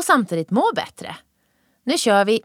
och 0.00 0.04
samtidigt 0.04 0.50
må 0.50 0.70
bättre. 0.74 1.16
Nu 1.84 1.98
kör 1.98 2.24
vi! 2.24 2.42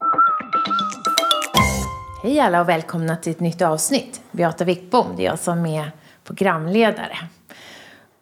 Hej 2.23 2.39
alla 2.39 2.61
och 2.61 2.69
välkomna 2.69 3.15
till 3.15 3.31
ett 3.31 3.39
nytt 3.39 3.61
avsnitt. 3.61 4.21
Beata 4.31 4.63
Wickbom, 4.63 5.07
det 5.17 5.25
är 5.25 5.29
jag 5.29 5.39
som 5.39 5.65
är 5.65 5.91
programledare. 6.23 7.17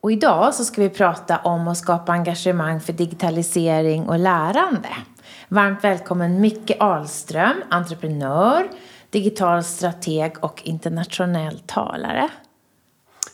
Och 0.01 0.11
idag 0.11 0.53
så 0.53 0.65
ska 0.65 0.81
vi 0.81 0.89
prata 0.89 1.37
om 1.37 1.67
att 1.67 1.77
skapa 1.77 2.11
engagemang 2.11 2.81
för 2.81 2.93
digitalisering 2.93 4.09
och 4.09 4.19
lärande. 4.19 4.89
Varmt 5.47 5.83
välkommen 5.83 6.41
Micke 6.41 6.71
Ahlström, 6.79 7.63
entreprenör, 7.69 8.69
digital 9.09 9.63
strateg 9.63 10.33
och 10.39 10.61
internationell 10.63 11.59
talare. 11.59 12.29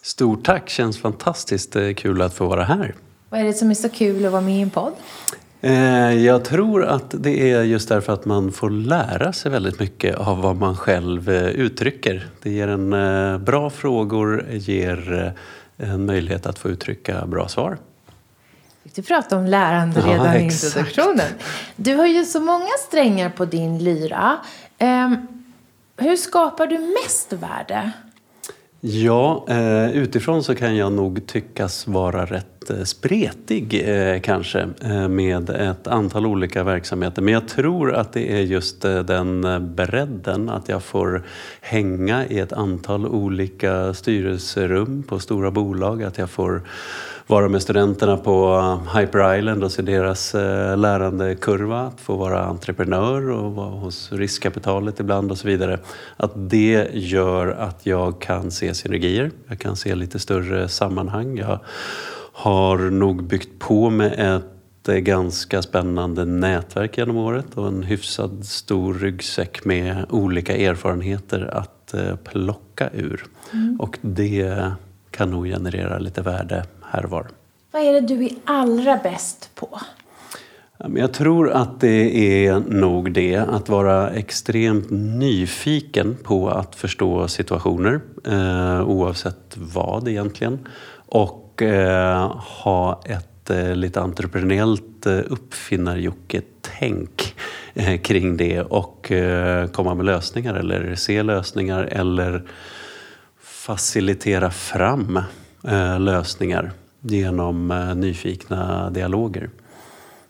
Stort 0.02 0.46
tack, 0.46 0.70
känns 0.70 1.02
fantastiskt 1.02 1.76
eh, 1.76 1.94
kul 1.94 2.22
att 2.22 2.34
få 2.34 2.48
vara 2.48 2.64
här. 2.64 2.96
Vad 3.30 3.40
är 3.40 3.44
det 3.44 3.54
som 3.54 3.70
är 3.70 3.76
så 3.76 3.90
kul 3.90 4.26
att 4.26 4.32
vara 4.32 4.42
med 4.42 4.56
i 4.58 4.62
en 4.62 4.70
podd? 4.70 4.94
Eh, 5.62 6.14
jag 6.14 6.46
tror 6.46 6.86
att 6.86 7.24
det 7.24 7.52
är 7.52 7.64
just 7.64 7.90
därför 7.90 8.14
att 8.14 8.26
man 8.26 8.52
får 8.52 8.70
lära 8.70 9.34
sig 9.34 9.52
väldigt 9.52 9.80
mycket 9.80 10.16
av 10.16 10.42
vad 10.42 10.56
man 10.56 10.78
själv 10.78 11.30
eh, 11.30 11.48
uttrycker. 11.48 12.28
Det 12.42 12.52
ger 12.52 12.68
en 12.68 12.90
bra 13.44 13.70
frågor, 13.70 14.46
ger 14.52 15.34
en 15.78 16.06
möjlighet 16.06 16.46
att 16.46 16.60
få 16.60 16.70
uttrycka 16.70 17.26
bra 17.26 17.48
svar. 17.48 17.78
Du 18.96 19.02
pratade 19.02 19.42
om 19.42 19.48
lärande 19.48 20.02
redan 20.02 20.26
ja, 20.26 20.36
i 20.36 20.44
introduktionen. 20.44 21.32
Du 21.76 21.96
har 21.96 22.06
ju 22.06 22.26
så 22.26 22.40
många 22.40 22.72
strängar 22.88 23.30
på 23.30 23.46
din 23.46 23.84
lyra. 23.84 24.38
Um, 24.80 25.28
hur 25.98 26.16
skapar 26.16 26.68
du 26.68 26.96
mest 27.04 27.34
värde? 27.34 27.92
Ja, 28.82 29.46
eh, 29.50 29.92
utifrån 29.92 30.44
så 30.44 30.56
kan 30.56 30.76
jag 30.76 30.94
nog 30.94 31.28
tyckas 31.28 31.88
vara 31.88 32.26
rätt 32.26 32.70
eh, 32.70 32.84
spretig 32.84 33.84
eh, 33.86 34.20
kanske 34.22 34.68
med 35.10 35.50
ett 35.50 35.88
antal 35.88 36.26
olika 36.26 36.64
verksamheter. 36.64 37.22
Men 37.22 37.34
jag 37.34 37.48
tror 37.48 37.94
att 37.94 38.14
det 38.14 38.32
är 38.32 38.42
just 38.42 38.82
den 38.82 39.42
bredden, 39.76 40.50
att 40.50 40.70
jag 40.70 40.84
får 40.84 41.24
hänga 41.62 42.26
i 42.26 42.40
ett 42.40 42.54
antal 42.54 43.06
olika 43.06 43.94
styrelserum 43.94 45.04
på 45.04 45.20
stora 45.20 45.52
bolag, 45.52 46.04
att 46.04 46.18
jag 46.18 46.30
får 46.30 46.62
vara 47.30 47.50
med 47.50 47.62
studenterna 47.62 48.18
på 48.18 48.62
Hyper 48.96 49.38
Island 49.38 49.64
och 49.64 49.72
se 49.72 49.82
deras 49.82 50.36
eh, 50.36 50.78
lärandekurva, 50.78 51.80
att 51.82 52.02
få 52.02 52.16
vara 52.16 52.44
entreprenör 52.44 53.30
och 53.30 53.56
vara 53.56 53.70
hos 53.70 54.12
riskkapitalet 54.12 55.00
ibland 55.00 55.32
och 55.32 55.38
så 55.38 55.48
vidare. 55.48 55.80
Att 56.18 56.32
det 56.36 56.88
gör 56.94 57.48
att 57.48 57.86
jag 57.86 58.22
kan 58.22 58.52
se 58.52 58.74
synergier, 58.74 59.32
jag 59.48 59.60
kan 59.60 59.76
se 59.76 59.96
lite 59.96 60.20
större 60.20 60.70
sammanhang. 60.70 61.38
Jag 61.38 61.60
har 62.34 62.78
nog 62.78 63.24
byggt 63.24 63.60
på 63.60 63.90
med 63.90 64.38
ett 64.38 64.90
eh, 64.90 64.96
ganska 64.96 65.62
spännande 65.62 66.26
nätverk 66.26 66.98
genom 66.98 67.18
året 67.18 67.58
och 67.58 67.68
en 67.68 67.84
hyfsad 67.84 68.46
stor 68.46 68.94
ryggsäck 68.94 69.66
med 69.66 70.06
olika 70.10 70.58
erfarenheter 70.58 71.50
att 71.54 71.94
eh, 71.94 72.16
plocka 72.16 72.90
ur. 72.94 73.26
Mm. 73.54 73.80
Och 73.80 73.98
det 74.02 74.72
kan 75.12 75.32
nog 75.32 75.46
generera 75.46 76.00
lite 76.00 76.22
värde 76.22 76.64
här 76.90 77.06
och 77.06 77.12
var. 77.12 77.28
Vad 77.72 77.82
är 77.82 77.94
det 77.94 78.02
du 78.02 78.26
är 78.26 78.32
allra 78.46 78.98
bäst 78.98 79.50
på? 79.56 79.80
Jag 80.96 81.14
tror 81.14 81.52
att 81.52 81.80
det 81.80 82.48
är 82.48 82.60
nog 82.60 83.12
det, 83.12 83.36
att 83.36 83.70
vara 83.70 84.10
extremt 84.10 84.90
nyfiken 84.90 86.18
på 86.24 86.50
att 86.50 86.76
förstå 86.76 87.28
situationer 87.28 88.02
eh, 88.28 88.90
oavsett 88.90 89.58
vad 89.58 90.08
egentligen. 90.08 90.68
Och 90.96 91.62
eh, 91.62 92.36
ha 92.64 93.02
ett 93.06 93.50
eh, 93.50 93.76
lite 93.76 94.02
entreprenöriellt 94.02 95.06
eh, 95.06 95.20
uppfinnar-Jocke-tänk 95.30 97.36
eh, 97.74 98.02
kring 98.02 98.38
det 98.38 98.62
och 98.62 99.12
eh, 99.12 99.68
komma 99.68 99.94
med 99.94 100.06
lösningar 100.06 100.54
eller 100.54 100.96
se 100.96 101.24
lösningar 101.24 101.84
eller 101.84 102.44
facilitera 103.42 104.52
fram 104.52 105.18
eh, 105.68 106.00
lösningar 106.00 106.72
genom 107.02 107.72
eh, 107.72 107.96
nyfikna 107.96 108.90
dialoger. 108.90 109.50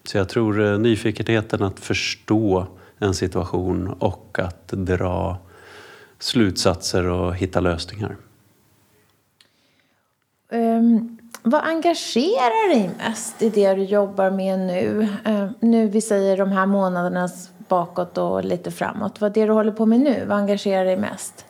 Så 0.03 0.17
jag 0.17 0.29
tror 0.29 0.61
eh, 0.61 0.79
nyfikenheten 0.79 1.63
att 1.63 1.79
förstå 1.79 2.67
en 2.99 3.13
situation 3.13 3.95
och 3.99 4.39
att 4.39 4.67
dra 4.67 5.37
slutsatser 6.19 7.05
och 7.05 7.35
hitta 7.35 7.59
lösningar. 7.59 8.15
Um, 10.51 11.17
vad 11.43 11.61
engagerar 11.63 12.69
dig 12.69 12.91
mest 12.97 13.41
i 13.41 13.49
det 13.49 13.73
du 13.73 13.83
jobbar 13.83 14.29
med 14.31 14.59
nu? 14.59 15.07
Uh, 15.27 15.51
nu 15.59 15.87
vi 15.87 16.01
säger 16.01 16.37
de 16.37 16.51
här 16.51 16.65
månaderna 16.65 17.29
bakåt 17.67 18.17
och 18.17 18.45
lite 18.45 18.71
framåt. 18.71 19.21
Vad 19.21 19.29
är 19.29 19.41
det 19.41 19.45
du 19.45 19.53
håller 19.53 19.71
på 19.71 19.85
med 19.85 19.99
nu? 19.99 20.25
Vad 20.25 20.37
engagerar 20.37 20.85
dig 20.85 20.97
mest? 20.97 21.45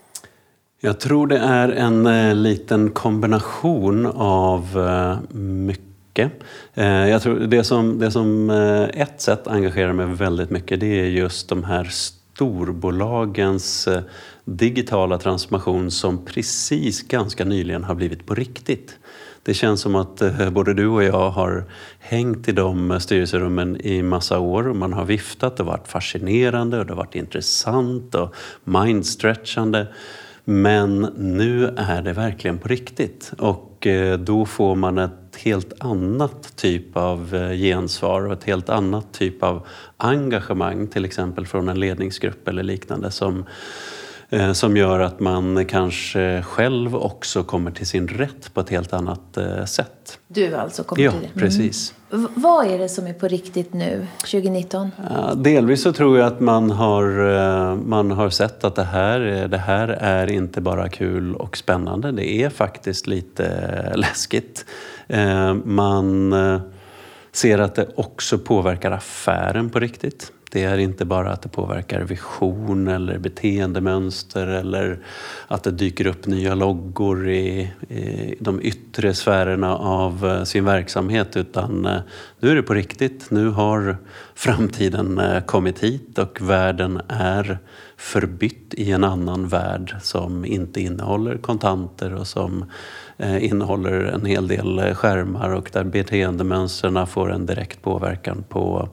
Jag 0.81 0.99
tror 0.99 1.27
det 1.27 1.37
är 1.37 1.69
en 1.69 2.05
eh, 2.05 2.35
liten 2.35 2.89
kombination 2.89 4.05
av 4.15 4.77
eh, 4.77 5.17
mycket. 5.37 6.31
Eh, 6.73 6.85
jag 6.85 7.21
tror 7.21 7.39
det 7.39 7.63
som, 7.63 7.99
det 7.99 8.11
som 8.11 8.49
eh, 8.49 9.01
ett 9.01 9.21
sätt 9.21 9.47
engagerar 9.47 9.93
mig 9.93 10.05
väldigt 10.05 10.49
mycket 10.49 10.79
det 10.79 10.99
är 10.99 11.05
just 11.05 11.49
de 11.49 11.63
här 11.63 11.83
storbolagens 11.83 13.87
eh, 13.87 14.01
digitala 14.45 15.17
transformation 15.17 15.91
som 15.91 16.25
precis 16.25 17.07
ganska 17.07 17.45
nyligen 17.45 17.83
har 17.83 17.95
blivit 17.95 18.25
på 18.25 18.35
riktigt. 18.35 18.97
Det 19.43 19.53
känns 19.53 19.81
som 19.81 19.95
att 19.95 20.21
eh, 20.21 20.49
både 20.49 20.73
du 20.73 20.87
och 20.87 21.03
jag 21.03 21.29
har 21.29 21.65
hängt 21.99 22.47
i 22.47 22.51
de 22.51 22.99
styrelserummen 22.99 23.81
i 23.81 24.03
massa 24.03 24.39
år 24.39 24.67
och 24.67 24.75
man 24.75 24.93
har 24.93 25.05
viftat 25.05 25.59
och 25.59 25.65
varit 25.65 25.87
fascinerande 25.87 26.79
och 26.79 26.85
det 26.85 26.91
har 26.91 26.97
varit 26.97 27.15
intressant 27.15 28.15
och 28.15 28.35
mindstretchande. 28.63 29.87
Men 30.51 31.01
nu 31.17 31.65
är 31.77 32.01
det 32.01 32.13
verkligen 32.13 32.57
på 32.57 32.67
riktigt. 32.67 33.33
Och 33.37 33.87
eh, 33.87 34.19
då 34.19 34.45
får 34.45 34.75
man 34.75 34.97
ett 34.97 35.35
helt 35.37 35.73
annat 35.79 36.55
typ 36.55 36.97
av 36.97 37.35
eh, 37.35 37.51
gensvar 37.51 38.25
och 38.25 38.33
ett 38.33 38.43
helt 38.43 38.69
annat 38.69 39.13
typ 39.13 39.43
av 39.43 39.67
engagemang 39.97 40.87
till 40.87 41.05
exempel 41.05 41.45
från 41.45 41.69
en 41.69 41.79
ledningsgrupp 41.79 42.47
eller 42.47 42.63
liknande 42.63 43.11
som 43.11 43.45
som 44.53 44.77
gör 44.77 44.99
att 44.99 45.19
man 45.19 45.65
kanske 45.65 46.41
själv 46.41 46.95
också 46.95 47.43
kommer 47.43 47.71
till 47.71 47.87
sin 47.87 48.07
rätt 48.07 48.53
på 48.53 48.59
ett 48.59 48.69
helt 48.69 48.93
annat 48.93 49.37
eh, 49.37 49.65
sätt. 49.65 50.19
Du 50.27 50.55
alltså 50.55 50.83
kommer 50.83 51.03
ja, 51.03 51.11
till 51.11 51.19
det? 51.19 51.25
Ja, 51.25 51.31
mm. 51.31 51.47
precis. 51.47 51.93
Vad 52.35 52.67
är 52.67 52.79
det 52.79 52.89
som 52.89 53.07
är 53.07 53.13
på 53.13 53.27
riktigt 53.27 53.73
nu, 53.73 54.07
2019? 54.17 54.91
Delvis 55.35 55.81
så 55.81 55.93
tror 55.93 56.17
jag 56.17 56.27
att 56.27 56.39
man 56.39 56.71
har, 56.71 57.35
eh, 57.35 57.75
man 57.75 58.11
har 58.11 58.29
sett 58.29 58.63
att 58.63 58.75
det 58.75 58.83
här, 58.83 59.19
det 59.47 59.57
här 59.57 59.87
är 59.87 60.31
inte 60.31 60.61
bara 60.61 60.89
kul 60.89 61.35
och 61.35 61.57
spännande. 61.57 62.11
Det 62.11 62.43
är 62.43 62.49
faktiskt 62.49 63.07
lite 63.07 63.93
läskigt. 63.95 64.65
Man 65.63 66.33
ser 67.31 67.59
att 67.59 67.75
det 67.75 67.87
också 67.95 68.37
påverkar 68.37 68.91
affären 68.91 69.69
på 69.69 69.79
riktigt. 69.79 70.31
Det 70.51 70.63
är 70.63 70.77
inte 70.77 71.05
bara 71.05 71.31
att 71.31 71.41
det 71.41 71.49
påverkar 71.49 72.01
vision 72.01 72.87
eller 72.87 73.17
beteendemönster 73.17 74.47
eller 74.47 74.99
att 75.47 75.63
det 75.63 75.71
dyker 75.71 76.07
upp 76.07 76.25
nya 76.25 76.55
loggor 76.55 77.29
i, 77.29 77.71
i 77.89 78.35
de 78.39 78.61
yttre 78.61 79.13
sfärerna 79.13 79.77
av 79.77 80.25
eh, 80.25 80.43
sin 80.43 80.65
verksamhet 80.65 81.37
utan 81.37 81.85
eh, 81.85 81.99
nu 82.39 82.49
är 82.51 82.55
det 82.55 82.63
på 82.63 82.73
riktigt. 82.73 83.31
Nu 83.31 83.49
har 83.49 83.97
framtiden 84.35 85.17
eh, 85.19 85.41
kommit 85.41 85.79
hit 85.79 86.17
och 86.17 86.41
världen 86.41 87.01
är 87.07 87.59
förbytt 87.97 88.73
i 88.73 88.91
en 88.91 89.03
annan 89.03 89.47
värld 89.47 89.95
som 90.01 90.45
inte 90.45 90.81
innehåller 90.81 91.37
kontanter 91.37 92.13
och 92.13 92.27
som 92.27 92.65
innehåller 93.39 93.91
en 93.91 94.25
hel 94.25 94.47
del 94.47 94.95
skärmar 94.95 95.49
och 95.49 95.69
där 95.73 95.83
beteendemönstren 95.83 97.07
får 97.07 97.31
en 97.31 97.45
direkt 97.45 97.81
påverkan 97.81 98.43
på 98.49 98.89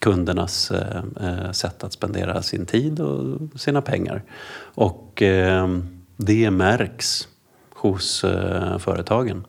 kundernas 0.00 0.70
eh, 0.70 1.02
eh, 1.20 1.52
sätt 1.52 1.84
att 1.84 1.92
spendera 1.92 2.42
sin 2.42 2.66
tid 2.66 3.00
och 3.00 3.40
sina 3.60 3.82
pengar. 3.82 4.22
Och 4.60 5.22
eh, 5.22 5.78
det 6.16 6.50
märks 6.50 7.28
hos 7.74 8.24
eh, 8.24 8.78
företagen. 8.78 9.46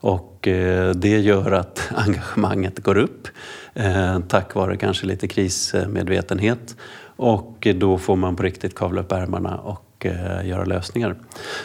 Och 0.00 0.48
eh, 0.48 0.90
det 0.90 1.18
gör 1.20 1.52
att 1.52 1.90
engagemanget 1.94 2.78
går 2.82 2.96
upp 2.96 3.28
eh, 3.74 4.20
tack 4.28 4.54
vare 4.54 4.76
kanske 4.76 5.06
lite 5.06 5.28
krismedvetenhet. 5.28 6.76
Och 7.16 7.68
då 7.76 7.98
får 7.98 8.16
man 8.16 8.36
på 8.36 8.42
riktigt 8.42 8.74
kavla 8.74 9.00
upp 9.00 9.12
ärmarna 9.12 9.56
och 9.56 9.85
och 10.10 10.46
göra 10.46 10.64
lösningar. 10.64 11.16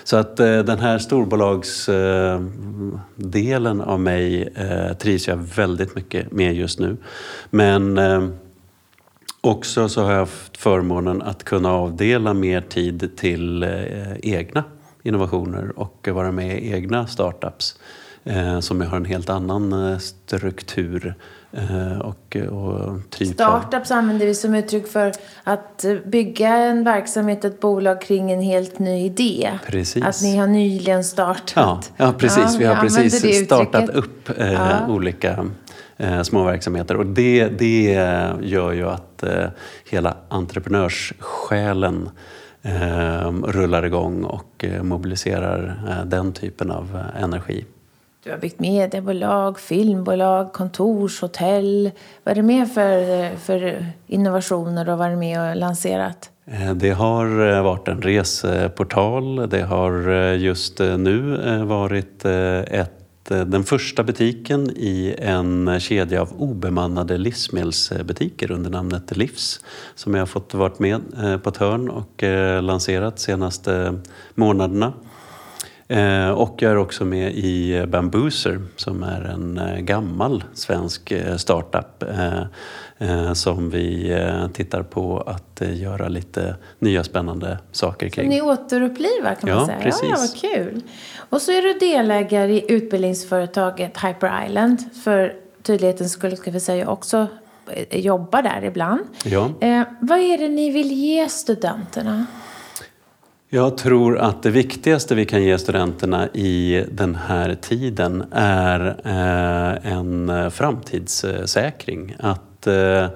Så 0.03 0.17
att 0.17 0.39
eh, 0.39 0.59
den 0.59 0.79
här 0.79 0.97
storbolagsdelen 0.97 3.81
eh, 3.81 3.87
av 3.87 3.99
mig 3.99 4.53
trivs 4.99 5.27
jag 5.27 5.35
väldigt 5.35 5.95
mycket 5.95 6.31
med 6.31 6.55
just 6.55 6.79
nu. 6.79 6.97
Men 7.49 7.99
också 9.41 9.89
så 9.89 10.03
har 10.03 10.11
jag 10.11 10.19
haft 10.19 10.57
förmånen 10.57 11.21
att 11.21 11.43
kunna 11.43 11.71
avdela 11.71 12.33
mer 12.33 12.61
tid 12.61 13.17
till 13.17 13.65
egna 14.21 14.63
innovationer 15.03 15.79
och 15.79 16.07
vara 16.11 16.31
med 16.31 16.63
i 16.63 16.71
egna 16.71 17.07
startups 17.07 17.79
som 18.61 18.81
har 18.81 18.97
en 18.97 19.05
helt 19.05 19.29
annan 19.29 19.99
struktur 19.99 21.15
och, 22.03 22.35
och 22.35 23.09
typ 23.09 23.33
Startups 23.33 23.91
av... 23.91 23.97
använder 23.97 24.25
vi 24.25 24.33
som 24.33 24.55
uttryck 24.55 24.87
för 24.87 25.13
att 25.43 25.85
bygga 26.05 26.55
en 26.55 26.83
verksamhet, 26.83 27.45
ett 27.45 27.59
bolag 27.59 28.01
kring 28.01 28.31
en 28.31 28.41
helt 28.41 28.79
ny 28.79 29.05
idé. 29.05 29.51
Precis. 29.67 30.03
Att 30.03 30.21
ni 30.21 30.37
har 30.37 30.47
nyligen 30.47 31.03
startat. 31.03 31.55
Ja, 31.97 32.05
ja 32.05 32.13
precis. 32.17 32.43
Ja, 32.53 32.57
vi 32.59 32.65
har 32.65 32.75
precis 32.75 33.45
startat 33.45 33.89
upp 33.89 34.39
eh, 34.39 34.53
ja. 34.53 34.87
olika 34.87 35.45
eh, 35.97 36.21
små 36.21 36.43
verksamheter 36.43 36.97
och 36.97 37.05
det, 37.05 37.47
det 37.47 37.83
gör 38.41 38.71
ju 38.71 38.89
att 38.89 39.23
eh, 39.23 39.45
hela 39.89 40.17
entreprenörssjälen 40.29 42.09
eh, 42.61 43.31
rullar 43.31 43.85
igång 43.85 44.23
och 44.23 44.65
eh, 44.65 44.83
mobiliserar 44.83 45.81
eh, 45.89 46.05
den 46.05 46.33
typen 46.33 46.71
av 46.71 46.95
eh, 47.15 47.23
energi. 47.23 47.65
Du 48.23 48.31
har 48.31 48.37
byggt 48.37 48.59
mediebolag, 48.59 49.59
filmbolag, 49.59 50.53
kontorshotell. 50.53 51.91
Vad 52.23 52.31
är 52.31 52.35
det 52.35 52.41
mer 52.41 52.65
för, 52.65 53.35
för 53.35 53.85
innovationer 54.07 54.85
du 54.85 54.91
har 54.91 54.97
varit 54.97 55.17
med 55.17 55.49
och 55.49 55.55
lanserat? 55.55 56.29
Eh, 56.45 56.73
det 56.73 56.89
har 56.89 57.49
eh, 57.49 57.63
varit 57.63 57.87
en 57.87 58.01
reseportal. 58.01 59.49
Det 59.49 59.61
har 59.61 60.09
eh, 60.09 60.41
just 60.41 60.79
nu 60.79 61.37
varit 61.65 62.25
ett 62.25 62.97
den 63.29 63.63
första 63.63 64.03
butiken 64.03 64.69
i 64.75 65.15
en 65.19 65.79
kedja 65.79 66.21
av 66.21 66.33
obemannade 66.37 67.17
livsmedelsbutiker 67.17 68.51
under 68.51 68.69
namnet 68.69 69.17
Livs 69.17 69.59
som 69.95 70.13
jag 70.13 70.21
har 70.21 70.25
fått 70.25 70.53
varit 70.53 70.79
med 70.79 71.01
på 71.43 71.49
ett 71.49 71.57
hörn 71.57 71.89
och 71.89 72.23
lanserat 72.61 73.15
de 73.15 73.21
senaste 73.21 73.99
månaderna. 74.35 74.93
Och 76.35 76.61
jag 76.61 76.71
är 76.71 76.77
också 76.77 77.05
med 77.05 77.35
i 77.35 77.85
Bambooser 77.87 78.61
som 78.75 79.03
är 79.03 79.21
en 79.21 79.85
gammal 79.85 80.43
svensk 80.53 81.13
startup 81.37 82.03
som 83.33 83.69
vi 83.69 84.17
tittar 84.53 84.83
på 84.83 85.23
att 85.25 85.61
göra 85.73 86.07
lite 86.07 86.55
nya 86.79 87.03
spännande 87.03 87.57
saker 87.71 88.09
kring. 88.09 88.25
Så 88.25 88.29
ni 88.29 88.41
återupplivar 88.41 89.35
kan 89.35 89.49
man 89.49 89.59
ja, 89.59 89.65
säga? 89.65 89.79
Precis. 89.79 90.09
Ja, 90.09 90.17
vad 90.17 90.35
kul! 90.51 90.81
Och 91.29 91.41
så 91.41 91.51
är 91.51 91.61
du 91.61 91.79
delägare 91.79 92.53
i 92.53 92.65
utbildningsföretaget 92.67 93.97
Hyper 94.03 94.45
Island. 94.45 94.79
För 95.03 95.33
tydlighetens 95.63 96.11
skull 96.11 96.37
ska 96.37 96.51
vi 96.51 96.59
säga 96.59 96.89
också 96.89 97.27
eh, 97.67 97.99
jobbar 97.99 98.41
där 98.41 98.63
ibland. 98.63 99.01
Ja. 99.25 99.51
Eh, 99.59 99.83
vad 99.99 100.19
är 100.19 100.37
det 100.37 100.47
ni 100.47 100.71
vill 100.71 100.91
ge 100.91 101.29
studenterna? 101.29 102.25
Jag 103.53 103.77
tror 103.77 104.17
att 104.17 104.43
det 104.43 104.49
viktigaste 104.49 105.15
vi 105.15 105.25
kan 105.25 105.43
ge 105.43 105.57
studenterna 105.57 106.27
i 106.27 106.85
den 106.91 107.15
här 107.15 107.55
tiden 107.55 108.23
är 108.31 108.87
eh, 109.05 109.93
en 109.93 110.51
framtidssäkring. 110.51 112.15
Att 112.19 112.67
eh, 112.67 113.07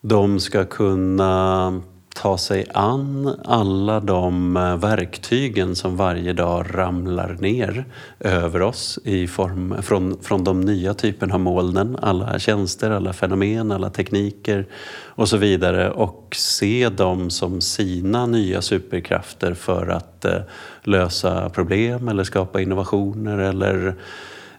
de 0.00 0.40
ska 0.40 0.64
kunna 0.64 1.82
ta 2.16 2.38
sig 2.38 2.66
an 2.74 3.34
alla 3.44 4.00
de 4.00 4.56
eh, 4.56 4.76
verktygen 4.76 5.76
som 5.76 5.96
varje 5.96 6.32
dag 6.32 6.66
ramlar 6.70 7.36
ner 7.40 7.84
över 8.20 8.62
oss 8.62 8.98
i 9.04 9.26
form, 9.26 9.82
från, 9.82 10.18
från 10.22 10.44
de 10.44 10.60
nya 10.60 10.94
typerna 10.94 11.34
av 11.34 11.40
molnen. 11.40 11.96
Alla 12.02 12.38
tjänster, 12.38 12.90
alla 12.90 13.12
fenomen, 13.12 13.72
alla 13.72 13.90
tekniker 13.90 14.66
och 15.04 15.28
så 15.28 15.36
vidare 15.36 15.90
och 15.90 16.36
se 16.36 16.88
dem 16.88 17.30
som 17.30 17.60
sina 17.60 18.26
nya 18.26 18.62
superkrafter 18.62 19.54
för 19.54 19.86
att 19.86 20.24
eh, 20.24 20.40
lösa 20.82 21.50
problem 21.50 22.08
eller 22.08 22.24
skapa 22.24 22.60
innovationer 22.60 23.38
eller 23.38 23.94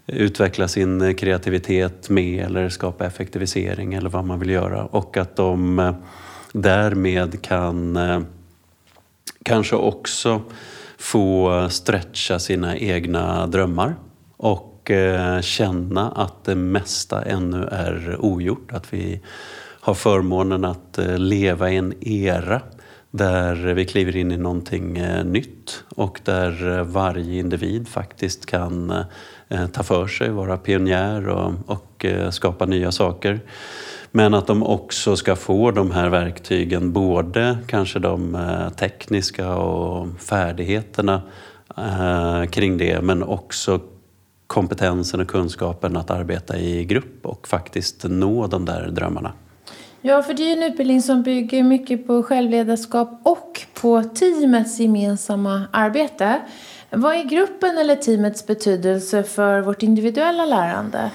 utveckla 0.07 0.67
sin 0.67 1.15
kreativitet 1.15 2.09
med 2.09 2.45
eller 2.45 2.69
skapa 2.69 3.05
effektivisering 3.05 3.93
eller 3.93 4.09
vad 4.09 4.25
man 4.25 4.39
vill 4.39 4.49
göra 4.49 4.85
och 4.85 5.17
att 5.17 5.35
de 5.35 5.79
eh, 5.79 5.93
därmed 6.61 7.41
kan 7.41 7.95
eh, 7.95 8.21
kanske 9.43 9.75
också 9.75 10.41
få 10.97 11.67
stretcha 11.69 12.39
sina 12.39 12.77
egna 12.77 13.47
drömmar 13.47 13.95
och 14.37 14.91
eh, 14.91 15.41
känna 15.41 16.11
att 16.11 16.43
det 16.43 16.55
mesta 16.55 17.21
ännu 17.21 17.67
är 17.71 18.17
ogjort. 18.19 18.71
Att 18.73 18.93
vi 18.93 19.21
har 19.79 19.93
förmånen 19.93 20.65
att 20.65 20.97
eh, 20.97 21.17
leva 21.17 21.71
i 21.71 21.77
en 21.77 21.93
era 22.01 22.61
där 23.11 23.55
vi 23.55 23.85
kliver 23.85 24.15
in 24.15 24.31
i 24.31 24.37
någonting 24.37 24.97
eh, 24.97 25.25
nytt 25.25 25.83
och 25.89 26.21
där 26.23 26.77
eh, 26.77 26.83
varje 26.83 27.39
individ 27.39 27.87
faktiskt 27.87 28.45
kan 28.45 29.03
eh, 29.47 29.67
ta 29.67 29.83
för 29.83 30.07
sig, 30.07 30.29
vara 30.29 30.57
pionjär 30.57 31.27
och, 31.27 31.53
och 31.65 32.05
skapa 32.31 32.65
nya 32.65 32.91
saker. 32.91 33.39
Men 34.11 34.33
att 34.33 34.47
de 34.47 34.63
också 34.63 35.15
ska 35.15 35.35
få 35.35 35.71
de 35.71 35.91
här 35.91 36.09
verktygen, 36.09 36.93
både 36.93 37.57
kanske 37.67 37.99
de 37.99 38.35
eh, 38.35 38.69
tekniska 38.69 39.55
och 39.55 40.07
färdigheterna 40.19 41.21
eh, 41.77 42.49
kring 42.49 42.77
det, 42.77 43.01
men 43.01 43.23
också 43.23 43.79
kompetensen 44.47 45.19
och 45.19 45.27
kunskapen 45.27 45.97
att 45.97 46.11
arbeta 46.11 46.57
i 46.57 46.85
grupp 46.85 47.25
och 47.25 47.47
faktiskt 47.47 48.03
nå 48.03 48.47
de 48.47 48.65
där 48.65 48.87
drömmarna. 48.87 49.33
Ja, 50.01 50.23
för 50.23 50.33
det 50.33 50.51
är 50.51 50.57
en 50.57 50.63
utbildning 50.63 51.01
som 51.01 51.23
bygger 51.23 51.63
mycket 51.63 52.07
på 52.07 52.23
självledarskap 52.23 53.21
och 53.23 53.61
på 53.81 54.03
teamets 54.03 54.79
gemensamma 54.79 55.63
arbete. 55.71 56.41
Vad 56.89 57.15
är 57.15 57.23
gruppen 57.23 57.77
eller 57.77 57.95
teamets 57.95 58.47
betydelse 58.47 59.23
för 59.23 59.61
vårt 59.61 59.83
individuella 59.83 60.45
lärande? 60.45 61.11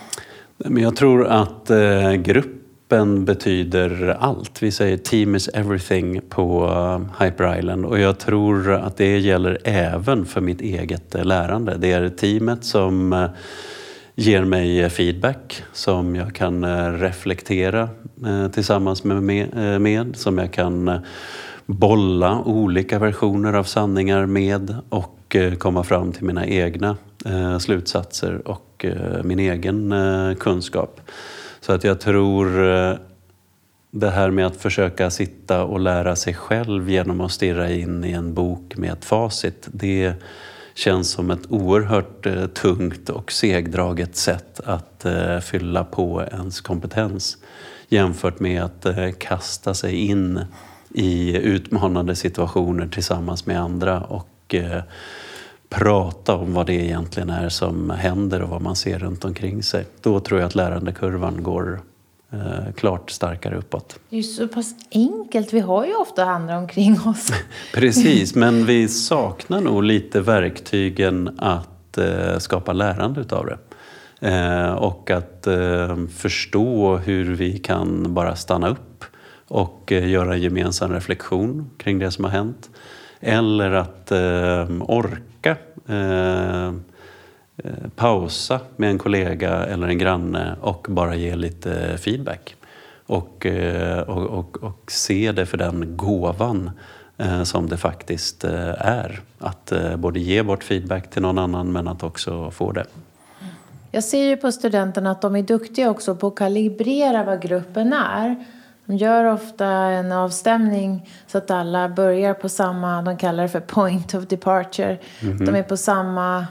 jag 0.59 0.97
tror 0.97 1.27
att 1.27 1.71
eh, 1.71 2.13
grupp 2.13 2.62
Gruppen 2.93 3.25
betyder 3.25 4.17
allt. 4.21 4.63
Vi 4.63 4.71
säger 4.71 4.97
team 4.97 5.35
is 5.35 5.49
everything 5.49 6.21
på 6.29 6.65
eh, 6.67 7.25
Hyper 7.25 7.59
Island 7.59 7.85
och 7.85 7.99
jag 7.99 8.19
tror 8.19 8.73
att 8.73 8.97
det 8.97 9.19
gäller 9.19 9.59
även 9.65 10.27
för 10.27 10.41
mitt 10.41 10.61
eget 10.61 11.15
eh, 11.15 11.25
lärande. 11.25 11.77
Det 11.79 11.93
är 11.93 12.09
teamet 12.09 12.65
som 12.65 13.13
eh, 13.13 13.27
ger 14.15 14.45
mig 14.45 14.91
feedback 14.91 15.63
som 15.73 16.17
jag 16.17 16.35
kan 16.35 16.65
reflektera 16.99 17.89
tillsammans 18.53 19.05
med, 19.05 19.23
med, 19.81 20.17
som 20.17 20.39
jag 20.39 20.53
kan 20.53 21.01
bolla 21.67 22.43
olika 22.45 22.99
versioner 22.99 23.53
av 23.53 23.65
sanningar 23.65 24.27
med 24.27 24.77
och 24.89 25.37
komma 25.59 25.85
fram 25.85 26.13
till 26.13 26.25
mina 26.25 26.47
egna 26.47 26.97
slutsatser 27.61 28.49
och 28.49 28.87
min 29.25 29.39
egen 29.39 29.95
kunskap. 30.41 31.01
Så 31.63 31.73
att 31.73 31.85
jag 31.85 32.01
tror 32.01 32.71
eh, 32.71 32.95
det 33.91 34.11
här 34.11 34.31
med 34.31 34.47
att 34.47 34.57
försöka 34.57 35.11
sitta 35.11 35.65
och 35.65 35.81
lära 35.81 36.17
sig 36.17 36.35
själv 36.35 36.91
genom 36.91 37.21
att 37.21 37.33
stirra 37.33 37.71
in 37.71 38.05
i 38.05 38.13
en 38.13 38.35
bok 38.35 38.77
med 38.77 38.93
ett 38.93 39.05
facit, 39.05 39.69
det 39.73 40.15
känns 40.75 41.11
som 41.11 41.31
ett 41.31 41.47
oerhört 41.49 42.27
eh, 42.27 42.47
tungt 42.47 43.09
och 43.09 43.33
segdraget 43.33 44.17
sätt 44.17 44.61
att 44.65 45.05
eh, 45.05 45.39
fylla 45.39 45.85
på 45.85 46.23
ens 46.33 46.61
kompetens 46.61 47.39
jämfört 47.89 48.41
med 48.41 48.63
att 48.63 48.87
kasta 49.19 49.75
sig 49.75 49.95
in 49.95 50.41
i 50.95 51.37
utmanande 51.37 52.17
situationer 52.17 52.89
tillsammans 52.89 53.47
med 53.47 53.61
andra 53.61 54.01
och 54.01 54.55
prata 55.73 56.35
om 56.35 56.55
vad 56.55 56.67
det 56.67 56.75
egentligen 56.75 57.31
är 57.31 57.49
som 57.49 57.91
händer 57.91 58.43
och 58.43 58.49
vad 58.49 58.63
man 58.63 58.77
ser 58.77 58.99
runt 58.99 59.25
omkring 59.25 59.63
sig. 59.63 59.87
Då 60.01 60.21
tror 60.21 60.41
jag 60.41 60.47
att 60.47 60.55
lärandekurvan 60.55 61.43
går 61.43 61.81
eh, 62.33 62.73
klart 62.77 63.11
starkare 63.11 63.57
uppåt. 63.57 63.99
Det 64.11 64.17
är 64.17 64.19
ju 64.19 64.23
så 64.23 64.49
pass 64.49 64.75
enkelt. 64.91 65.53
Vi 65.53 65.61
har 65.61 65.87
ju 65.87 65.95
ofta 65.95 66.25
andra 66.25 66.59
omkring 66.59 67.01
oss. 67.01 67.33
Precis, 67.75 68.35
men 68.35 68.67
vi 68.67 68.89
saknar 68.89 69.61
nog 69.61 69.83
lite 69.83 70.21
verktygen 70.21 71.39
att 71.39 71.99
eh, 71.99 72.39
skapa 72.39 72.73
lärande 72.73 73.21
utav 73.21 73.47
det. 73.47 73.59
Eh, 74.29 74.73
och 74.73 75.11
att 75.11 75.47
eh, 75.47 75.97
förstå 76.17 76.97
hur 76.97 77.35
vi 77.35 77.59
kan 77.59 78.15
bara 78.15 78.37
stanna 78.37 78.69
upp 78.69 79.05
och 79.49 79.93
eh, 79.93 80.09
göra 80.09 80.35
en 80.35 80.43
gemensam 80.43 80.93
reflektion 80.93 81.71
kring 81.77 81.99
det 81.99 82.11
som 82.11 82.25
har 82.25 82.31
hänt. 82.31 82.71
Eller 83.25 83.73
att 83.73 84.11
eh, 84.11 84.69
orka 84.81 85.57
ehm, 85.89 86.85
eh, 87.57 87.71
pausa 87.97 88.61
med 88.77 88.91
en 88.91 88.99
kollega 88.99 89.65
eller 89.65 89.89
en 89.89 89.99
granne 89.99 90.57
och 90.61 90.87
bara 90.91 91.15
ge 91.15 91.37
lite 91.37 91.99
feedback. 91.99 92.57
Och, 93.07 93.47
eh, 93.47 93.99
och, 94.01 94.39
och, 94.39 94.63
och 94.63 94.93
se 94.93 95.33
det 95.33 95.47
för 95.47 95.57
den 95.59 95.97
gåvan 95.97 96.71
eh, 97.19 97.43
som 97.43 97.69
det 97.69 97.77
faktiskt 97.77 98.45
eh, 98.45 98.87
är. 98.87 99.21
Att 99.39 99.73
både 99.97 100.21
ge 100.21 100.43
bort 100.43 100.65
feedback 100.65 101.11
till 101.11 101.23
någon 101.23 101.39
annan 101.39 101.73
men 101.73 101.89
att 101.89 102.03
också 102.03 102.51
få 102.51 102.73
det. 102.73 102.87
Jag 103.91 104.05
ser 104.05 104.25
ju 104.25 104.37
på 104.37 104.53
studenterna 104.53 105.11
att 105.11 105.23
de 105.23 105.37
är 105.37 105.43
duktiga 105.43 105.91
också 105.91 106.15
på 106.15 106.27
att 106.27 106.37
kalibrera 106.37 107.25
vad 107.25 107.43
gruppen 107.43 107.93
är. 107.93 108.45
De 108.87 108.97
gör 108.97 109.25
ofta 109.25 109.67
en 109.67 110.13
avstämning 110.13 111.11
så 111.27 111.39
att 111.39 111.51
alla 111.51 111.89
börjar 111.89 112.35
på 112.35 112.49
samma, 112.49 113.03
de 113.03 113.17
kallar 113.17 113.43
det 113.43 113.49
för 113.49 113.61
point 113.61 114.15
of 114.15 114.27
departure. 114.27 114.99
Mm 115.21 115.39
-hmm. 115.39 115.47
De 115.47 115.55
är 115.55 115.63
på 115.63 115.77
samma 115.77 116.47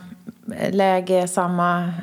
läge, 0.71 1.27
samma, 1.27 1.93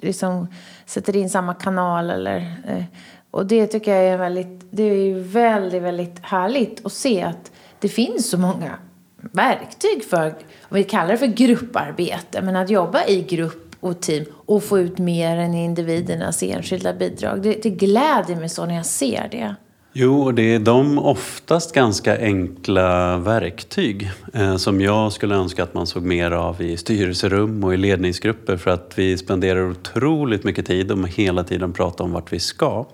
liksom 0.00 0.48
sätter 0.86 1.16
in 1.16 1.30
samma 1.30 1.54
kanal 1.54 2.10
eller 2.10 2.36
eh, 2.66 2.84
och 3.30 3.46
det 3.46 3.66
tycker 3.66 3.94
jag 3.94 4.04
är 4.04 4.18
väldigt, 4.18 4.66
det 4.70 4.82
är 4.82 5.04
ju 5.04 5.20
väldigt, 5.20 5.82
väldigt 5.82 6.18
härligt 6.22 6.86
att 6.86 6.92
se 6.92 7.22
att 7.22 7.52
det 7.78 7.88
finns 7.88 8.30
så 8.30 8.38
många 8.38 8.78
verktyg 9.16 10.04
för, 10.10 10.26
om 10.62 10.76
vi 10.76 10.84
kallar 10.84 11.12
det 11.12 11.18
för 11.18 11.26
grupparbete, 11.26 12.42
men 12.42 12.56
att 12.56 12.70
jobba 12.70 13.04
i 13.04 13.22
grupp 13.22 13.63
och 13.84 14.00
team 14.00 14.24
och 14.46 14.64
få 14.64 14.78
ut 14.78 14.98
mer 14.98 15.36
än 15.36 15.54
individernas 15.54 16.42
enskilda 16.42 16.92
bidrag. 16.92 17.42
Det, 17.42 17.62
det 17.62 17.70
gläder 17.70 18.36
mig 18.36 18.48
så 18.48 18.66
när 18.66 18.74
jag 18.74 18.86
ser 18.86 19.28
det. 19.30 19.54
Jo, 19.96 20.22
och 20.22 20.34
det 20.34 20.54
är 20.54 20.58
de 20.58 20.98
oftast 20.98 21.72
ganska 21.74 22.18
enkla 22.18 23.18
verktyg 23.18 24.10
eh, 24.32 24.56
som 24.56 24.80
jag 24.80 25.12
skulle 25.12 25.34
önska 25.34 25.62
att 25.62 25.74
man 25.74 25.86
såg 25.86 26.02
mer 26.02 26.30
av 26.30 26.62
i 26.62 26.76
styrelserum 26.76 27.64
och 27.64 27.74
i 27.74 27.76
ledningsgrupper 27.76 28.56
för 28.56 28.70
att 28.70 28.92
vi 28.96 29.16
spenderar 29.16 29.70
otroligt 29.70 30.44
mycket 30.44 30.66
tid 30.66 30.92
och 30.92 31.08
hela 31.08 31.44
tiden 31.44 31.72
pratar 31.72 32.04
om 32.04 32.12
vart 32.12 32.32
vi 32.32 32.38
ska. 32.38 32.86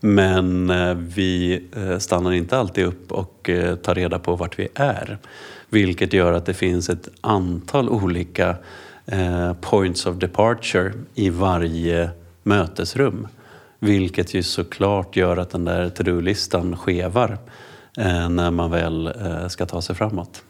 Men 0.00 0.70
eh, 0.70 0.94
vi 0.94 1.62
eh, 1.76 1.98
stannar 1.98 2.32
inte 2.32 2.58
alltid 2.58 2.84
upp 2.84 3.12
och 3.12 3.50
eh, 3.50 3.76
tar 3.76 3.94
reda 3.94 4.18
på 4.18 4.36
vart 4.36 4.58
vi 4.58 4.68
är. 4.74 5.18
Vilket 5.68 6.12
gör 6.12 6.32
att 6.32 6.46
det 6.46 6.54
finns 6.54 6.88
ett 6.88 7.08
antal 7.20 7.88
olika 7.88 8.56
Eh, 9.06 9.52
points 9.52 10.06
of 10.06 10.16
departure 10.16 10.92
i 11.14 11.30
varje 11.30 12.10
mötesrum. 12.42 13.28
Vilket 13.78 14.34
ju 14.34 14.42
såklart 14.42 15.16
gör 15.16 15.36
att 15.36 15.50
den 15.50 15.64
där 15.64 15.88
to-do-listan 15.88 16.76
skevar 16.76 17.38
eh, 17.98 18.28
när 18.28 18.50
man 18.50 18.70
väl 18.70 19.06
eh, 19.06 19.48
ska 19.48 19.66
ta 19.66 19.82
sig 19.82 19.96
framåt. 19.96 20.42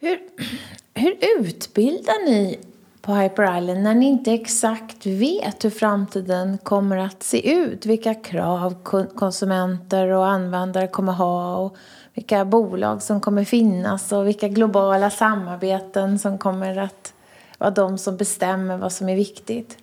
Hur, 0.00 0.18
hur 0.94 1.16
utbildar 1.38 2.26
ni 2.26 2.58
på 3.02 3.14
Hyper 3.14 3.58
Island 3.58 3.82
när 3.82 3.94
ni 3.94 4.06
inte 4.06 4.32
exakt 4.32 5.06
vet 5.06 5.64
hur 5.64 5.70
framtiden 5.70 6.58
kommer 6.58 6.96
att 6.96 7.22
se 7.22 7.52
ut? 7.52 7.86
Vilka 7.86 8.14
krav 8.14 8.74
konsumenter 9.14 10.08
och 10.08 10.26
användare 10.26 10.88
kommer 10.88 11.12
ha? 11.12 11.56
Och 11.56 11.76
vilka 12.14 12.44
bolag 12.44 13.02
som 13.02 13.20
kommer 13.20 13.44
finnas 13.44 14.12
och 14.12 14.26
vilka 14.26 14.48
globala 14.48 15.10
samarbeten 15.10 16.18
som 16.18 16.38
kommer 16.38 16.78
att 16.78 17.12
vara 17.58 17.70
de 17.70 17.98
som 17.98 18.16
bestämmer 18.16 18.76
vad 18.76 18.92
som 18.92 19.08
är 19.08 19.16
viktigt. 19.16 19.78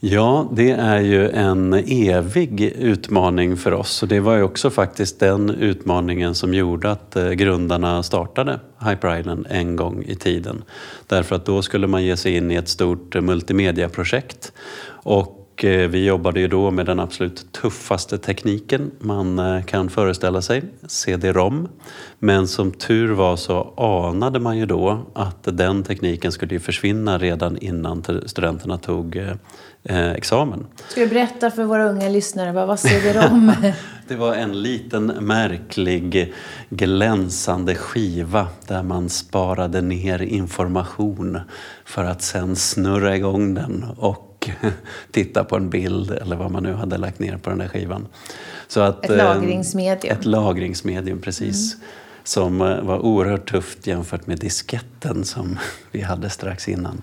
Ja, 0.00 0.48
det 0.52 0.70
är 0.70 1.00
ju 1.00 1.30
en 1.30 1.72
evig 1.86 2.62
utmaning 2.62 3.56
för 3.56 3.72
oss 3.72 4.02
och 4.02 4.08
det 4.08 4.20
var 4.20 4.36
ju 4.36 4.42
också 4.42 4.70
faktiskt 4.70 5.20
den 5.20 5.50
utmaningen 5.50 6.34
som 6.34 6.54
gjorde 6.54 6.90
att 6.90 7.16
eh, 7.16 7.30
grundarna 7.30 8.02
startade 8.02 8.60
Hyper 8.88 9.18
Island 9.18 9.46
en 9.50 9.76
gång 9.76 10.04
i 10.06 10.14
tiden. 10.14 10.64
Därför 11.06 11.36
att 11.36 11.46
då 11.46 11.62
skulle 11.62 11.86
man 11.86 12.04
ge 12.04 12.16
sig 12.16 12.36
in 12.36 12.50
i 12.50 12.54
ett 12.54 12.68
stort 12.68 13.14
eh, 13.14 13.22
multimediaprojekt 13.22 14.52
och 14.88 15.37
Eh, 15.64 15.88
vi 15.88 16.04
jobbade 16.04 16.40
ju 16.40 16.48
då 16.48 16.70
med 16.70 16.86
den 16.86 17.00
absolut 17.00 17.52
tuffaste 17.52 18.18
tekniken 18.18 18.90
man 18.98 19.38
eh, 19.38 19.62
kan 19.64 19.90
föreställa 19.90 20.42
sig, 20.42 20.62
CD-ROM. 20.86 21.68
Men 22.18 22.48
som 22.48 22.72
tur 22.72 23.12
var 23.12 23.36
så 23.36 23.74
anade 23.76 24.40
man 24.40 24.58
ju 24.58 24.66
då 24.66 25.06
att 25.14 25.42
den 25.42 25.82
tekniken 25.82 26.32
skulle 26.32 26.60
försvinna 26.60 27.18
redan 27.18 27.58
innan 27.58 28.04
studenterna 28.26 28.78
tog 28.78 29.16
eh, 29.84 30.10
examen. 30.10 30.66
Ska 30.88 31.00
du 31.00 31.06
berätta 31.06 31.50
för 31.50 31.64
våra 31.64 31.88
unga 31.88 32.08
lyssnare, 32.08 32.52
vad 32.52 32.68
var 32.68 32.76
CD-ROM? 32.76 33.52
det 34.08 34.16
var 34.16 34.34
en 34.34 34.62
liten 34.62 35.06
märklig 35.06 36.34
glänsande 36.70 37.74
skiva 37.74 38.48
där 38.66 38.82
man 38.82 39.08
sparade 39.08 39.80
ner 39.80 40.22
information 40.22 41.40
för 41.84 42.04
att 42.04 42.22
sen 42.22 42.56
snurra 42.56 43.16
igång 43.16 43.54
den 43.54 43.84
och 43.96 44.27
titta 45.10 45.44
på 45.44 45.56
en 45.56 45.70
bild 45.70 46.10
eller 46.10 46.36
vad 46.36 46.50
man 46.50 46.62
nu 46.62 46.72
hade 46.72 46.98
lagt 46.98 47.18
ner 47.18 47.36
på 47.36 47.50
den 47.50 47.58
där 47.58 47.68
skivan. 47.68 48.06
Så 48.68 48.80
att, 48.80 49.04
ett 49.04 49.16
lagringsmedium. 49.16 50.18
Ett 50.18 50.24
lagringsmedium, 50.24 51.20
precis. 51.20 51.74
Mm. 51.74 51.86
Som 52.24 52.60
eh, 52.60 52.82
var 52.82 52.98
oerhört 52.98 53.50
tufft 53.50 53.86
jämfört 53.86 54.26
med 54.26 54.38
disketten 54.38 55.24
som 55.24 55.58
vi 55.92 56.00
hade 56.00 56.30
strax 56.30 56.68
innan. 56.68 57.02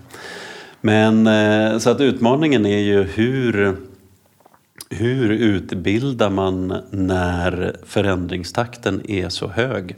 Men 0.80 1.26
eh, 1.26 1.78
så 1.78 1.90
att 1.90 2.00
utmaningen 2.00 2.66
är 2.66 2.78
ju 2.78 3.02
hur 3.02 3.76
hur 4.90 5.30
utbildar 5.30 6.30
man 6.30 6.82
när 6.90 7.76
förändringstakten 7.84 9.10
är 9.10 9.28
så 9.28 9.48
hög? 9.48 9.96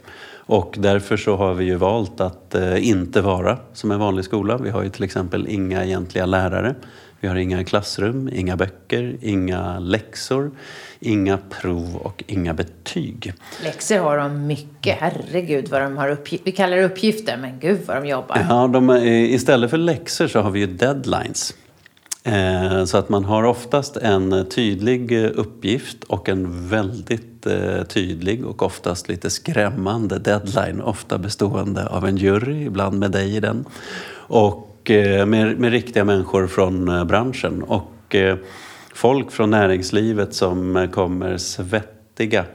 Och 0.49 0.75
därför 0.77 1.17
så 1.17 1.35
har 1.35 1.53
vi 1.53 1.65
ju 1.65 1.75
valt 1.75 2.21
att 2.21 2.55
eh, 2.55 2.87
inte 2.87 3.21
vara 3.21 3.57
som 3.73 3.91
en 3.91 3.99
vanlig 3.99 4.25
skola. 4.25 4.57
Vi 4.57 4.69
har 4.69 4.83
ju 4.83 4.89
till 4.89 5.03
exempel 5.03 5.47
inga 5.49 5.85
egentliga 5.85 6.25
lärare. 6.25 6.75
Vi 7.19 7.27
har 7.27 7.35
inga 7.35 7.63
klassrum, 7.63 8.29
inga 8.33 8.57
böcker, 8.57 9.17
inga 9.21 9.79
läxor, 9.79 10.51
inga 10.99 11.37
prov 11.37 11.95
och 11.95 12.23
inga 12.27 12.53
betyg. 12.53 13.33
Läxor 13.63 13.97
har 13.97 14.17
de 14.17 14.47
mycket. 14.47 14.97
Herregud 14.99 15.67
vad 15.69 15.81
de 15.81 15.97
har 15.97 16.09
uppgifter. 16.09 16.45
Vi 16.45 16.51
kallar 16.51 16.77
det 16.77 16.85
uppgifter, 16.85 17.37
men 17.37 17.59
gud 17.59 17.79
vad 17.85 17.97
de 17.97 18.09
jobbar. 18.09 18.45
Ja, 18.49 18.67
de, 18.67 18.89
istället 19.05 19.69
för 19.69 19.77
läxor 19.77 20.27
så 20.27 20.39
har 20.39 20.51
vi 20.51 20.59
ju 20.59 20.67
deadlines. 20.67 21.53
Eh, 22.23 22.85
så 22.85 22.97
att 22.97 23.09
man 23.09 23.25
har 23.25 23.43
oftast 23.43 23.97
en 23.97 24.49
tydlig 24.49 25.11
uppgift 25.11 26.03
och 26.03 26.29
en 26.29 26.67
väldigt 26.67 27.45
eh, 27.45 27.83
tydlig 27.83 28.45
och 28.45 28.63
oftast 28.63 29.09
lite 29.09 29.29
skrämmande 29.29 30.19
deadline. 30.19 30.81
Ofta 30.81 31.17
bestående 31.17 31.87
av 31.87 32.05
en 32.05 32.17
jury, 32.17 32.65
ibland 32.65 32.99
med 32.99 33.11
dig 33.11 33.35
i 33.35 33.39
den. 33.39 33.65
Och 34.11 34.65
Eh, 34.68 34.68
Eh, 34.89 35.25
med, 35.25 35.59
med 35.59 35.71
riktiga 35.71 36.05
människor 36.05 36.47
från 36.47 36.87
eh, 36.87 37.03
branschen 37.03 37.63
och 37.63 38.15
eh, 38.15 38.37
folk 38.93 39.31
från 39.31 39.49
näringslivet 39.49 40.33
som 40.33 40.87
kommer 40.91 41.37
svettiga 41.37 42.45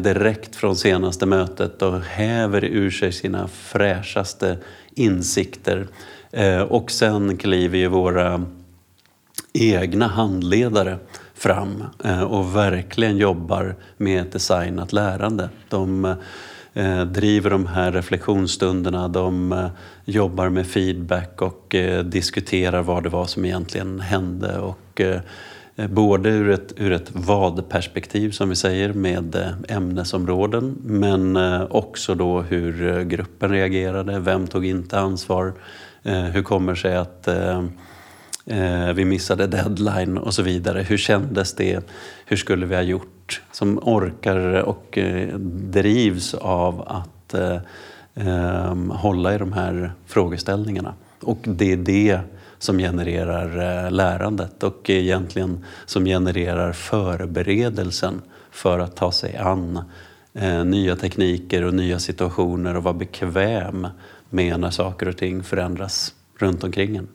direkt 0.00 0.56
från 0.56 0.76
senaste 0.76 1.26
mötet 1.26 1.82
och 1.82 2.00
häver 2.00 2.64
ur 2.64 2.90
sig 2.90 3.12
sina 3.12 3.48
fräschaste 3.48 4.58
insikter. 4.94 5.86
Och 6.68 6.90
sen 6.90 7.36
kliver 7.36 7.78
ju 7.78 7.88
våra 7.88 8.44
egna 9.52 10.06
handledare 10.06 10.98
fram 11.34 11.84
och 12.28 12.56
verkligen 12.56 13.16
jobbar 13.16 13.76
med 13.96 14.22
ett 14.22 14.32
designat 14.32 14.92
lärande. 14.92 15.48
De 15.68 16.16
Eh, 16.76 17.04
driver 17.04 17.50
de 17.50 17.66
här 17.66 17.92
reflektionsstunderna. 17.92 19.08
De 19.08 19.52
eh, 19.52 19.68
jobbar 20.04 20.48
med 20.48 20.66
feedback 20.66 21.42
och 21.42 21.74
eh, 21.74 22.04
diskuterar 22.04 22.82
vad 22.82 23.02
det 23.02 23.08
var 23.08 23.26
som 23.26 23.44
egentligen 23.44 24.00
hände. 24.00 24.58
Och, 24.58 25.00
både 25.88 26.28
ur 26.28 26.50
ett, 26.50 26.72
ur 26.76 26.92
ett 26.92 27.10
vad-perspektiv 27.12 28.30
som 28.30 28.48
vi 28.48 28.56
säger 28.56 28.92
med 28.92 29.54
ämnesområden 29.68 30.76
men 30.82 31.36
också 31.70 32.14
då 32.14 32.40
hur 32.40 33.04
gruppen 33.04 33.50
reagerade, 33.50 34.18
vem 34.18 34.46
tog 34.46 34.66
inte 34.66 34.98
ansvar, 34.98 35.52
hur 36.02 36.42
kommer 36.42 36.72
det 36.72 36.78
sig 36.78 36.96
att 36.96 37.28
vi 38.94 39.04
missade 39.04 39.46
deadline 39.46 40.18
och 40.18 40.34
så 40.34 40.42
vidare. 40.42 40.82
Hur 40.82 40.96
kändes 40.96 41.54
det? 41.54 41.80
Hur 42.26 42.36
skulle 42.36 42.66
vi 42.66 42.74
ha 42.74 42.82
gjort? 42.82 43.15
Som 43.52 43.78
orkar 43.82 44.62
och 44.62 44.98
eh, 44.98 45.38
drivs 45.38 46.34
av 46.34 46.82
att 46.86 47.34
eh, 47.34 47.58
ehm, 48.14 48.90
hålla 48.90 49.34
i 49.34 49.38
de 49.38 49.52
här 49.52 49.92
frågeställningarna. 50.06 50.94
Och 51.22 51.38
det 51.42 51.72
är 51.72 51.76
det 51.76 52.20
som 52.58 52.78
genererar 52.78 53.84
eh, 53.84 53.90
lärandet 53.90 54.62
och 54.62 54.90
egentligen 54.90 55.64
som 55.86 56.04
genererar 56.04 56.72
förberedelsen 56.72 58.22
för 58.50 58.78
att 58.78 58.96
ta 58.96 59.12
sig 59.12 59.36
an 59.36 59.80
eh, 60.34 60.64
nya 60.64 60.96
tekniker 60.96 61.64
och 61.64 61.74
nya 61.74 61.98
situationer 61.98 62.76
och 62.76 62.82
vara 62.82 62.94
bekväm 62.94 63.86
med 64.30 64.60
när 64.60 64.70
saker 64.70 65.08
och 65.08 65.16
ting 65.16 65.42
förändras 65.42 66.14
runt 66.38 66.64
omkring 66.64 66.96
en. 66.96 67.08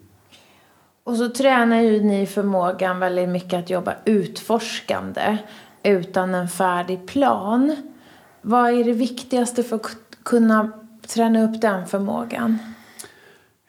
Och 1.03 1.15
så 1.18 1.30
tränar 1.30 1.82
ju 1.82 2.03
ni 2.03 2.25
förmågan 2.25 3.00
väldigt 3.00 3.30
mycket 3.30 3.60
att 3.60 3.70
jobba 3.70 3.94
utforskande 4.06 5.38
utan 5.83 6.35
en 6.35 6.47
färdig 6.47 7.07
plan. 7.07 7.75
Vad 8.41 8.69
är 8.69 8.83
det 8.83 8.93
viktigaste 8.93 9.63
för 9.63 9.75
att 9.75 9.97
kunna 10.23 10.71
träna 11.07 11.43
upp 11.43 11.61
den 11.61 11.88
förmågan? 11.88 12.57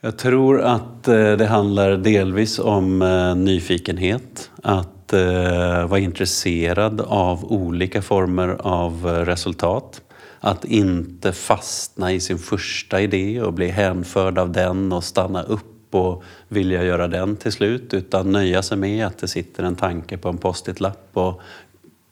Jag 0.04 0.18
tror 0.18 0.60
att 0.60 1.08
eh, 1.08 1.32
det 1.32 1.46
handlar 1.46 1.96
delvis 1.96 2.58
om 2.58 3.02
eh, 3.02 3.34
nyfikenhet. 3.34 4.50
Att 4.62 5.12
eh, 5.12 5.86
vara 5.86 5.98
intresserad 5.98 7.00
av 7.00 7.52
olika 7.52 8.02
former 8.02 8.48
av 8.60 9.06
resultat. 9.06 10.00
Att 10.40 10.64
inte 10.64 11.32
fastna 11.32 12.12
i 12.12 12.20
sin 12.20 12.38
första 12.38 13.00
idé 13.00 13.42
och 13.42 13.52
bli 13.52 13.68
hänförd 13.68 14.38
av 14.38 14.52
den 14.52 14.92
och 14.92 15.04
stanna 15.04 15.42
upp 15.42 15.94
och 15.94 16.22
vilja 16.48 16.84
göra 16.84 17.08
den 17.08 17.36
till 17.36 17.52
slut. 17.52 17.94
Utan 17.94 18.32
nöja 18.32 18.62
sig 18.62 18.76
med 18.76 19.06
att 19.06 19.18
det 19.18 19.28
sitter 19.28 19.62
en 19.62 19.76
tanke 19.76 20.18
på 20.18 20.28
en 20.28 20.38
post-it-lapp 20.38 21.08
och 21.12 21.40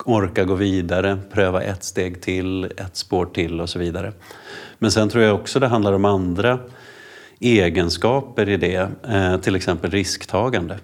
orka 0.09 0.45
gå 0.45 0.55
vidare, 0.55 1.19
pröva 1.33 1.63
ett 1.63 1.85
steg 1.85 2.23
till, 2.23 2.65
ett 2.65 2.97
spår 2.97 3.27
till 3.27 3.61
och 3.61 3.69
så 3.69 3.79
vidare. 3.79 4.13
Men 4.79 4.91
sen 4.91 5.09
tror 5.09 5.25
jag 5.25 5.35
också 5.35 5.61
det 5.61 5.69
handlar 5.69 5.93
om 5.93 6.05
andra 6.05 6.59
egenskaper 7.41 8.49
i 8.49 8.57
det, 8.57 8.89
eh, 9.09 9.37
till 9.37 9.57
exempel 9.57 9.91
risktagande. 9.91 10.79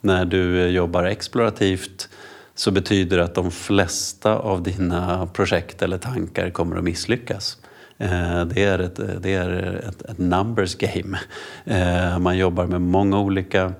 När 0.00 0.24
du 0.24 0.68
jobbar 0.68 1.04
explorativt 1.04 2.08
så 2.54 2.70
betyder 2.70 3.16
det 3.16 3.24
att 3.24 3.34
de 3.34 3.50
flesta 3.50 4.38
av 4.38 4.62
dina 4.62 5.26
projekt 5.26 5.82
eller 5.82 5.98
tankar 5.98 6.50
kommer 6.50 6.76
att 6.76 6.84
misslyckas. 6.84 7.58
Eh, 7.98 8.44
det 8.44 8.64
är 8.64 8.78
ett, 8.78 9.22
det 9.22 9.34
är 9.34 9.82
ett, 9.88 10.02
ett 10.02 10.18
numbers 10.18 10.74
game. 10.74 11.18
Eh, 11.64 12.18
man 12.18 12.38
jobbar 12.38 12.66
med 12.66 12.80
många 12.80 13.18
olika 13.18 13.72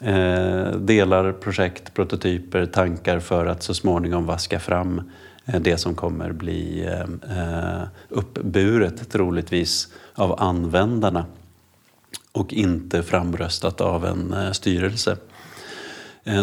Eh, 0.00 0.76
delar, 0.76 1.32
projekt, 1.32 1.94
prototyper, 1.94 2.66
tankar 2.66 3.20
för 3.20 3.46
att 3.46 3.62
så 3.62 3.74
småningom 3.74 4.26
vaska 4.26 4.60
fram 4.60 5.10
eh, 5.46 5.60
det 5.60 5.78
som 5.78 5.94
kommer 5.94 6.32
bli 6.32 6.86
eh, 7.30 7.82
uppburet 8.08 9.10
troligtvis 9.10 9.88
av 10.14 10.42
användarna 10.42 11.26
och 12.32 12.52
inte 12.52 13.02
framröstat 13.02 13.80
av 13.80 14.06
en 14.06 14.54
styrelse. 14.54 15.16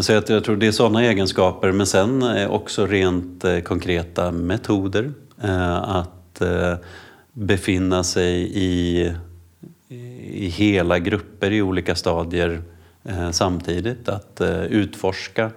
Så 0.02 0.12
jag, 0.12 0.26
tror 0.26 0.56
det 0.56 0.68
är 0.68 0.72
sådana 0.72 1.04
egenskaper, 1.04 1.72
men 1.72 1.88
sen 1.88 2.24
också 2.50 2.86
rent 2.86 3.46
konkreta 3.64 4.32
metoder. 4.32 5.12
Att 5.84 6.42
befinna 7.34 8.04
sig 8.04 8.52
i, 8.54 9.12
i 10.30 10.48
hela 10.48 11.00
grupper 11.00 11.52
i 11.52 11.62
olika 11.62 11.96
stadier 11.96 12.62
Eh, 13.04 13.32
samtidigt. 13.32 14.10
Att 14.10 14.42
eh, 14.42 14.64
utforska 14.64 15.52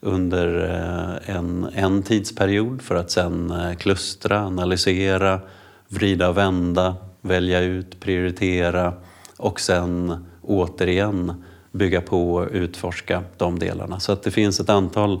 under 0.00 0.64
eh, 0.64 1.36
en, 1.36 1.68
en 1.74 2.02
tidsperiod 2.02 2.82
för 2.82 2.94
att 2.94 3.10
sen 3.10 3.54
klustra, 3.78 4.40
analysera, 4.40 5.40
vrida 5.88 6.28
och 6.28 6.36
vända, 6.36 6.96
välja 7.20 7.60
ut, 7.60 8.00
prioritera 8.00 8.92
och 9.36 9.60
sen 9.60 10.26
återigen 10.42 11.44
bygga 11.72 12.00
på 12.00 12.34
och 12.34 12.48
utforska 12.52 13.22
de 13.36 13.58
delarna. 13.58 14.00
Så 14.00 14.12
att 14.12 14.22
det 14.22 14.30
finns 14.30 14.60
ett 14.60 14.70
antal 14.70 15.20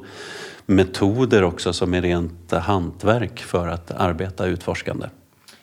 metoder 0.66 1.44
också 1.44 1.72
som 1.72 1.94
är 1.94 2.02
rent 2.02 2.52
hantverk 2.52 3.40
för 3.40 3.68
att 3.68 3.90
arbeta 3.90 4.46
utforskande. 4.46 5.06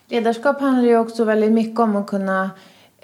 Ledarskap 0.07 0.61
handlar 0.61 0.89
ju 0.89 0.97
också 0.97 1.23
väldigt 1.23 1.51
mycket 1.51 1.79
om 1.79 1.95
att 1.95 2.07
kunna 2.07 2.49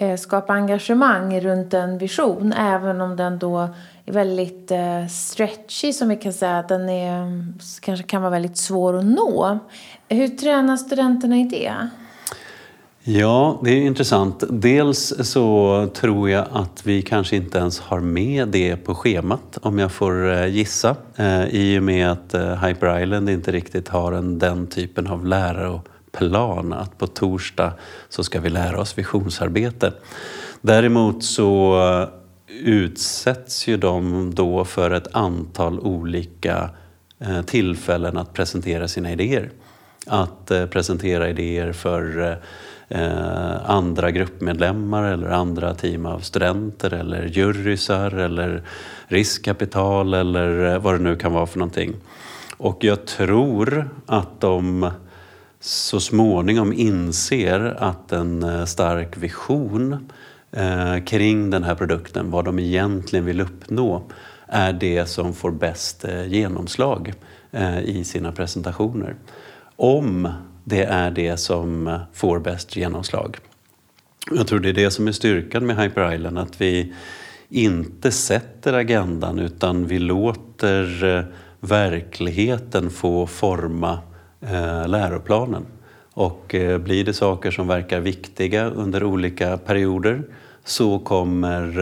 Eh, 0.00 0.16
skapa 0.16 0.52
engagemang 0.52 1.40
runt 1.40 1.74
en 1.74 1.98
vision 1.98 2.52
även 2.52 3.00
om 3.00 3.16
den 3.16 3.38
då 3.38 3.68
är 4.06 4.12
väldigt 4.12 4.70
eh, 4.70 5.06
stretchy 5.06 5.92
som 5.92 6.08
vi 6.08 6.16
kan 6.16 6.32
säga. 6.32 6.64
Den 6.68 6.88
är, 6.88 7.22
mm, 7.22 7.54
kanske 7.80 8.06
kan 8.06 8.22
vara 8.22 8.30
väldigt 8.30 8.56
svår 8.56 8.98
att 8.98 9.04
nå. 9.04 9.58
Hur 10.08 10.28
tränar 10.28 10.76
studenterna 10.76 11.36
i 11.36 11.44
det? 11.44 11.72
Ja, 13.02 13.60
det 13.64 13.70
är 13.70 13.76
intressant. 13.76 14.44
Dels 14.48 15.14
så 15.20 15.88
tror 15.94 16.30
jag 16.30 16.46
att 16.52 16.86
vi 16.86 17.02
kanske 17.02 17.36
inte 17.36 17.58
ens 17.58 17.80
har 17.80 18.00
med 18.00 18.48
det 18.48 18.76
på 18.76 18.94
schemat 18.94 19.58
om 19.62 19.78
jag 19.78 19.92
får 19.92 20.32
eh, 20.32 20.46
gissa. 20.46 20.96
Eh, 21.16 21.44
I 21.44 21.78
och 21.78 21.82
med 21.82 22.10
att 22.10 22.34
Hyper 22.64 23.02
Island 23.02 23.30
inte 23.30 23.52
riktigt 23.52 23.88
har 23.88 24.12
en, 24.12 24.38
den 24.38 24.66
typen 24.66 25.06
av 25.06 25.26
lärare 25.26 25.68
plan 26.12 26.72
att 26.72 26.98
på 26.98 27.06
torsdag 27.06 27.72
så 28.08 28.24
ska 28.24 28.40
vi 28.40 28.48
lära 28.48 28.80
oss 28.80 28.98
visionsarbete. 28.98 29.92
Däremot 30.60 31.24
så 31.24 31.76
utsätts 32.64 33.68
ju 33.68 33.76
de 33.76 34.30
då 34.34 34.64
för 34.64 34.90
ett 34.90 35.14
antal 35.14 35.80
olika 35.80 36.70
eh, 37.18 37.42
tillfällen 37.42 38.16
att 38.16 38.32
presentera 38.32 38.88
sina 38.88 39.12
idéer. 39.12 39.50
Att 40.06 40.50
eh, 40.50 40.66
presentera 40.66 41.30
idéer 41.30 41.72
för 41.72 42.38
eh, 42.88 43.70
andra 43.70 44.10
gruppmedlemmar 44.10 45.12
eller 45.12 45.28
andra 45.28 45.74
team 45.74 46.06
av 46.06 46.20
studenter 46.20 46.94
eller 46.94 47.24
jurysar 47.24 48.10
eller 48.10 48.62
riskkapital 49.08 50.14
eller 50.14 50.78
vad 50.78 50.94
det 50.94 51.02
nu 51.02 51.16
kan 51.16 51.32
vara 51.32 51.46
för 51.46 51.58
någonting. 51.58 51.94
Och 52.56 52.84
jag 52.84 53.06
tror 53.06 53.88
att 54.06 54.40
de 54.40 54.90
så 55.60 56.00
småningom 56.00 56.72
inser 56.72 57.76
att 57.78 58.12
en 58.12 58.42
eh, 58.42 58.64
stark 58.64 59.16
vision 59.16 60.08
eh, 60.52 61.04
kring 61.04 61.50
den 61.50 61.64
här 61.64 61.74
produkten, 61.74 62.30
vad 62.30 62.44
de 62.44 62.58
egentligen 62.58 63.24
vill 63.24 63.40
uppnå, 63.40 64.02
är 64.46 64.72
det 64.72 65.06
som 65.06 65.34
får 65.34 65.50
bäst 65.50 66.04
eh, 66.04 66.26
genomslag 66.26 67.12
i 67.84 68.04
sina 68.04 68.32
presentationer. 68.32 69.14
Om 69.76 70.28
det 70.64 70.84
är 70.84 71.10
det 71.10 71.36
som 71.36 71.98
får 72.12 72.38
bäst 72.38 72.76
genomslag. 72.76 73.36
Jag 74.30 74.46
tror 74.46 74.60
det 74.60 74.68
är 74.68 74.72
det 74.72 74.90
som 74.90 75.08
är 75.08 75.12
styrkan 75.12 75.66
med 75.66 75.76
Hyper 75.76 76.14
Island, 76.14 76.38
att 76.38 76.60
vi 76.60 76.94
inte 77.48 78.10
sätter 78.10 78.72
agendan 78.72 79.38
utan 79.38 79.86
vi 79.86 79.98
låter 79.98 81.26
verkligheten 81.60 82.90
få 82.90 83.26
forma 83.26 83.98
Eh, 84.42 84.88
läroplanen. 84.88 85.66
Och 86.14 86.54
eh, 86.54 86.78
blir 86.78 87.04
det 87.04 87.12
saker 87.12 87.50
som 87.50 87.68
verkar 87.68 88.00
viktiga 88.00 88.70
under 88.70 89.04
olika 89.04 89.58
perioder 89.58 90.22
så 90.64 90.98
kommer 90.98 91.80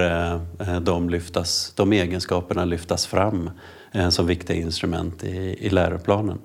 eh, 0.60 0.80
de, 0.80 1.10
lyftas, 1.10 1.72
de 1.76 1.92
egenskaperna 1.92 2.64
lyftas 2.64 3.06
fram 3.06 3.50
som 4.10 4.26
viktiga 4.26 4.56
instrument 4.56 5.24
i, 5.24 5.56
i 5.60 5.70
läroplanen. 5.70 6.38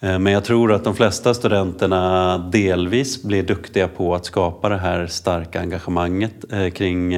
Men 0.00 0.26
jag 0.26 0.44
tror 0.44 0.72
att 0.72 0.84
de 0.84 0.94
flesta 0.94 1.34
studenterna 1.34 2.38
delvis 2.38 3.22
blir 3.22 3.42
duktiga 3.42 3.88
på 3.88 4.14
att 4.14 4.24
skapa 4.24 4.68
det 4.68 4.76
här 4.76 5.06
starka 5.06 5.60
engagemanget 5.60 6.44
kring 6.74 7.14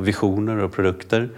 visioner 0.00 0.58
och 0.58 0.72
produkter. 0.72 1.28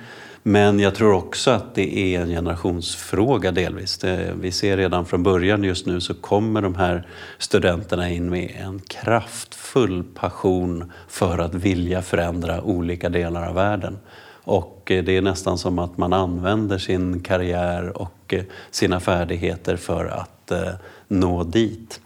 Men 0.43 0.81
jag 0.81 0.95
tror 0.95 1.13
också 1.13 1.51
att 1.51 1.75
det 1.75 1.99
är 1.99 2.21
en 2.21 2.29
generationsfråga 2.29 3.51
delvis. 3.53 4.05
Vi 4.41 4.53
ser 4.53 4.77
redan 4.77 5.07
från 5.07 5.23
början 5.23 5.65
just 5.65 5.87
nu 5.87 6.01
så 6.01 6.15
kommer 6.15 6.63
de 6.63 6.75
här 6.75 7.07
studenterna 7.39 8.11
in 8.11 8.31
med 8.31 8.57
en 8.61 8.81
kraftfull 8.81 10.05
passion 10.15 10.93
för 11.09 11.39
att 11.39 11.55
vilja 11.55 12.03
förändra 12.03 12.63
olika 12.63 13.09
delar 13.09 13.49
av 13.49 13.55
världen. 13.55 13.99
Och 14.45 14.91
eh, 14.91 15.05
det 15.05 15.17
är 15.17 15.23
nästan 15.23 15.59
som 15.59 15.79
att 15.79 15.99
man 15.99 16.13
använder 16.13 16.79
sin 16.79 17.21
karriär 17.21 18.03
och 18.03 18.35
eh, 18.35 18.45
sina 18.71 19.01
färdigheter 19.01 19.77
för 19.77 20.07
att 20.07 20.51
eh, 20.51 20.73
nå 21.09 21.45
dit. 21.45 22.01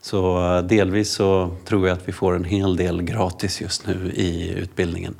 Så 0.00 0.54
eh, 0.56 0.62
delvis 0.62 1.10
så 1.10 1.50
tror 1.64 1.88
jag 1.88 1.96
att 1.96 2.08
vi 2.08 2.12
får 2.12 2.36
en 2.36 2.44
hel 2.44 2.76
del 2.76 3.02
gratis 3.02 3.60
just 3.60 3.86
nu 3.86 4.12
i 4.14 4.54
utbildningen. 4.56 5.14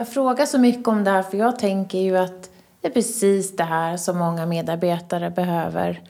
Jag 0.00 0.08
frågar 0.08 0.46
så 0.46 0.58
mycket 0.58 0.88
om 0.88 1.04
det 1.04 1.10
här 1.10 1.22
för 1.22 1.38
jag 1.38 1.58
tänker 1.58 1.98
ju 1.98 2.16
att 2.16 2.50
det 2.80 2.88
är 2.88 2.92
precis 2.92 3.56
det 3.56 3.64
här 3.64 3.96
som 3.96 4.18
många 4.18 4.46
medarbetare 4.46 5.30
behöver. 5.30 6.00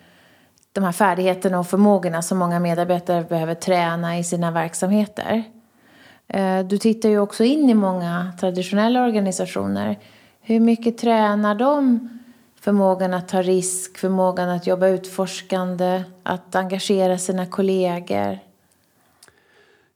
De 0.73 0.85
här 0.85 0.93
färdigheterna 0.93 1.59
och 1.59 1.67
förmågorna 1.67 2.23
som 2.23 2.39
många 2.39 2.61
medarbetare 2.61 3.25
behöver 3.29 3.55
träna 3.55 4.19
i 4.19 4.25
sina 4.25 4.51
verksamheter. 4.51 5.43
Eh, 6.29 6.61
du 6.61 6.79
tittar 6.79 7.09
ju 7.09 7.19
också 7.19 7.45
in 7.45 7.71
i 7.71 7.75
många 7.75 8.33
traditionella 8.41 9.05
organisationer. 9.05 9.99
Hur 10.41 10.61
mycket 10.61 10.99
tränar 10.99 11.55
de 11.55 12.09
förmågan 12.61 13.15
att 13.15 13.29
ta 13.29 13.43
risk, 13.43 13.99
förmågan 13.99 14.49
att 14.49 14.67
jobba 14.67 14.87
utforskande, 14.87 16.03
att 16.23 16.55
engagera 16.55 17.19
sina 17.19 17.47
kollegor? 17.47 18.50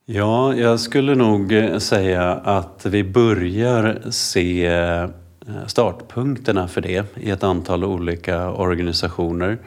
Ja, 0.06 0.54
jag 0.54 0.80
skulle 0.80 1.14
nog 1.14 1.52
eh, 1.52 1.78
säga 1.78 2.32
att 2.32 2.86
vi 2.86 3.04
börjar 3.04 4.10
se 4.10 4.66
eh, 4.66 5.08
startpunkterna 5.66 6.68
för 6.68 6.80
det 6.80 7.16
i 7.16 7.30
ett 7.30 7.42
antal 7.44 7.84
olika 7.84 8.50
organisationer. 8.50 9.58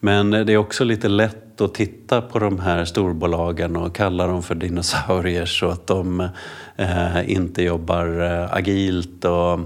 Men 0.00 0.34
eh, 0.34 0.44
det 0.44 0.52
är 0.52 0.56
också 0.56 0.84
lite 0.84 1.08
lätt 1.08 1.60
att 1.60 1.74
titta 1.74 2.22
på 2.22 2.38
de 2.38 2.58
här 2.58 2.84
storbolagen 2.84 3.76
och 3.76 3.94
kalla 3.94 4.26
dem 4.26 4.42
för 4.42 4.54
dinosaurier 4.54 5.46
så 5.46 5.68
att 5.68 5.86
de 5.86 6.28
eh, 6.76 7.30
inte 7.30 7.62
jobbar 7.62 8.06
agilt 8.52 9.24
och, 9.24 9.60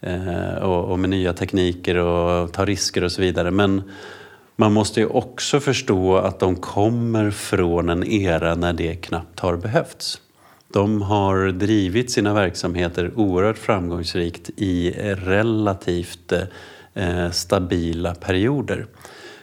eh, 0.00 0.54
och, 0.62 0.90
och, 0.90 0.98
med 0.98 1.10
nya 1.10 1.32
tekniker 1.32 1.96
och 1.96 2.52
tar 2.52 2.66
risker 2.66 3.04
och 3.04 3.12
så 3.12 3.22
vidare. 3.22 3.50
Men 3.50 3.82
man 4.60 4.72
måste 4.72 5.00
ju 5.00 5.06
också 5.06 5.60
förstå 5.60 6.16
att 6.16 6.40
de 6.40 6.56
kommer 6.56 7.30
från 7.30 7.88
en 7.88 8.04
era 8.04 8.54
när 8.54 8.72
det 8.72 8.94
knappt 8.94 9.40
har 9.40 9.56
behövts. 9.56 10.20
De 10.72 11.02
har 11.02 11.46
drivit 11.52 12.10
sina 12.10 12.34
verksamheter 12.34 13.12
oerhört 13.16 13.58
framgångsrikt 13.58 14.50
i 14.56 14.90
relativt 15.14 16.32
eh, 16.94 17.30
stabila 17.30 18.14
perioder 18.14 18.86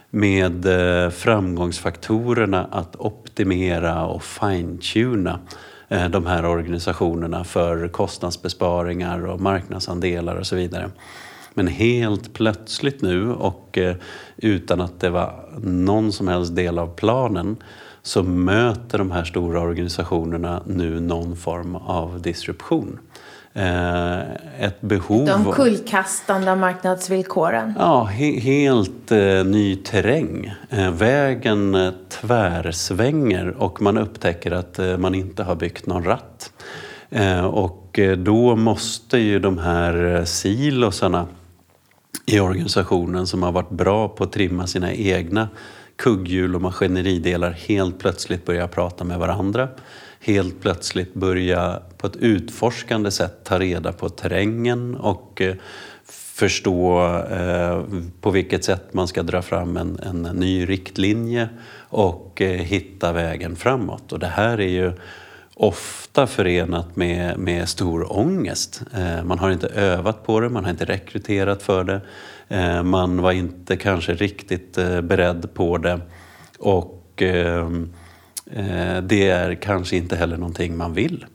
med 0.09 0.65
eh, 0.65 1.09
framgångsfaktorerna 1.09 2.67
att 2.71 2.95
optimera 2.95 4.05
och 4.05 4.23
fine-tuna 4.23 5.39
eh, 5.87 6.09
de 6.09 6.25
här 6.25 6.45
organisationerna 6.45 7.43
för 7.43 7.87
kostnadsbesparingar 7.87 9.27
och 9.27 9.41
marknadsandelar 9.41 10.35
och 10.35 10.47
så 10.47 10.55
vidare. 10.55 10.89
Men 11.57 11.67
helt 11.67 12.33
plötsligt 12.33 13.01
nu 13.01 13.31
och 13.31 13.77
eh, 13.77 13.95
utan 14.37 14.81
att 14.81 14.99
det 14.99 15.09
var 15.09 15.45
någon 15.61 16.11
som 16.11 16.27
helst 16.27 16.55
del 16.55 16.79
av 16.79 16.87
planen 16.87 17.57
så 18.03 18.23
möter 18.23 18.97
de 18.97 19.11
här 19.11 19.23
stora 19.23 19.61
organisationerna 19.61 20.63
nu 20.65 20.99
någon 20.99 21.35
form 21.35 21.75
av 21.75 22.21
disruption. 22.21 22.99
Eh, 23.53 24.19
ett 24.59 24.81
behov... 24.81 25.25
De 25.25 25.51
kullkastande 25.51 26.55
marknadsvillkoren? 26.55 27.73
Ja, 27.79 28.03
he 28.03 28.39
helt 28.39 29.11
eh, 29.11 29.45
ny 29.45 29.75
terräng. 29.75 30.53
Eh, 30.69 30.91
vägen 30.91 31.75
eh, 31.75 31.91
tvärsvänger 32.09 33.49
och 33.57 33.81
man 33.81 33.97
upptäcker 33.97 34.51
att 34.51 34.79
eh, 34.79 34.97
man 34.97 35.15
inte 35.15 35.43
har 35.43 35.55
byggt 35.55 35.85
någon 35.85 36.03
ratt. 36.03 36.51
Och 37.51 37.99
då 38.17 38.55
måste 38.55 39.17
ju 39.17 39.39
de 39.39 39.57
här 39.57 40.25
silosarna 40.25 41.27
i 42.25 42.39
organisationen 42.39 43.27
som 43.27 43.43
har 43.43 43.51
varit 43.51 43.69
bra 43.69 44.09
på 44.09 44.23
att 44.23 44.31
trimma 44.31 44.67
sina 44.67 44.93
egna 44.93 45.49
kugghjul 45.95 46.55
och 46.55 46.61
maskineridelar 46.61 47.51
helt 47.51 47.99
plötsligt 47.99 48.45
börja 48.45 48.67
prata 48.67 49.03
med 49.03 49.19
varandra. 49.19 49.69
Helt 50.19 50.61
plötsligt 50.61 51.13
börja 51.13 51.81
på 51.97 52.07
ett 52.07 52.15
utforskande 52.15 53.11
sätt 53.11 53.43
ta 53.43 53.59
reda 53.59 53.91
på 53.91 54.09
terrängen 54.09 54.95
och 54.95 55.41
eh, 55.41 55.55
förstå 56.35 57.05
eh, 57.31 57.83
på 58.21 58.31
vilket 58.31 58.63
sätt 58.63 58.93
man 58.93 59.07
ska 59.07 59.23
dra 59.23 59.41
fram 59.41 59.77
en, 59.77 59.99
en 60.03 60.21
ny 60.21 60.65
riktlinje 60.65 61.49
och 61.77 62.41
eh, 62.41 62.49
hitta 62.49 63.13
vägen 63.13 63.55
framåt. 63.55 64.13
Och 64.13 64.19
det 64.19 64.27
här 64.27 64.59
är 64.59 64.67
ju 64.67 64.93
ofta 65.55 66.27
förenat 66.27 66.95
med, 66.95 67.39
med 67.39 67.69
stor 67.69 68.17
ångest. 68.17 68.81
Eh, 68.93 69.23
man 69.23 69.39
har 69.39 69.51
inte 69.51 69.67
övat 69.67 70.25
på 70.25 70.39
det, 70.39 70.49
man 70.49 70.63
har 70.63 70.71
inte 70.71 70.85
rekryterat 70.85 71.63
för 71.63 71.83
det. 71.83 72.01
Eh, 72.47 72.83
man 72.83 73.21
var 73.21 73.31
inte 73.31 73.77
kanske 73.77 74.13
riktigt 74.13 74.77
eh, 74.77 75.01
beredd 75.01 75.53
på 75.53 75.77
det. 75.77 75.99
Och 76.59 77.01
det 79.03 79.29
är 79.29 79.55
kanske 79.55 79.95
inte 79.95 80.15
heller 80.15 80.37
någonting 80.37 80.77
man 80.77 80.93
vill. 80.93 81.25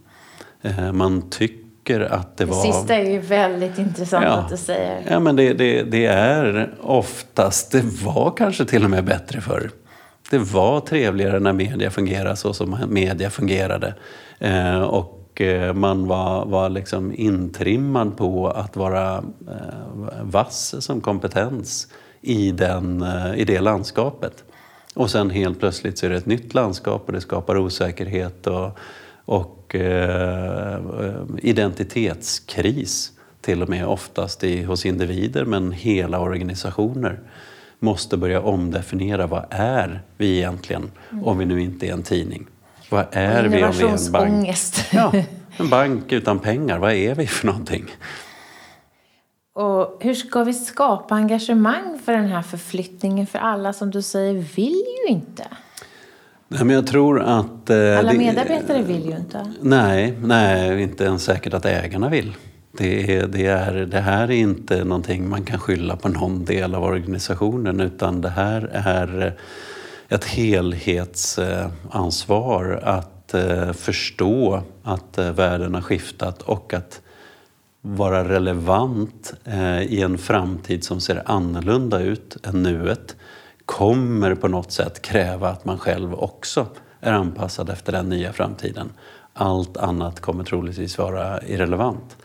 Man 0.92 1.30
tycker 1.30 2.00
att 2.00 2.37
det, 2.37 2.44
det 2.44 2.50
var... 2.50 2.66
Det 2.66 2.72
sista 2.72 2.94
är 2.94 3.11
ju 3.11 3.18
väldigt 3.18 3.78
intressant 3.78 4.24
ja, 4.24 4.33
att 4.33 4.48
du 4.48 4.56
säger. 4.56 5.02
Ja, 5.11 5.20
men 5.20 5.37
det, 5.37 5.52
det, 5.52 5.83
det 5.83 6.06
är 6.06 6.74
oftast, 6.80 7.72
det 7.72 7.85
var 8.04 8.35
kanske 8.37 8.64
till 8.64 8.85
och 8.85 8.90
med 8.90 9.04
bättre 9.04 9.40
förr 9.40 9.70
det 10.31 10.38
var 10.38 10.81
trevligare 10.81 11.40
när 11.40 11.53
media 11.53 11.90
fungerade 11.90 12.37
så 12.37 12.53
som 12.53 12.79
media 12.88 13.31
fungerade. 13.31 13.95
Eh, 14.38 14.81
och 14.81 15.40
eh, 15.40 15.75
man 15.75 16.07
var, 16.07 16.47
var 16.47 16.69
liksom 16.69 17.14
intrimmad 17.14 18.16
på 18.16 18.49
att 18.49 18.77
vara 18.77 19.16
eh, 19.49 20.23
vass 20.23 20.75
som 20.79 21.01
kompetens 21.01 21.88
i, 22.21 22.51
den, 22.51 23.03
eh, 23.03 23.35
i 23.35 23.45
det 23.45 23.61
landskapet. 23.61 24.45
Och 24.95 25.11
sen 25.11 25.31
helt 25.31 25.61
plötsligt 25.61 25.99
så 25.99 26.07
är 26.07 26.11
det 26.11 26.16
ett 26.16 26.27
nytt 26.27 26.55
landskap 26.55 27.03
och 27.07 27.12
det 27.12 27.21
skapar 27.21 27.59
osäkerhet 27.59 28.47
och, 28.47 28.79
och 29.25 29.75
eh, 29.75 30.75
eh 30.75 31.23
identitetskris 31.43 33.12
till 33.40 33.62
och 33.62 33.69
med 33.69 33.87
oftast 33.87 34.45
i, 34.45 34.62
hos 34.62 34.87
individer 34.87 35.45
men 35.45 35.73
hela 35.73 36.21
organisationer 36.21 37.21
måste 37.81 38.16
börja 38.16 38.40
omdefiniera 38.40 39.27
vad 39.27 39.45
är 39.51 40.03
vi 40.16 40.37
egentligen 40.37 40.90
mm. 41.12 41.25
om 41.25 41.38
vi 41.38 41.45
nu 41.45 41.61
inte 41.61 41.87
är 41.87 41.93
en 41.93 42.03
tidning. 42.03 42.47
Vad 42.90 43.07
är 43.12 43.43
vi 43.43 43.64
om 43.64 43.73
vi 43.73 43.85
är 43.85 44.07
en 44.07 44.12
bank? 44.12 44.57
Ja, 44.93 45.12
en 45.57 45.69
bank 45.69 46.12
utan 46.12 46.38
pengar, 46.38 46.79
vad 46.79 46.93
är 46.93 47.14
vi 47.14 47.27
för 47.27 47.47
någonting? 47.47 47.85
Och 49.53 49.99
hur 50.01 50.14
ska 50.14 50.45
vi 50.45 50.55
skapa 50.55 51.14
engagemang 51.14 51.99
för 52.05 52.12
den 52.12 52.27
här 52.27 52.43
förflyttningen? 52.43 53.27
För 53.27 53.38
alla 53.38 53.73
som 53.73 53.90
du 53.90 54.03
säger 54.03 54.35
vill 54.35 54.85
ju 55.07 55.12
inte. 55.12 55.47
Nej, 56.49 56.64
men 56.64 56.77
jag 56.77 56.87
tror 56.87 57.23
att... 57.23 57.71
Eh, 57.71 57.99
alla 57.99 58.12
medarbetare 58.12 58.79
det, 58.79 58.85
vill 58.85 59.05
ju 59.05 59.16
inte. 59.16 59.53
Nej, 59.61 60.19
nej, 60.23 60.83
inte 60.83 61.05
ens 61.05 61.25
säkert 61.25 61.55
att 61.55 61.64
ägarna 61.64 62.09
vill. 62.09 62.35
Det, 62.72 63.16
är, 63.16 63.26
det, 63.26 63.46
är, 63.46 63.72
det 63.72 64.00
här 64.00 64.22
är 64.22 64.30
inte 64.30 64.85
någonting 64.85 65.28
man 65.28 65.44
kan 65.44 65.59
skylla 65.59 65.96
på 65.96 66.09
någon 66.09 66.44
del 66.44 66.74
av 66.74 66.85
organisationen 66.85 67.80
utan 67.80 68.20
det 68.20 68.28
här 68.28 68.70
är 68.72 69.37
ett 70.09 70.24
helhetsansvar 70.24 72.80
att 72.85 73.35
eh, 73.35 73.72
förstå 73.72 74.62
att 74.83 75.18
eh, 75.18 75.33
världen 75.33 75.74
har 75.74 75.80
skiftat 75.80 76.42
och 76.42 76.74
att 76.74 77.00
vara 77.80 78.28
relevant 78.28 79.35
eh, 79.44 79.83
i 79.83 80.02
en 80.02 80.18
framtid 80.18 80.85
som 80.85 81.00
ser 81.00 81.22
annorlunda 81.26 82.00
ut 82.00 82.46
än 82.46 82.62
nuet 82.62 83.16
kommer 83.64 84.35
på 84.35 84.48
något 84.48 84.72
sätt 84.72 85.02
kräva 85.02 85.48
att 85.48 85.64
man 85.64 85.78
själv 85.78 86.14
också 86.14 86.66
är 87.00 87.12
anpassad 87.12 87.70
efter 87.70 87.92
den 87.92 88.09
nya 88.09 88.33
framtiden. 88.33 88.90
Allt 89.40 89.76
annat 89.76 90.20
kommer 90.20 90.44
troligtvis 90.44 90.98
vara 90.98 91.42
irrelevant. 91.42 92.16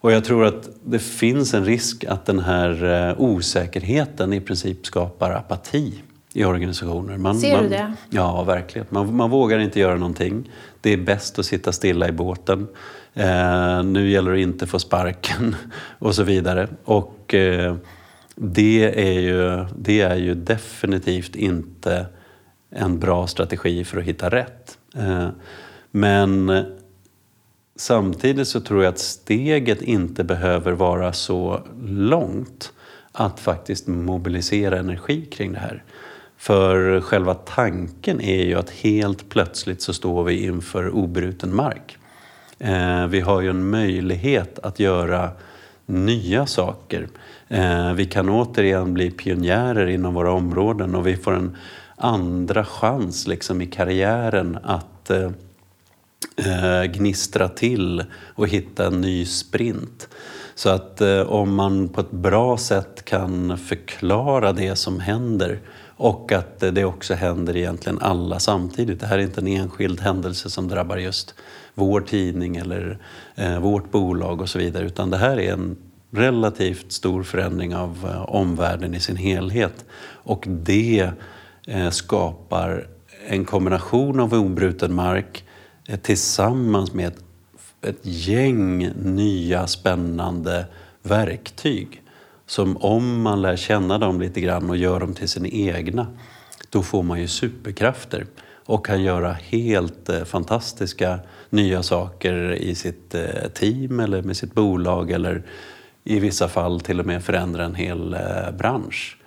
Och 0.00 0.12
jag 0.12 0.24
tror 0.24 0.44
att 0.44 0.68
det 0.84 0.98
finns 0.98 1.54
en 1.54 1.64
risk 1.64 2.04
att 2.04 2.26
den 2.26 2.38
här 2.38 2.84
eh, 3.08 3.20
osäkerheten 3.20 4.32
i 4.32 4.40
princip 4.40 4.86
skapar 4.86 5.30
apati 5.30 6.02
i 6.32 6.44
organisationer. 6.44 7.16
Man, 7.16 7.40
Ser 7.40 7.62
du 7.62 7.68
det? 7.68 7.92
ja, 8.10 8.42
verkligen. 8.42 8.86
Man, 8.90 9.16
man, 9.16 9.30
vågar 9.30 9.58
inte 9.58 9.80
göra 9.80 9.96
någonting. 9.96 10.50
Det 10.80 10.92
är 10.92 10.96
bäst 10.96 11.38
att 11.38 11.46
sitta 11.46 11.72
stilla 11.72 12.08
i 12.08 12.12
båten. 12.12 12.68
Eh, 13.14 13.82
nu 13.82 14.10
gäller 14.10 14.30
det 14.30 14.36
att 14.36 14.42
inte 14.42 14.66
få 14.66 14.78
sparken 14.78 15.56
och 15.98 16.14
så 16.14 16.22
vidare. 16.22 16.68
Och 16.84 17.34
eh, 17.34 17.76
det, 18.34 19.08
är 19.08 19.20
ju, 19.20 19.66
det 19.78 20.00
är 20.00 20.16
ju 20.16 20.34
definitivt 20.34 21.36
inte 21.36 22.06
en 22.70 22.98
bra 22.98 23.26
strategi 23.26 23.84
för 23.84 23.98
att 23.98 24.04
hitta 24.04 24.30
rätt. 24.30 24.78
Eh, 24.96 25.28
men 25.96 26.48
eh, 26.48 26.64
samtidigt 27.76 28.48
så 28.48 28.60
tror 28.60 28.84
jag 28.84 28.92
att 28.92 28.98
steget 28.98 29.82
inte 29.82 30.24
behöver 30.24 30.72
vara 30.72 31.12
så 31.12 31.60
långt 31.86 32.72
att 33.12 33.40
faktiskt 33.40 33.86
mobilisera 33.86 34.78
energi 34.78 35.24
kring 35.24 35.52
det 35.52 35.58
här. 35.58 35.84
För 36.36 37.00
själva 37.00 37.34
tanken 37.34 38.20
är 38.20 38.44
ju 38.44 38.54
att 38.54 38.70
helt 38.70 39.28
plötsligt 39.28 39.82
så 39.82 39.92
står 39.92 40.24
vi 40.24 40.44
inför 40.44 40.96
obruten 40.96 41.56
mark. 41.56 41.98
Eh, 42.58 43.06
vi 43.06 43.20
har 43.20 43.40
ju 43.40 43.50
en 43.50 43.70
möjlighet 43.70 44.58
att 44.58 44.80
göra 44.80 45.30
nya 45.86 46.46
saker. 46.46 47.08
Eh, 47.48 47.92
vi 47.92 48.04
kan 48.06 48.28
återigen 48.28 48.94
bli 48.94 49.10
pionjärer 49.10 49.86
inom 49.86 50.14
våra 50.14 50.32
områden 50.32 50.94
och 50.94 51.06
vi 51.06 51.16
får 51.16 51.34
en 51.34 51.56
andra 51.96 52.64
chans 52.64 53.26
liksom 53.26 53.62
i 53.62 53.66
karriären 53.66 54.58
att 54.62 55.10
eh, 55.10 55.30
eh, 56.36 56.84
gnistra 56.84 57.48
till 57.48 58.04
och 58.34 58.48
hitta 58.48 58.86
en 58.86 59.00
ny 59.00 59.24
sprint. 59.24 60.08
Så 60.54 60.70
att 60.70 61.00
eh, 61.00 61.20
om 61.20 61.54
man 61.54 61.88
på 61.88 62.00
ett 62.00 62.10
bra 62.10 62.56
sätt 62.56 63.04
kan 63.04 63.58
förklara 63.58 64.52
det 64.52 64.76
som 64.76 65.00
händer 65.00 65.60
och 65.96 66.32
att 66.32 66.62
eh, 66.62 66.72
det 66.72 66.84
också 66.84 67.14
händer 67.14 67.56
egentligen 67.56 67.98
alla 68.00 68.38
samtidigt. 68.38 69.00
Det 69.00 69.06
här 69.06 69.18
är 69.18 69.22
inte 69.22 69.40
en 69.40 69.46
enskild 69.46 70.00
händelse 70.00 70.50
som 70.50 70.68
drabbar 70.68 70.96
just 70.96 71.34
vår 71.74 72.00
tidning 72.00 72.56
eller 72.56 72.98
eh, 73.34 73.58
vårt 73.60 73.90
bolag 73.90 74.40
och 74.40 74.48
så 74.48 74.58
vidare 74.58 74.86
utan 74.86 75.10
det 75.10 75.16
här 75.16 75.40
är 75.40 75.52
en 75.52 75.76
relativt 76.10 76.92
stor 76.92 77.22
förändring 77.22 77.76
av 77.76 78.08
eh, 78.10 78.22
omvärlden 78.22 78.94
i 78.94 79.00
sin 79.00 79.16
helhet. 79.16 79.84
Och 80.02 80.44
det 80.48 81.10
eh, 81.66 81.90
skapar 81.90 82.86
en 83.28 83.44
kombination 83.44 84.20
av 84.20 84.34
obruten 84.34 84.94
mark 84.94 85.44
eh, 85.44 85.45
Eh, 85.88 85.96
tillsammans 85.96 86.94
med 86.94 87.06
ett, 87.06 87.24
ett 87.82 88.00
gäng 88.02 88.92
nya 88.94 89.66
spännande 89.66 90.66
verktyg 91.02 92.02
som 92.46 92.76
om 92.76 93.22
man 93.22 93.42
lär 93.42 93.56
känna 93.56 93.98
dem 93.98 94.20
lite 94.20 94.40
grann 94.40 94.70
och 94.70 94.76
gör 94.76 95.00
dem 95.00 95.14
till 95.14 95.28
sina 95.28 95.48
egna, 95.48 96.06
då 96.70 96.82
får 96.82 97.02
man 97.02 97.20
ju 97.20 97.28
superkrafter 97.28 98.26
och 98.66 98.86
kan 98.86 99.02
göra 99.02 99.32
helt 99.32 100.08
eh, 100.08 100.24
fantastiska 100.24 101.18
nya 101.50 101.82
saker 101.82 102.52
i 102.52 102.74
sitt 102.74 103.14
eh, 103.14 103.48
team 103.54 104.00
eller 104.00 104.22
med 104.22 104.36
sitt 104.36 104.54
bolag 104.54 105.10
eller 105.10 105.42
i 106.04 106.20
vissa 106.20 106.48
fall 106.48 106.80
till 106.80 107.00
och 107.00 107.06
med 107.06 107.24
förändra 107.24 107.64
en 107.64 107.74
hel 107.74 108.16
bransch. 108.58 109.18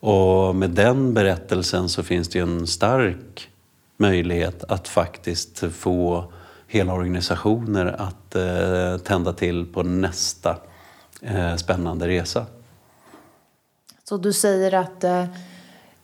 Och 0.00 0.56
med 0.56 0.70
den 0.70 1.14
berättelsen 1.14 1.88
så 1.88 2.02
finns 2.02 2.28
det 2.28 2.38
ju 2.38 2.42
en 2.42 2.66
stark 2.66 3.50
möjlighet 3.98 4.64
att 4.64 4.88
faktiskt 4.88 5.64
få 5.74 6.32
hela 6.66 6.92
organisationer 6.92 7.86
att 7.86 8.34
eh, 8.34 8.98
tända 9.04 9.32
till 9.32 9.66
på 9.72 9.82
nästa 9.82 10.56
eh, 11.22 11.56
spännande 11.56 12.08
resa. 12.08 12.46
Så 14.08 14.16
du 14.16 14.32
säger 14.32 14.74
att 14.74 15.04
eh, 15.04 15.24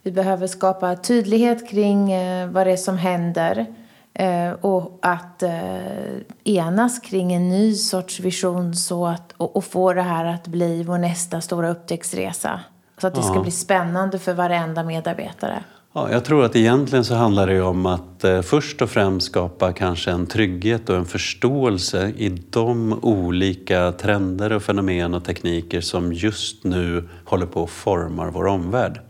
vi 0.03 0.13
behöver 0.13 0.47
skapa 0.47 0.97
tydlighet 0.97 1.71
kring 1.71 2.13
eh, 2.13 2.49
vad 2.49 2.67
det 2.67 2.73
är 2.73 2.77
som 2.77 2.99
händer 2.99 3.67
eh, 4.15 4.51
och 4.51 4.99
att 5.03 5.43
eh, 5.43 6.21
enas 6.45 6.99
kring 6.99 7.33
en 7.33 7.49
ny 7.49 7.75
sorts 7.75 8.21
vision 8.21 8.75
så 8.75 9.07
att, 9.07 9.33
och, 9.37 9.57
och 9.57 9.65
få 9.65 9.93
det 9.93 10.03
här 10.03 10.25
att 10.25 10.47
bli 10.47 10.83
vår 10.83 10.99
nästa 10.99 11.41
stora 11.41 11.71
upptäcktsresa. 11.71 12.61
Så 12.99 13.07
att 13.07 13.15
det 13.15 13.23
ska 13.23 13.41
bli 13.41 13.51
spännande 13.51 14.19
för 14.19 14.35
varenda 14.35 14.83
medarbetare. 14.83 15.65
Ja, 15.97 16.11
jag 16.11 16.25
tror 16.25 16.45
att 16.45 16.57
egentligen 16.57 17.05
så 17.05 17.15
handlar 17.15 17.47
det 17.47 17.63
om 17.63 17.87
att 17.87 18.25
eh, 18.25 18.43
först 18.43 18.83
och 18.83 18.91
främst 18.91 19.27
skapa 19.27 19.73
kanske 19.73 20.11
en 20.11 20.27
trygghet 20.27 20.89
och 20.89 20.97
en 20.97 21.05
förståelse 21.05 22.13
i 22.17 22.29
de 22.29 22.99
olika 23.03 23.93
trender 23.93 24.53
och 24.53 24.63
fenomen 24.63 25.15
och 25.15 25.25
tekniker 25.25 25.81
som 25.81 26.13
just 26.13 26.65
nu 26.65 27.09
håller 27.25 27.47
på 27.47 27.65
att 27.65 27.71
forma 27.71 28.31
vår 28.31 28.47
omvärld. 28.47 29.01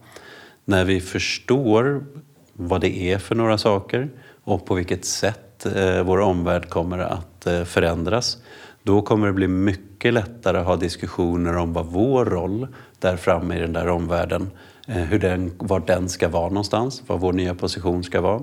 När 0.64 0.84
vi 0.84 1.00
förstår 1.00 2.04
vad 2.52 2.80
det 2.80 3.12
är 3.12 3.18
för 3.18 3.34
några 3.34 3.58
saker 3.58 4.10
och 4.44 4.66
på 4.66 4.74
vilket 4.74 5.04
sätt 5.04 5.66
eh, 5.66 6.02
vår 6.02 6.20
omvärld 6.20 6.68
kommer 6.68 6.98
att 6.98 7.46
eh, 7.46 7.64
förändras, 7.64 8.38
då 8.82 9.02
kommer 9.02 9.26
det 9.26 9.32
bli 9.32 9.48
mycket 9.48 10.14
lättare 10.14 10.58
att 10.58 10.66
ha 10.66 10.76
diskussioner 10.76 11.56
om 11.56 11.72
vad 11.72 11.86
vår 11.86 12.24
roll 12.24 12.66
där 12.98 13.16
framme 13.16 13.56
i 13.56 13.60
den 13.60 13.72
där 13.72 13.88
omvärlden 13.88 14.50
Eh, 14.88 14.96
hur 14.96 15.18
den, 15.18 15.52
var 15.58 15.80
den 15.80 16.08
ska 16.08 16.28
vara 16.28 16.48
någonstans, 16.48 17.02
vad 17.06 17.20
vår 17.20 17.32
nya 17.32 17.54
position 17.54 18.04
ska 18.04 18.20
vara. 18.20 18.42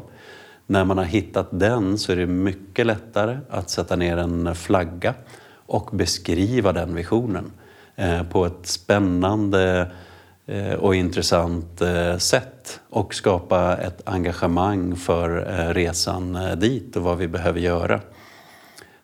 När 0.67 0.85
man 0.85 0.97
har 0.97 1.05
hittat 1.05 1.47
den 1.51 1.97
så 1.97 2.11
är 2.11 2.15
det 2.15 2.25
mycket 2.25 2.85
lättare 2.85 3.37
att 3.49 3.69
sätta 3.69 3.95
ner 3.95 4.17
en 4.17 4.55
flagga 4.55 5.13
och 5.53 5.89
beskriva 5.93 6.73
den 6.73 6.95
visionen 6.95 7.51
eh, 7.95 8.23
på 8.23 8.45
ett 8.45 8.65
spännande 8.67 9.91
eh, 10.45 10.73
och 10.73 10.95
intressant 10.95 11.81
sätt 12.17 12.79
och 12.89 13.13
skapa 13.13 13.77
ett 13.77 14.01
engagemang 14.05 14.95
för 14.95 15.29
resan 15.73 16.37
dit 16.57 16.95
och 16.95 17.03
vad 17.03 17.17
vi 17.17 17.27
behöver 17.27 17.59
göra. 17.59 17.99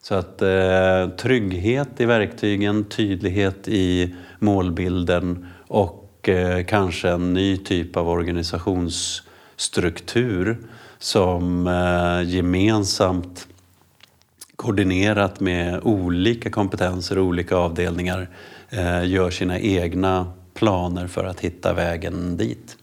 Så 0.02 0.16
att 0.16 0.42
trygghet 1.18 1.90
i 2.02 2.06
verktygen, 2.06 2.86
tydlighet 2.86 3.68
i 3.68 4.16
målbilden 4.40 5.48
och 5.68 6.07
och 6.28 6.68
kanske 6.68 7.10
en 7.10 7.34
ny 7.34 7.58
typ 7.58 7.98
av 7.98 8.10
organisationsstruktur 8.10 10.58
som 11.00 11.68
eh, 11.68 12.30
gemensamt 12.30 13.48
koordinerat 14.56 15.40
med 15.40 15.80
olika 15.84 16.50
kompetenser 16.50 17.18
och 17.18 17.26
olika 17.26 17.56
avdelningar 17.56 18.30
eh, 18.70 19.06
gör 19.06 19.30
sina 19.30 19.60
egna 19.60 20.32
planer 20.54 21.08
för 21.08 21.24
att 21.24 21.40
hitta 21.40 21.74
vägen 21.74 22.38
dit. 22.38 22.78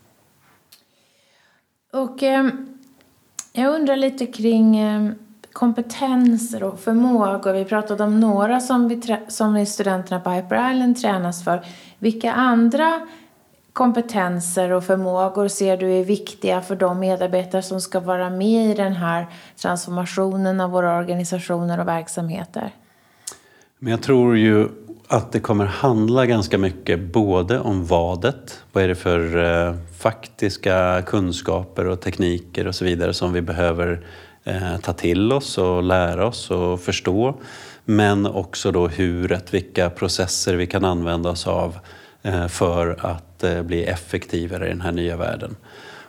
Och 1.93 2.23
eh, 2.23 2.49
jag 3.53 3.75
undrar 3.75 3.97
lite 3.97 4.27
kring 4.27 4.77
eh, 4.77 5.11
kompetenser 5.53 6.63
och 6.63 6.81
förmågor. 6.81 7.53
Vi 7.53 7.65
pratade 7.65 8.05
om 8.05 8.21
några 8.21 8.61
som, 8.61 8.89
vi 8.89 9.19
som 9.29 9.67
studenterna 9.67 10.21
på 10.21 10.31
Hyper 10.31 10.71
Island 10.71 10.97
tränas 10.97 11.45
för. 11.45 11.65
Vilka 11.99 12.33
andra 12.33 13.01
kompetenser 13.75 14.73
och 14.73 14.85
förmågor 14.85 15.49
ser 15.49 15.77
du 15.77 15.93
är 15.93 16.05
viktiga 16.05 16.61
för 16.61 16.77
de 16.77 16.99
medarbetare 16.99 17.63
som 17.63 17.81
ska 17.81 18.01
vara 18.01 18.31
med 18.31 18.71
i 18.71 18.75
den 18.75 18.93
här 18.93 19.27
transformationen 19.57 20.61
av 20.61 20.71
våra 20.71 20.99
organisationer 20.99 21.81
och 21.81 21.89
verksamheter? 21.89 22.71
Men 23.79 23.91
jag 23.91 24.03
tror 24.03 24.37
ju 24.37 24.69
att 25.09 25.33
det 25.33 25.41
kommer 25.41 25.65
handla 25.65 26.27
ganska 26.27 26.59
mycket 26.59 27.01
både 27.13 27.61
om 27.61 27.85
vadet, 27.85 28.63
vad 28.73 28.85
är 28.85 28.89
det 28.89 28.95
för 28.95 29.45
eh, 29.45 29.75
faktiska 29.99 31.03
kunskaper 31.07 31.87
och 31.87 32.01
tekniker 32.01 32.67
och 32.67 32.75
så 32.75 32.85
vidare 32.85 33.15
som 33.15 33.33
vi 33.33 33.41
behöver 33.41 34.07
eh, 34.45 34.77
ta 34.83 34.93
till 34.93 35.33
oss 35.33 35.59
och 35.59 35.83
lära 35.83 36.27
oss 36.27 36.51
och 36.51 36.81
förstå. 36.81 37.35
Men 37.85 38.27
också 38.27 38.73
då 38.73 38.89
huret, 38.89 39.55
vilka 39.55 39.91
processer 39.91 40.55
vi 40.55 40.67
kan 40.67 40.85
använda 40.85 41.31
oss 41.31 41.47
av 41.47 41.79
Eh, 42.25 42.49
för 42.49 43.07
att 43.07 43.34
bli 43.63 43.85
effektivare 43.85 44.67
i 44.67 44.69
den 44.69 44.81
här 44.81 44.93
nya 44.93 45.17
världen. 45.17 45.57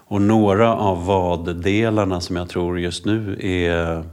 Och 0.08 0.22
några 0.22 0.76
av 0.76 1.06
vad-delarna 1.06 2.22
som 2.22 2.36
jag 2.36 2.50
tror 2.50 2.80
just 2.80 3.06
nu 3.06 3.38
är 3.40 4.04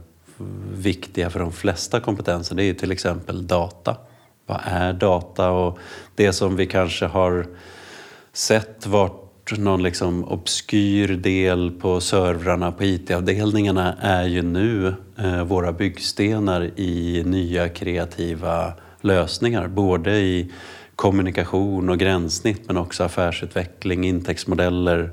viktiga 0.73 1.29
för 1.29 1.39
de 1.39 1.51
flesta 1.51 1.99
kompetenser 1.99 2.55
det 2.55 2.63
är 2.63 2.73
till 2.73 2.91
exempel 2.91 3.47
data. 3.47 3.97
Vad 4.45 4.59
är 4.63 4.93
data? 4.93 5.49
Och 5.49 5.79
det 6.15 6.33
som 6.33 6.55
vi 6.55 6.65
kanske 6.65 7.05
har 7.05 7.47
sett 8.33 8.87
varit 8.87 9.23
någon 9.57 9.83
liksom 9.83 10.23
obskyr 10.23 11.07
del 11.07 11.71
på 11.71 12.01
servrarna 12.01 12.71
på 12.71 12.83
IT-avdelningarna 12.83 13.95
är 14.01 14.23
ju 14.25 14.41
nu 14.41 14.95
eh, 15.17 15.43
våra 15.43 15.71
byggstenar 15.71 16.79
i 16.79 17.23
nya 17.25 17.69
kreativa 17.69 18.73
lösningar. 19.01 19.67
Både 19.67 20.17
i 20.17 20.51
kommunikation 20.95 21.89
och 21.89 21.99
gränssnitt 21.99 22.67
men 22.67 22.77
också 22.77 23.03
affärsutveckling, 23.03 24.03
intäktsmodeller. 24.03 25.11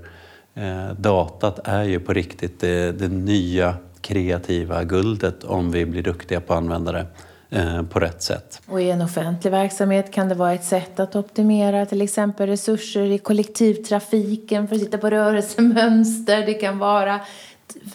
Eh, 0.55 0.95
datat 0.99 1.69
är 1.69 1.85
ju 1.85 2.01
på 2.01 2.13
riktigt 2.13 2.61
det, 2.61 2.93
det, 2.93 3.09
nya 3.09 3.75
kreativa 4.01 4.85
guldet 4.85 5.45
om 5.45 5.71
vi 5.71 5.87
blir 5.87 6.03
duktiga 6.03 6.41
på 6.41 6.53
att 6.53 6.57
använda 6.57 6.93
det 6.93 7.07
eh, 7.51 7.83
på 7.83 8.01
rätt 8.01 8.23
sätt. 8.23 8.63
Och 8.67 8.83
i 8.83 8.91
en 8.91 9.03
offentlig 9.03 9.51
verksamhet 9.51 10.13
kan 10.13 10.29
det 10.29 10.35
vara 10.35 10.53
ett 10.53 10.65
sätt 10.65 11.01
att 11.01 11.17
optimera 11.17 11.87
till 11.87 12.03
exempel 12.03 12.47
resurser 12.47 13.05
i 13.05 13.19
kollektivtrafiken 13.19 14.69
för 14.69 14.77
att 14.77 14.83
titta 14.83 14.99
på 14.99 15.11
rörelsemönster. 15.11 16.47
Det 16.47 16.55
kan 16.55 16.79
vara 16.79 17.21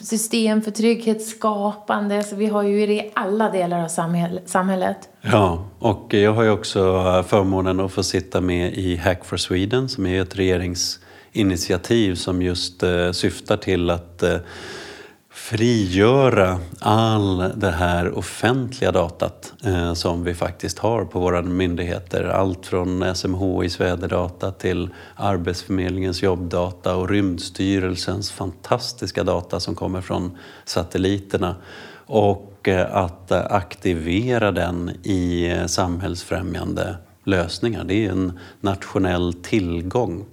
system 0.00 0.62
för 0.62 0.70
trygghetsskapande. 0.70 2.22
Så 2.22 2.36
vi 2.36 2.46
har 2.46 2.62
ju 2.62 2.86
det 2.86 2.92
i 2.92 3.10
alla 3.14 3.50
delar 3.50 3.84
av 3.84 3.88
samhället. 4.46 5.08
Ja, 5.20 5.66
och 5.78 6.14
jag 6.14 6.32
har 6.32 6.42
ju 6.42 6.50
också 6.50 6.80
eh, 6.80 7.22
förmånen 7.22 7.80
att 7.80 7.92
få 7.92 8.02
sitta 8.02 8.40
med 8.40 8.74
i 8.74 8.96
Hack 8.96 9.24
for 9.24 9.36
Sweden 9.36 9.88
som 9.88 10.06
är 10.06 10.22
ett 10.22 10.36
regeringsinitiativ 10.36 12.14
som 12.14 12.42
just 12.42 12.82
eh, 12.82 13.12
syftar 13.12 13.56
till 13.56 13.90
att 13.90 14.22
eh, 14.22 14.36
frigöra 15.50 16.58
all 16.80 17.52
det 17.56 17.70
här 17.70 18.18
offentliga 18.18 18.92
datat 18.92 19.52
eh, 19.64 19.94
som 19.94 20.24
vi 20.24 20.34
faktiskt 20.34 20.78
har 20.78 21.04
på 21.04 21.20
våra 21.20 21.42
myndigheter. 21.42 22.24
Allt 22.24 22.66
från 22.66 23.14
SMHIs 23.14 23.80
väderdata 23.80 24.52
till 24.52 24.88
Arbetsförmedlingens 25.14 26.22
jobbdata 26.22 26.96
och 26.96 27.08
Rymdstyrelsens 27.08 28.30
fantastiska 28.30 29.24
data 29.24 29.60
som 29.60 29.74
kommer 29.74 30.00
från 30.00 30.38
satelliterna. 30.64 31.56
Och 32.06 32.68
eh, 32.68 32.96
att 32.96 33.30
eh, 33.30 33.46
aktivera 33.50 34.52
den 34.52 34.90
i 35.02 35.50
eh, 35.50 35.66
samhällsfrämjande 35.66 36.96
lösningar. 37.24 37.84
Det 37.84 38.06
är 38.06 38.10
en 38.10 38.38
nationell 38.60 39.32
tillgång. 39.32 40.24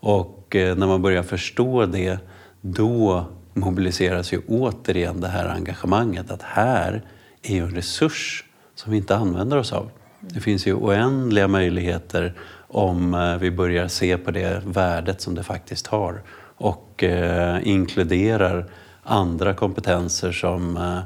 Och 0.00 0.56
eh, 0.56 0.76
när 0.76 0.86
man 0.86 1.02
börjar 1.02 1.22
förstå 1.22 1.86
det, 1.86 2.18
då 2.60 3.26
mobiliseras 3.58 4.32
ju 4.32 4.40
återigen 4.48 5.20
det 5.20 5.28
här 5.28 5.48
engagemanget 5.48 6.30
att 6.30 6.42
här 6.42 7.02
är 7.42 7.54
ju 7.54 7.62
en 7.62 7.74
resurs 7.74 8.44
som 8.74 8.92
vi 8.92 8.98
inte 8.98 9.16
använder 9.16 9.56
oss 9.56 9.72
av. 9.72 9.90
Det 10.20 10.40
finns 10.40 10.66
ju 10.66 10.74
oändliga 10.74 11.48
möjligheter 11.48 12.34
om 12.68 13.14
eh, 13.14 13.36
vi 13.36 13.50
börjar 13.50 13.88
se 13.88 14.18
på 14.18 14.30
det 14.30 14.62
värdet 14.66 15.20
som 15.20 15.34
det 15.34 15.42
faktiskt 15.42 15.86
har 15.86 16.22
och 16.56 17.04
eh, 17.04 17.68
inkluderar 17.68 18.70
andra 19.02 19.54
kompetenser 19.54 20.32
som, 20.32 20.76
eh, 20.76 20.98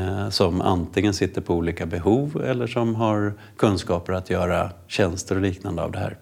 eh 0.00 0.28
som 0.28 0.60
antingen 0.60 1.14
sitter 1.14 1.40
på 1.40 1.54
olika 1.54 1.86
behov 1.86 2.42
eller 2.46 2.66
som 2.66 2.94
har 2.94 3.34
kunskaper 3.56 4.12
att 4.12 4.30
göra 4.30 4.70
tjänster 4.86 5.34
och 5.34 5.42
liknande 5.42 5.82
av 5.82 5.92
det 5.92 5.98
här. 5.98 6.16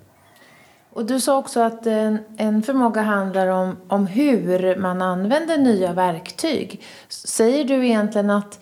Och 0.98 1.04
du 1.04 1.20
sa 1.20 1.38
också 1.38 1.60
att 1.60 1.86
en, 1.86 2.18
en 2.36 2.62
förmåga 2.62 3.02
handlar 3.02 3.46
om, 3.46 3.76
om 3.88 4.06
hur 4.06 4.76
man 4.76 5.02
använder 5.02 5.58
nya 5.58 5.92
verktyg. 5.92 6.82
Säger 7.08 7.64
du 7.64 7.86
egentligen 7.86 8.30
att 8.30 8.60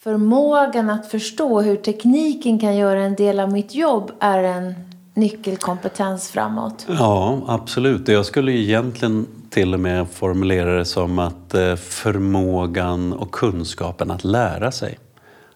förmågan 0.00 0.90
att 0.90 1.10
förstå 1.10 1.60
hur 1.60 1.76
tekniken 1.76 2.58
kan 2.58 2.76
göra 2.76 3.00
en 3.00 3.14
del 3.14 3.40
av 3.40 3.52
mitt 3.52 3.74
jobb 3.74 4.12
är 4.20 4.42
en 4.42 4.74
nyckelkompetens 5.14 6.30
framåt? 6.30 6.86
Ja, 6.88 7.40
absolut. 7.46 8.08
Jag 8.08 8.26
skulle 8.26 8.52
egentligen 8.52 9.26
till 9.50 9.74
och 9.74 9.80
med 9.80 10.08
formulera 10.08 10.78
det 10.78 10.84
som 10.84 11.18
att 11.18 11.54
eh, 11.54 11.76
förmågan 11.76 13.12
och 13.12 13.30
kunskapen 13.30 14.10
att 14.10 14.24
lära 14.24 14.72
sig. 14.72 14.98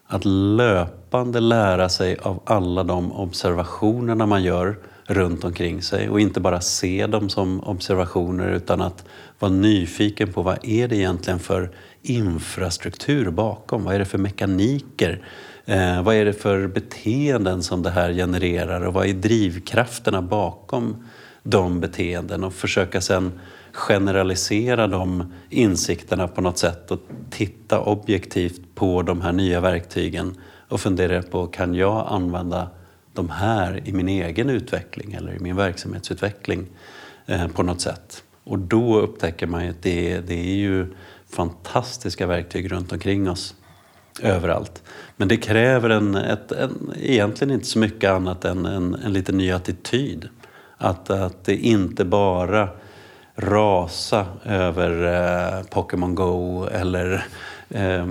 Att 0.07 0.25
löpande 0.25 1.41
lära 1.41 1.89
sig 1.89 2.17
av 2.23 2.41
alla 2.45 2.85
de 2.85 3.13
observationerna 3.13 4.27
man 4.27 4.43
gör 4.43 4.77
runt 5.11 5.45
omkring 5.45 5.83
sig 5.83 6.09
och 6.09 6.21
inte 6.21 6.41
bara 6.41 6.61
se 6.61 7.07
dem 7.07 7.29
som 7.29 7.61
observationer 7.61 8.49
utan 8.51 8.81
att 8.81 9.05
vara 9.39 9.53
nyfiken 9.53 10.33
på 10.33 10.43
vad 10.43 10.59
är 10.63 10.89
det 10.89 10.97
egentligen 10.97 11.39
för 11.39 11.71
infrastruktur 12.03 13.31
bakom? 13.31 13.85
Vad 13.85 13.95
är 13.95 13.99
det 13.99 14.05
för 14.05 14.19
mekaniker? 14.19 15.23
Eh, 15.65 16.03
vad 16.03 16.15
är 16.15 16.25
det 16.25 16.33
för 16.33 16.67
beteenden 16.67 17.63
som 17.63 17.83
det 17.83 17.91
här 17.91 18.13
genererar 18.13 18.87
och 18.87 18.95
vad 18.95 19.07
är 19.07 19.15
drivkrafterna 19.15 20.23
bakom 20.23 21.05
de 21.43 21.81
beteenden 21.81 22.45
och 22.45 22.55
försöka 22.55 23.01
sedan 23.01 23.33
generalisera 23.73 24.87
de 24.87 25.33
insikterna 25.51 26.29
på 26.29 26.41
något 26.41 26.59
sätt 26.59 26.91
och 26.91 27.01
titta 27.31 27.81
objektivt 27.81 28.61
på 28.75 29.03
de 29.03 29.21
här 29.21 29.33
nya 29.33 29.61
verktygen 29.61 30.35
och 30.69 30.81
fundera 30.81 31.23
på 31.23 31.47
kan 31.47 31.75
jag 31.75 32.07
använda 32.11 32.69
de 33.19 33.31
här 33.31 33.81
i 33.85 33.93
min 33.93 34.09
egen 34.09 34.51
utveckling 34.51 35.13
eller 35.13 35.33
i 35.33 35.39
min 35.39 35.57
verksamhetsutveckling 35.57 36.67
eh, 37.27 37.49
på 37.49 37.63
något 37.63 37.81
sätt. 37.81 38.23
Och 38.45 38.59
då 38.59 39.01
upptäcker 39.01 39.47
man 39.47 39.65
ju 39.65 39.71
att 39.71 39.83
det, 39.83 40.21
det 40.21 40.35
är 40.35 40.57
ju 40.57 40.87
fantastiska 41.31 42.27
verktyg 42.27 42.73
runt 42.73 42.93
omkring 42.93 43.31
oss 43.31 43.55
överallt. 44.23 44.83
Men 45.17 45.29
det 45.29 45.37
kräver 45.37 45.91
en, 45.91 46.15
ett, 46.15 46.53
en, 46.53 46.93
egentligen 46.97 47.55
inte 47.55 47.67
så 47.67 47.79
mycket 47.79 48.11
annat 48.11 48.45
än 48.45 48.67
en, 48.67 48.95
en 48.95 49.13
lite 49.13 49.33
ny 49.33 49.51
attityd. 49.51 50.29
Att, 50.77 51.11
att 51.11 51.45
det 51.45 51.57
inte 51.57 52.05
bara 52.05 52.69
rasa 53.35 54.27
över 54.45 55.05
eh, 55.59 55.63
Pokémon 55.63 56.15
Go 56.15 56.65
eller 56.65 57.27
eh, 57.71 58.07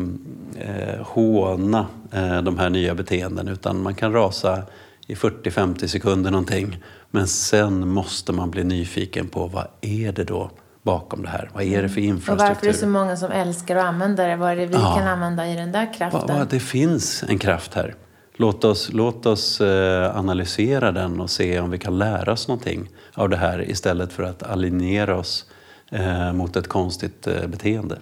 eh, 0.60 1.02
håna 1.02 1.88
eh, 2.12 2.42
de 2.42 2.60
här 2.60 2.70
nya 2.70 2.96
beteenden 2.96 3.48
utan 3.48 3.82
man 3.84 3.96
kan 3.96 4.14
rasa 4.14 4.64
i 5.08 5.16
40-50 5.16 5.88
sekunder 5.88 6.32
någonting. 6.32 6.84
Men 7.12 7.28
sen 7.28 7.88
måste 7.88 8.32
man 8.32 8.52
bli 8.52 8.64
nyfiken 8.64 9.28
på 9.28 9.48
vad 9.48 9.68
är 9.82 10.12
det 10.12 10.24
då 10.24 10.52
bakom 10.84 11.24
det 11.24 11.30
här? 11.30 11.50
Vad 11.54 11.64
är 11.64 11.82
det 11.82 11.90
för 11.90 12.02
infrastruktur? 12.02 12.46
Och 12.46 12.50
varför 12.50 12.68
är 12.68 12.72
det 12.72 12.78
så 12.78 12.88
många 12.88 13.18
som 13.18 13.32
älskar 13.32 13.76
att 13.76 13.86
använda 13.86 14.28
det? 14.28 14.36
Vad 14.36 14.52
är 14.52 14.56
det 14.56 14.66
vi 14.66 14.74
ja. 14.74 14.96
kan 14.98 15.08
använda 15.08 15.48
i 15.48 15.56
den 15.56 15.72
där 15.72 15.94
kraften? 15.94 16.28
Va, 16.28 16.38
va, 16.38 16.48
det 16.50 16.60
finns 16.60 17.24
en 17.24 17.40
kraft 17.40 17.74
här. 17.74 17.96
Låt 18.36 18.64
oss, 18.64 18.90
låt 18.94 19.26
oss 19.26 19.62
eh, 19.62 20.18
analysera 20.18 20.92
den 20.92 21.20
och 21.22 21.30
se 21.30 21.60
om 21.60 21.72
vi 21.72 21.78
kan 21.78 21.98
lära 21.98 22.32
oss 22.32 22.48
någonting 22.48 22.90
av 23.14 23.30
det 23.30 23.38
här 23.38 23.70
istället 23.70 24.14
för 24.14 24.24
att 24.24 24.44
alienera 24.44 25.18
oss 25.18 25.46
eh, 25.92 26.34
mot 26.34 26.56
ett 26.56 26.68
konstigt 26.68 27.28
eh, 27.28 27.48
beteende. 27.48 28.00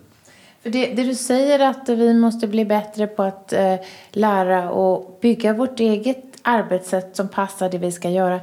För 0.63 0.69
det, 0.69 0.85
det, 0.85 1.03
du 1.03 1.15
säger 1.15 1.59
att 1.59 1.89
vi 1.89 2.13
måste 2.13 2.47
bli 2.47 2.65
bättre 2.65 3.07
på 3.07 3.23
att 3.23 3.53
lära 4.11 4.69
och 4.69 5.19
bygga 5.21 5.53
vårt 5.53 5.79
eget 5.79 6.34
arbetssätt 6.45 7.15
som 7.15 7.27
passar 7.27 7.69
det 7.69 7.77
vi 7.77 7.91
ska 7.91 8.09
göra. 8.09 8.39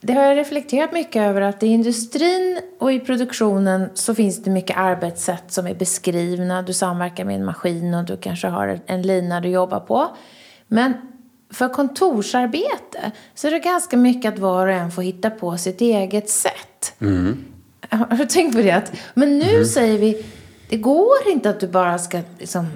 Det 0.00 0.12
har 0.12 0.22
jag 0.22 0.36
reflekterat 0.36 0.92
mycket 0.92 1.22
över 1.22 1.40
att 1.40 1.62
i 1.62 1.66
industrin 1.66 2.60
och 2.78 2.92
i 2.92 3.00
produktionen 3.00 3.90
så 3.94 4.14
finns 4.14 4.42
det 4.42 4.50
mycket 4.50 4.76
arbetssätt 4.76 5.52
som 5.52 5.66
är 5.66 5.74
beskrivna. 5.74 6.62
Du 6.62 6.72
samverkar 6.72 7.24
med 7.24 7.34
en 7.34 7.44
maskin 7.44 7.94
och 7.94 8.04
du 8.04 8.16
kanske 8.16 8.48
har 8.48 8.80
en 8.86 9.02
lina 9.02 9.40
du 9.40 9.48
jobbar 9.48 9.80
på. 9.80 10.16
Men 10.66 10.92
för 11.50 11.68
kontorsarbete 11.68 13.12
så 13.34 13.46
är 13.46 13.50
det 13.50 13.58
ganska 13.58 13.96
mycket 13.96 14.32
att 14.34 14.38
var 14.38 14.66
och 14.66 14.72
en 14.72 14.90
får 14.90 15.02
hitta 15.02 15.30
på 15.30 15.58
sitt 15.58 15.80
eget 15.80 16.30
sätt. 16.30 16.94
Mm. 17.00 17.44
Har 17.90 18.16
du 18.16 18.26
tänkt 18.26 18.56
på 18.56 18.62
det? 18.62 18.82
Men 19.14 19.38
nu 19.38 19.50
mm. 19.50 19.64
säger 19.64 19.98
vi, 19.98 20.26
det 20.68 20.76
går 20.76 21.28
inte 21.28 21.50
att 21.50 21.60
du 21.60 21.68
bara 21.68 21.98
ska 21.98 22.20
liksom, 22.38 22.66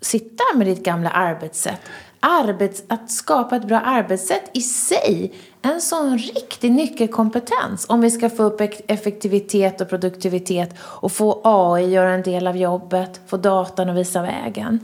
sitta 0.00 0.44
med 0.54 0.66
ditt 0.66 0.82
gamla 0.82 1.10
arbetssätt. 1.10 1.80
Arbets, 2.28 2.82
att 2.88 3.10
skapa 3.10 3.56
ett 3.56 3.68
bra 3.68 3.80
arbetssätt 3.80 4.50
i 4.52 4.60
sig 4.60 5.32
en 5.62 5.80
sån 5.80 6.18
riktig 6.18 6.70
nyckelkompetens 6.70 7.86
om 7.88 8.00
vi 8.00 8.10
ska 8.10 8.30
få 8.30 8.42
upp 8.42 8.60
effektivitet 8.86 9.80
och 9.80 9.88
produktivitet 9.88 10.74
och 10.78 11.12
få 11.12 11.40
AI 11.44 11.90
göra 11.90 12.10
en 12.10 12.22
del 12.22 12.46
av 12.46 12.56
jobbet, 12.56 13.20
få 13.26 13.36
datan 13.36 13.90
att 13.90 13.96
visa 13.96 14.22
vägen. 14.22 14.80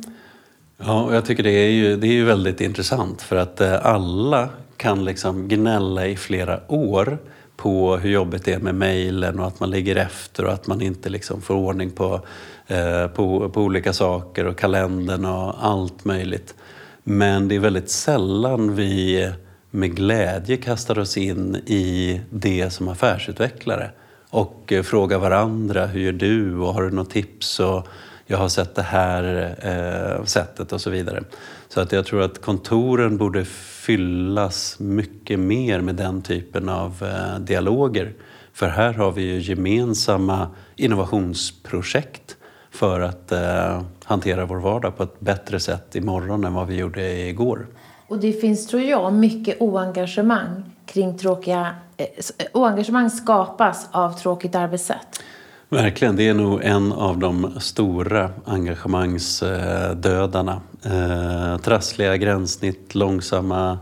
Ja, 0.76 1.02
och 1.02 1.14
jag 1.14 1.24
tycker 1.24 1.42
det 1.42 1.50
är 1.50 1.70
ju, 1.70 1.96
det 1.96 2.06
är 2.06 2.12
ju 2.12 2.24
väldigt 2.24 2.60
intressant 2.60 3.22
för 3.22 3.36
att 3.36 3.60
eh, 3.60 3.86
alla 3.86 4.48
kan 4.76 5.04
liksom 5.04 5.48
gnälla 5.48 6.06
i 6.06 6.16
flera 6.16 6.60
år 6.68 7.18
på 7.56 7.96
hur 7.96 8.10
jobbigt 8.10 8.44
det 8.44 8.52
är 8.52 8.58
med 8.58 8.74
mejlen 8.74 9.40
och 9.40 9.46
att 9.46 9.60
man 9.60 9.70
ligger 9.70 9.96
efter 9.96 10.44
och 10.44 10.52
att 10.52 10.66
man 10.66 10.82
inte 10.82 11.08
liksom 11.08 11.40
får 11.40 11.54
ordning 11.54 11.90
på, 11.90 12.20
eh, 12.66 13.06
på, 13.06 13.48
på 13.48 13.60
olika 13.60 13.92
saker 13.92 14.46
och 14.46 14.58
kalendern 14.58 15.24
och 15.24 15.54
allt 15.66 16.04
möjligt. 16.04 16.54
Men 17.04 17.48
det 17.48 17.54
är 17.54 17.60
väldigt 17.60 17.90
sällan 17.90 18.74
vi 18.74 19.30
med 19.70 19.96
glädje 19.96 20.56
kastar 20.56 20.98
oss 20.98 21.16
in 21.16 21.56
i 21.56 22.20
det 22.30 22.70
som 22.70 22.88
affärsutvecklare 22.88 23.90
och 24.30 24.72
eh, 24.72 24.82
frågar 24.82 25.18
varandra, 25.18 25.86
hur 25.86 26.00
gör 26.00 26.12
du 26.12 26.56
och 26.58 26.74
har 26.74 26.82
du 26.82 26.90
något 26.90 27.10
tips? 27.10 27.60
Och 27.60 27.88
jag 28.26 28.38
har 28.38 28.48
sett 28.48 28.74
det 28.74 28.82
här 28.82 29.54
eh, 29.62 30.24
sättet 30.24 30.72
och 30.72 30.80
så 30.80 30.90
vidare. 30.90 31.22
Så 31.68 31.80
att 31.80 31.92
jag 31.92 32.06
tror 32.06 32.22
att 32.22 32.40
kontoren 32.40 33.16
borde 33.16 33.44
fyllas 33.44 34.76
mycket 34.78 35.38
mer 35.38 35.80
med 35.80 35.94
den 35.94 36.22
typen 36.22 36.68
av 36.68 37.02
eh, 37.02 37.40
dialoger. 37.40 38.12
För 38.52 38.68
här 38.68 38.92
har 38.92 39.12
vi 39.12 39.22
ju 39.22 39.38
gemensamma 39.38 40.48
innovationsprojekt 40.76 42.36
för 42.72 43.00
att 43.00 43.32
eh, 43.32 43.82
hantera 44.04 44.46
vår 44.46 44.56
vardag 44.56 44.96
på 44.96 45.02
ett 45.02 45.20
bättre 45.20 45.60
sätt 45.60 45.96
imorgon 45.96 46.44
än 46.44 46.54
vad 46.54 46.66
vi 46.66 46.76
gjorde 46.76 47.28
igår. 47.28 47.66
Och 48.08 48.18
det 48.18 48.32
finns, 48.32 48.66
tror 48.66 48.82
jag, 48.82 49.12
mycket 49.12 49.60
oengagemang 49.60 50.62
kring 50.86 51.18
tråkiga... 51.18 51.74
Eh, 51.96 52.06
oengagemang 52.52 53.10
skapas 53.10 53.88
av 53.90 54.12
tråkigt 54.12 54.54
arbetssätt. 54.54 55.20
Verkligen, 55.68 56.16
det 56.16 56.28
är 56.28 56.34
nog 56.34 56.60
en 56.62 56.92
av 56.92 57.18
de 57.18 57.60
stora 57.60 58.30
engagemangsdödarna. 58.44 60.60
Eh, 60.84 61.58
trassliga 61.58 62.16
gränssnitt, 62.16 62.94
långsamma 62.94 63.78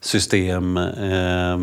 system, 0.00 0.76
eh, 0.76 1.58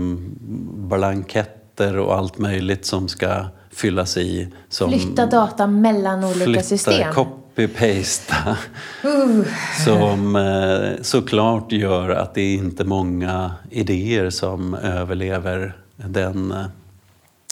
blanketter 0.89 1.97
och 1.97 2.15
allt 2.15 2.37
möjligt 2.37 2.85
som 2.85 3.07
ska 3.07 3.45
fyllas 3.77 4.17
i. 4.17 4.47
Som 4.69 4.91
flytta 4.91 5.25
data 5.25 5.67
mellan 5.67 6.23
olika 6.23 6.45
flytta, 6.45 6.63
system. 6.63 7.13
Copy-pasta. 7.13 8.57
Uh. 9.05 9.45
Som 9.85 10.35
eh, 10.35 11.01
såklart 11.01 11.71
gör 11.71 12.09
att 12.09 12.33
det 12.33 12.41
är 12.41 12.55
inte 12.55 12.83
många 12.83 13.51
idéer 13.69 14.29
som 14.29 14.73
överlever 14.73 15.77
den 15.95 16.51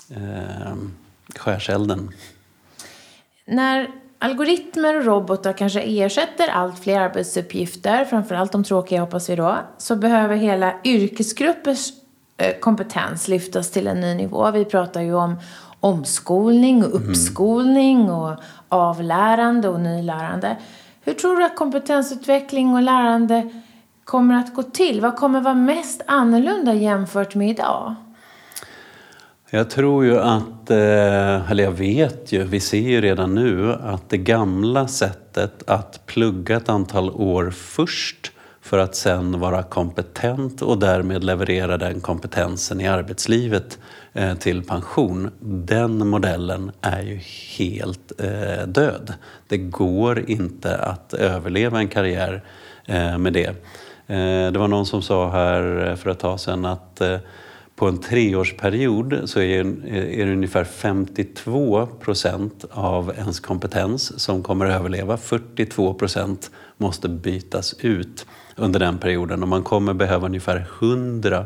eh, 0.09 0.75
skärselden. 1.35 2.11
När 3.45 3.87
algoritmer 4.19 4.97
och 4.97 5.05
robotar 5.05 5.53
kanske 5.53 5.81
ersätter 5.81 6.47
allt 6.47 6.79
fler 6.79 6.99
arbetsuppgifter, 6.99 8.05
framförallt 8.05 8.51
de 8.51 8.63
tråkiga 8.63 9.01
hoppas 9.01 9.29
vi 9.29 9.35
då, 9.35 9.57
så 9.77 9.95
behöver 9.95 10.35
hela 10.35 10.73
yrkesgruppers 10.83 11.89
eh, 12.37 12.59
kompetens 12.59 13.27
lyftas 13.27 13.71
till 13.71 13.87
en 13.87 14.01
ny 14.01 14.13
nivå. 14.13 14.51
Vi 14.51 14.65
pratar 14.65 15.01
ju 15.01 15.13
om 15.13 15.35
omskolning 15.85 16.83
och 16.83 16.95
mm. 16.95 17.09
uppskolning 17.09 18.11
och 18.11 18.39
avlärande 18.69 19.69
och 19.69 19.79
nylärande. 19.79 20.57
Hur 21.01 21.13
tror 21.13 21.37
du 21.37 21.45
att 21.45 21.55
kompetensutveckling 21.55 22.75
och 22.75 22.81
lärande 22.81 23.49
kommer 24.03 24.35
att 24.35 24.53
gå 24.53 24.63
till? 24.63 25.01
Vad 25.01 25.15
kommer 25.15 25.41
vara 25.41 25.53
mest 25.53 26.01
annorlunda 26.05 26.73
jämfört 26.73 27.35
med 27.35 27.49
idag? 27.49 27.95
Jag 29.49 29.69
tror 29.69 30.05
ju 30.05 30.19
att, 30.19 30.71
eh, 30.71 31.51
eller 31.51 31.63
jag 31.63 31.71
vet 31.71 32.31
ju, 32.31 32.43
vi 32.43 32.59
ser 32.59 32.89
ju 32.89 33.01
redan 33.01 33.35
nu 33.35 33.73
att 33.73 34.09
det 34.09 34.17
gamla 34.17 34.87
sättet 34.87 35.69
att 35.69 36.05
plugga 36.05 36.57
ett 36.57 36.69
antal 36.69 37.09
år 37.09 37.51
först 37.51 38.31
för 38.61 38.77
att 38.77 38.95
sen 38.95 39.39
vara 39.39 39.63
kompetent 39.63 40.61
och 40.61 40.79
därmed 40.79 41.23
leverera 41.23 41.77
den 41.77 42.01
kompetensen 42.01 42.81
i 42.81 42.87
arbetslivet 42.87 43.79
Eh, 44.17 44.35
till 44.35 44.63
pension. 44.63 45.31
Den 45.39 46.07
modellen 46.07 46.71
är 46.81 47.01
ju 47.01 47.19
helt 47.57 48.11
eh, 48.19 48.67
död. 48.67 49.13
Det 49.47 49.57
går 49.57 50.29
inte 50.29 50.77
att 50.77 51.13
överleva 51.13 51.79
en 51.79 51.87
karriär 51.87 52.43
eh, 52.85 53.17
med 53.17 53.33
det. 53.33 53.47
Eh, 54.07 54.51
det 54.51 54.59
var 54.59 54.67
någon 54.67 54.85
som 54.85 55.01
sa 55.01 55.29
här 55.29 55.95
för 55.95 56.09
ett 56.09 56.19
tag 56.19 56.39
sedan 56.39 56.65
att 56.65 57.01
på 57.75 57.87
en 57.87 57.97
treårsperiod 57.97 59.21
så 59.25 59.39
är, 59.39 59.59
är 59.93 60.25
det 60.25 60.31
ungefär 60.31 60.63
52 60.63 61.85
procent 61.85 62.65
av 62.71 63.13
ens 63.17 63.39
kompetens 63.39 64.19
som 64.19 64.43
kommer 64.43 64.65
att 64.65 64.79
överleva. 64.79 65.17
42 65.17 65.93
procent 65.93 66.51
måste 66.77 67.09
bytas 67.09 67.75
ut 67.79 68.25
under 68.55 68.79
den 68.79 68.97
perioden 68.97 69.43
och 69.43 69.49
man 69.49 69.63
kommer 69.63 69.93
behöva 69.93 70.25
ungefär 70.25 70.67
100 70.79 71.45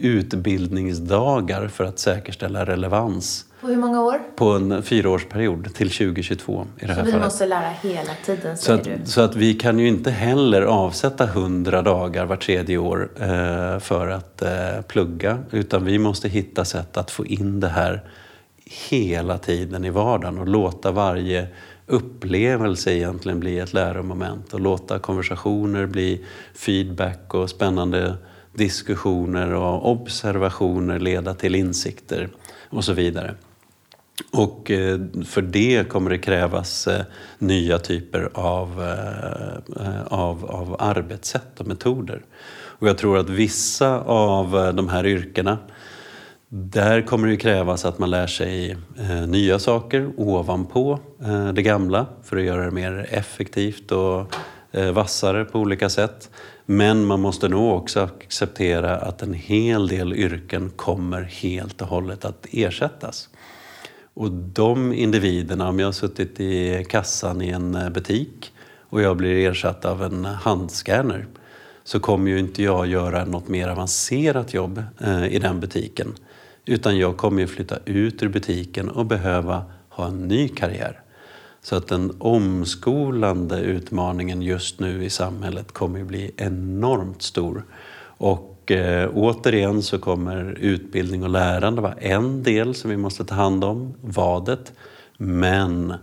utbildningsdagar 0.00 1.68
för 1.68 1.84
att 1.84 1.98
säkerställa 1.98 2.64
relevans 2.66 3.44
På 3.60 3.66
hur 3.66 3.76
många 3.76 4.02
år? 4.02 4.20
På 4.36 4.50
en 4.50 4.82
fyraårsperiod 4.82 5.74
till 5.74 5.90
2022 5.90 6.66
i 6.80 6.86
det 6.86 6.92
här 6.92 6.94
Så 7.00 7.04
vi 7.04 7.10
fallet. 7.12 7.26
måste 7.26 7.46
lära 7.46 7.68
hela 7.82 8.12
tiden, 8.24 8.56
Så 8.56 8.72
att, 8.72 8.84
du? 8.84 8.98
så 9.04 9.20
att 9.20 9.36
vi 9.36 9.54
kan 9.54 9.78
ju 9.78 9.88
inte 9.88 10.10
heller 10.10 10.62
avsätta 10.62 11.24
100 11.24 11.82
dagar 11.82 12.26
var 12.26 12.36
tredje 12.36 12.78
år 12.78 13.08
eh, 13.20 13.78
för 13.78 14.08
att 14.08 14.42
eh, 14.42 14.80
plugga. 14.88 15.38
Utan 15.50 15.84
vi 15.84 15.98
måste 15.98 16.28
hitta 16.28 16.64
sätt 16.64 16.96
att 16.96 17.10
få 17.10 17.26
in 17.26 17.60
det 17.60 17.68
här 17.68 18.02
hela 18.90 19.38
tiden 19.38 19.84
i 19.84 19.90
vardagen 19.90 20.38
och 20.38 20.48
låta 20.48 20.90
varje 20.92 21.46
upplevelse 21.86 22.92
egentligen 22.92 23.40
bli 23.40 23.58
ett 23.58 23.72
läromoment 23.72 24.54
och 24.54 24.60
låta 24.60 24.98
konversationer 24.98 25.86
bli 25.86 26.24
feedback 26.54 27.34
och 27.34 27.50
spännande 27.50 28.14
diskussioner 28.58 29.54
och 29.54 29.90
observationer 29.90 30.98
leda 30.98 31.34
till 31.34 31.54
insikter 31.54 32.28
och 32.70 32.84
så 32.84 32.92
vidare. 32.92 33.34
Och 34.32 34.70
eh, 34.70 34.98
för 35.26 35.42
det 35.42 35.88
kommer 35.88 36.10
det 36.10 36.18
krävas 36.18 36.86
eh, 36.86 37.04
nya 37.38 37.78
typer 37.78 38.30
av, 38.34 38.82
eh, 39.80 40.02
av, 40.06 40.44
av 40.46 40.76
arbetssätt 40.78 41.60
och 41.60 41.66
metoder. 41.66 42.22
Och 42.80 42.88
jag 42.88 42.98
tror 42.98 43.18
att 43.18 43.28
vissa 43.28 44.00
av 44.00 44.72
de 44.74 44.88
här 44.88 45.06
yrkena 45.06 45.58
där 46.48 47.02
kommer 47.02 47.28
det 47.28 47.36
krävas 47.36 47.84
att 47.84 47.98
man 47.98 48.10
lär 48.10 48.26
sig 48.26 48.76
nya 49.26 49.58
saker 49.58 50.10
ovanpå 50.16 50.98
det 51.54 51.62
gamla 51.62 52.06
för 52.24 52.36
att 52.36 52.42
göra 52.42 52.64
det 52.64 52.70
mer 52.70 53.06
effektivt 53.10 53.92
och 53.92 54.34
vassare 54.92 55.44
på 55.44 55.58
olika 55.58 55.88
sätt. 55.88 56.30
Men 56.70 57.04
man 57.04 57.20
måste 57.20 57.48
nog 57.48 57.76
också 57.76 58.00
acceptera 58.00 58.96
att 58.96 59.22
en 59.22 59.34
hel 59.34 59.88
del 59.88 60.12
yrken 60.12 60.70
kommer 60.70 61.22
helt 61.22 61.82
och 61.82 61.88
hållet 61.88 62.24
att 62.24 62.46
ersättas. 62.50 63.28
Och 64.14 64.30
de 64.32 64.92
individerna, 64.92 65.68
om 65.68 65.78
jag 65.78 65.86
har 65.86 65.92
suttit 65.92 66.40
i 66.40 66.84
kassan 66.88 67.42
i 67.42 67.48
en 67.48 67.74
eh, 67.74 67.90
butik 67.90 68.52
och 68.80 69.02
jag 69.02 69.16
blir 69.16 69.50
ersatt 69.50 69.84
av 69.84 70.02
en 70.02 70.24
handscanner 70.24 71.26
så 71.84 72.00
kommer 72.00 72.30
ju 72.30 72.38
inte 72.38 72.62
jag 72.62 72.86
göra 72.86 73.24
något 73.24 73.48
mer 73.48 73.68
avancerat 73.68 74.54
jobb 74.54 74.82
eh, 75.00 75.26
i 75.26 75.38
den 75.38 75.60
butiken. 75.60 76.14
Utan 76.64 76.98
jag 76.98 77.16
kommer 77.16 77.40
ju 77.40 77.46
flytta 77.46 77.78
ut 77.84 78.22
ur 78.22 78.28
butiken 78.28 78.88
och 78.88 79.06
behöva 79.06 79.64
ha 79.88 80.06
en 80.06 80.28
ny 80.28 80.48
karriär. 80.48 81.00
Så 81.62 81.76
att 81.76 81.88
den 81.88 82.12
omskolande 82.18 83.60
utmaningen 83.60 84.42
just 84.42 84.80
nu 84.80 85.04
i 85.04 85.10
samhället 85.10 85.72
kommer 85.72 86.00
att 86.00 86.06
bli 86.06 86.30
enormt 86.36 87.22
stor. 87.22 87.64
Och 88.18 88.70
eh, 88.70 89.10
återigen 89.14 89.82
så 89.82 89.98
kommer 89.98 90.56
utbildning 90.60 91.22
och 91.22 91.30
lärande 91.30 91.82
vara 91.82 91.94
en 91.94 92.42
del 92.42 92.74
som 92.74 92.90
vi 92.90 92.96
måste 92.96 93.24
ta 93.24 93.34
hand 93.34 93.64
om, 93.64 93.94
vadet. 94.00 94.72
Men 95.16 95.94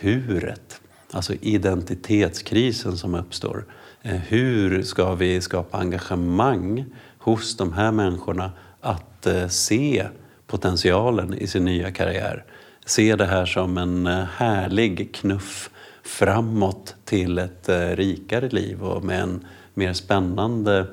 huret, 0.00 0.80
alltså 1.10 1.34
identitetskrisen 1.40 2.96
som 2.96 3.14
uppstår. 3.14 3.64
Eh, 4.02 4.16
hur 4.16 4.82
ska 4.82 5.14
vi 5.14 5.40
skapa 5.40 5.78
engagemang 5.78 6.84
hos 7.18 7.56
de 7.56 7.72
här 7.72 7.92
människorna 7.92 8.50
att 8.80 9.26
eh, 9.26 9.48
se 9.48 10.06
potentialen 10.46 11.34
i 11.34 11.46
sin 11.46 11.64
nya 11.64 11.90
karriär? 11.90 12.44
Se 12.84 13.16
det 13.16 13.26
här 13.26 13.46
som 13.46 13.78
en 13.78 14.06
eh, 14.06 14.24
härlig 14.24 15.14
knuff 15.14 15.70
framåt 16.02 16.96
till 17.04 17.38
ett 17.38 17.68
eh, 17.68 17.88
rikare 17.88 18.48
liv 18.48 18.82
och 18.82 19.04
med 19.04 19.20
en 19.20 19.46
mer 19.74 19.92
spännande 19.92 20.86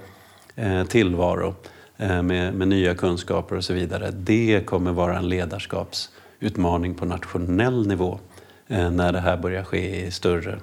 eh, 0.55 0.83
tillvaro 0.83 1.55
med, 1.97 2.53
med 2.53 2.67
nya 2.67 2.95
kunskaper 2.95 3.55
och 3.55 3.63
så 3.63 3.73
vidare. 3.73 4.11
Det 4.11 4.65
kommer 4.65 4.91
vara 4.91 5.17
en 5.17 5.29
ledarskapsutmaning 5.29 6.95
på 6.95 7.05
nationell 7.05 7.87
nivå 7.87 8.19
när 8.67 9.11
det 9.11 9.19
här 9.19 9.37
börjar 9.37 9.63
ske 9.63 10.05
i 10.05 10.11
större 10.11 10.59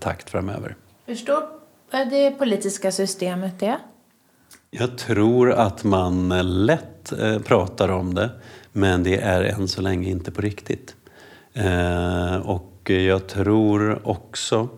takt 0.00 0.30
framöver. 0.30 0.76
Hur 1.06 1.14
stort 1.14 1.44
är 1.90 2.04
det 2.04 2.30
politiska 2.30 2.92
systemet 2.92 3.60
det? 3.60 3.78
Jag 4.70 4.98
tror 4.98 5.52
att 5.52 5.84
man 5.84 6.28
lätt 6.66 7.12
pratar 7.44 7.88
om 7.88 8.14
det 8.14 8.30
men 8.76 9.02
det 9.02 9.20
är 9.20 9.42
än 9.42 9.68
så 9.68 9.82
länge 9.82 10.10
inte 10.10 10.30
på 10.30 10.40
riktigt. 10.40 10.94
Eh, 11.54 12.36
och 12.36 12.90
jag 12.90 13.26
tror 13.26 14.08
också 14.08 14.68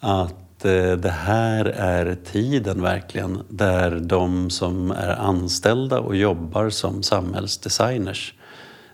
att 0.00 0.64
eh, 0.64 0.92
det 0.92 1.14
här 1.18 1.64
är 1.64 2.16
tiden 2.24 2.82
verkligen 2.82 3.42
där 3.48 4.00
de 4.00 4.50
som 4.50 4.90
är 4.90 5.08
anställda 5.08 6.00
och 6.00 6.16
jobbar 6.16 6.70
som 6.70 7.02
samhällsdesigners, 7.02 8.34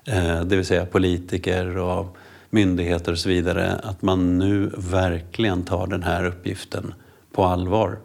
eh, 0.04 0.40
det 0.40 0.56
vill 0.56 0.64
säga 0.64 0.86
politiker 0.86 1.76
och 1.76 2.16
myndigheter 2.50 3.12
och 3.12 3.18
så 3.18 3.28
vidare, 3.28 3.80
att 3.82 4.02
man 4.02 4.38
nu 4.38 4.70
verkligen 4.76 5.62
tar 5.62 5.86
den 5.86 6.02
här 6.02 6.24
uppgiften 6.24 6.94
på 7.32 7.44
allvar. 7.44 7.98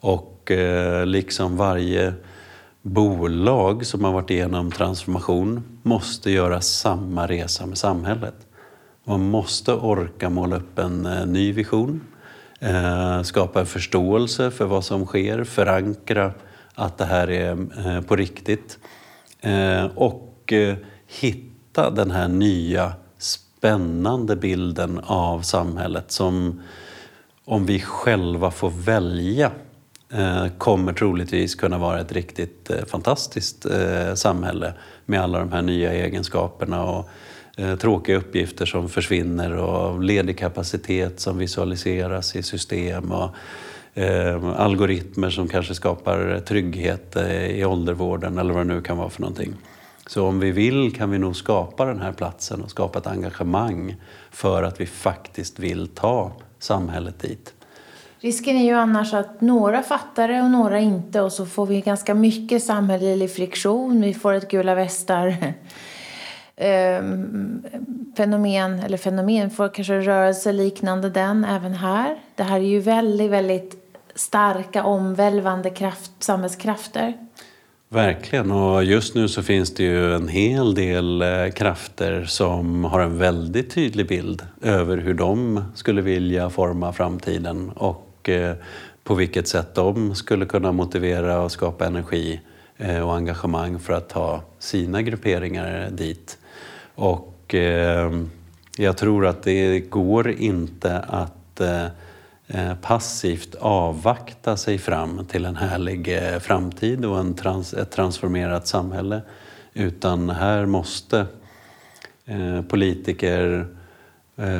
Och 0.00 0.50
liksom 1.04 1.56
varje 1.56 2.14
bolag 2.82 3.86
som 3.86 4.04
har 4.04 4.12
varit 4.12 4.30
igenom 4.30 4.72
transformation 4.72 5.62
måste 5.82 6.30
göra 6.30 6.60
samma 6.60 7.26
resa 7.26 7.66
med 7.66 7.78
samhället. 7.78 8.34
Man 9.04 9.30
måste 9.30 9.72
orka 9.72 10.30
måla 10.30 10.56
upp 10.56 10.78
en 10.78 11.06
eh, 11.06 11.26
ny 11.26 11.52
vision, 11.52 12.00
eh, 12.60 13.22
skapa 13.22 13.60
en 13.60 13.66
förståelse 13.66 14.50
för 14.50 14.64
vad 14.64 14.84
som 14.84 15.06
sker, 15.06 15.44
förankra 15.44 16.32
att 16.74 16.98
det 16.98 17.04
här 17.04 17.30
är 17.30 17.50
eh, 17.86 18.00
på 18.00 18.16
riktigt 18.16 18.78
och 19.94 20.52
hitta 21.06 21.90
den 21.90 22.10
här 22.10 22.28
nya 22.28 22.92
spännande 23.18 24.36
bilden 24.36 25.00
av 25.04 25.40
samhället 25.40 26.10
som 26.10 26.62
om 27.44 27.66
vi 27.66 27.80
själva 27.80 28.50
får 28.50 28.70
välja 28.70 29.50
Eh, 30.12 30.46
kommer 30.58 30.92
troligtvis 30.92 31.54
kunna 31.54 31.78
vara 31.78 32.00
ett 32.00 32.12
riktigt 32.12 32.70
eh, 32.70 32.84
fantastiskt 32.84 33.66
eh, 33.66 34.14
samhälle 34.14 34.74
med 35.06 35.20
alla 35.20 35.38
de 35.38 35.52
här 35.52 35.62
nya 35.62 35.92
egenskaperna 35.92 36.84
och 36.84 37.08
tråkiga 37.80 38.16
uppgifter 38.16 38.66
som 38.66 38.88
försvinner 38.88 39.56
och 39.56 40.02
ledig 40.02 40.38
kapacitet 40.38 41.20
som 41.20 41.38
visualiseras 41.38 42.36
i 42.36 42.42
system 42.42 43.12
och 43.12 43.30
algoritmer 44.56 45.30
som 45.30 45.48
kanske 45.48 45.74
skapar 45.74 46.40
trygghet 46.40 47.16
i 47.50 47.64
åldervården 47.64 48.38
eller 48.38 48.54
vad 48.54 48.66
det 48.66 48.74
nu 48.74 48.80
kan 48.80 48.96
vara 48.96 49.10
för 49.10 49.20
någonting. 49.20 49.54
Så 50.06 50.26
om 50.26 50.40
vi 50.40 50.50
vill 50.50 50.96
kan 50.96 51.10
vi 51.10 51.18
nog 51.18 51.36
skapa 51.36 51.84
den 51.84 52.00
här 52.00 52.12
platsen 52.12 52.62
och 52.62 52.70
skapa 52.70 52.98
ett 52.98 53.06
engagemang 53.06 53.96
för 54.30 54.62
att 54.62 54.80
vi 54.80 54.86
faktiskt 54.86 55.58
vill 55.58 55.88
ta 55.88 56.32
samhället 56.58 57.20
dit. 57.20 57.54
Risken 58.20 58.56
är 58.56 58.64
ju 58.64 58.72
annars 58.72 59.14
att 59.14 59.40
några 59.40 59.82
fattar 59.82 60.28
det 60.28 60.42
och 60.42 60.50
några 60.50 60.78
inte 60.78 61.20
och 61.20 61.32
så 61.32 61.46
får 61.46 61.66
vi 61.66 61.80
ganska 61.80 62.14
mycket 62.14 62.62
samhällelig 62.62 63.30
friktion. 63.34 64.00
Vi 64.00 64.14
får 64.14 64.32
ett 64.32 64.50
gula 64.50 64.74
västar 64.74 65.36
ehm, 66.56 67.62
fenomen, 68.16 68.78
eller 68.78 68.96
fenomen, 68.96 69.50
får 69.50 69.68
kanske 69.68 70.00
rörelse 70.00 70.52
liknande 70.52 71.10
den 71.10 71.44
även 71.44 71.74
här. 71.74 72.16
Det 72.34 72.42
här 72.42 72.56
är 72.56 72.64
ju 72.64 72.80
väldigt, 72.80 73.30
väldigt 73.30 73.94
starka 74.14 74.84
omvälvande 74.84 75.70
kraft, 75.70 76.12
samhällskrafter. 76.18 77.14
Verkligen, 77.88 78.50
och 78.50 78.84
just 78.84 79.14
nu 79.14 79.28
så 79.28 79.42
finns 79.42 79.74
det 79.74 79.82
ju 79.82 80.14
en 80.14 80.28
hel 80.28 80.74
del 80.74 81.22
eh, 81.22 81.50
krafter 81.54 82.24
som 82.24 82.84
har 82.84 83.00
en 83.00 83.18
väldigt 83.18 83.70
tydlig 83.70 84.08
bild 84.08 84.42
över 84.62 84.96
hur 84.96 85.14
de 85.14 85.64
skulle 85.74 86.02
vilja 86.02 86.50
forma 86.50 86.92
framtiden 86.92 87.70
och 87.70 88.07
och 88.18 88.28
eh, 88.28 88.56
på 89.04 89.14
vilket 89.14 89.48
sätt 89.48 89.74
de 89.74 90.14
skulle 90.14 90.46
kunna 90.46 90.72
motivera 90.72 91.40
och 91.40 91.52
skapa 91.52 91.86
energi 91.86 92.40
eh, 92.76 93.00
och 93.00 93.16
engagemang 93.16 93.78
för 93.78 93.92
att 93.92 94.08
ta 94.08 94.42
sina 94.58 95.02
grupperingar 95.02 95.90
dit. 95.90 96.38
Och 96.94 97.54
eh, 97.54 98.12
jag 98.76 98.96
tror 98.96 99.26
att 99.26 99.42
det 99.42 99.80
går 99.80 100.30
inte 100.30 100.98
att 100.98 101.34
passivt 102.82 103.54
avvakta 103.54 104.56
sig 104.56 104.78
fram 104.78 105.24
till 105.26 105.44
en 105.44 105.56
härlig 105.56 106.20
framtid 106.40 107.04
och 107.04 107.18
en 107.18 107.34
trans 107.34 107.74
ett 107.74 107.90
transformerat 107.90 108.66
samhälle. 108.66 109.20
Utan 109.74 110.30
här 110.30 110.66
måste 110.66 111.26
politiker 112.68 113.66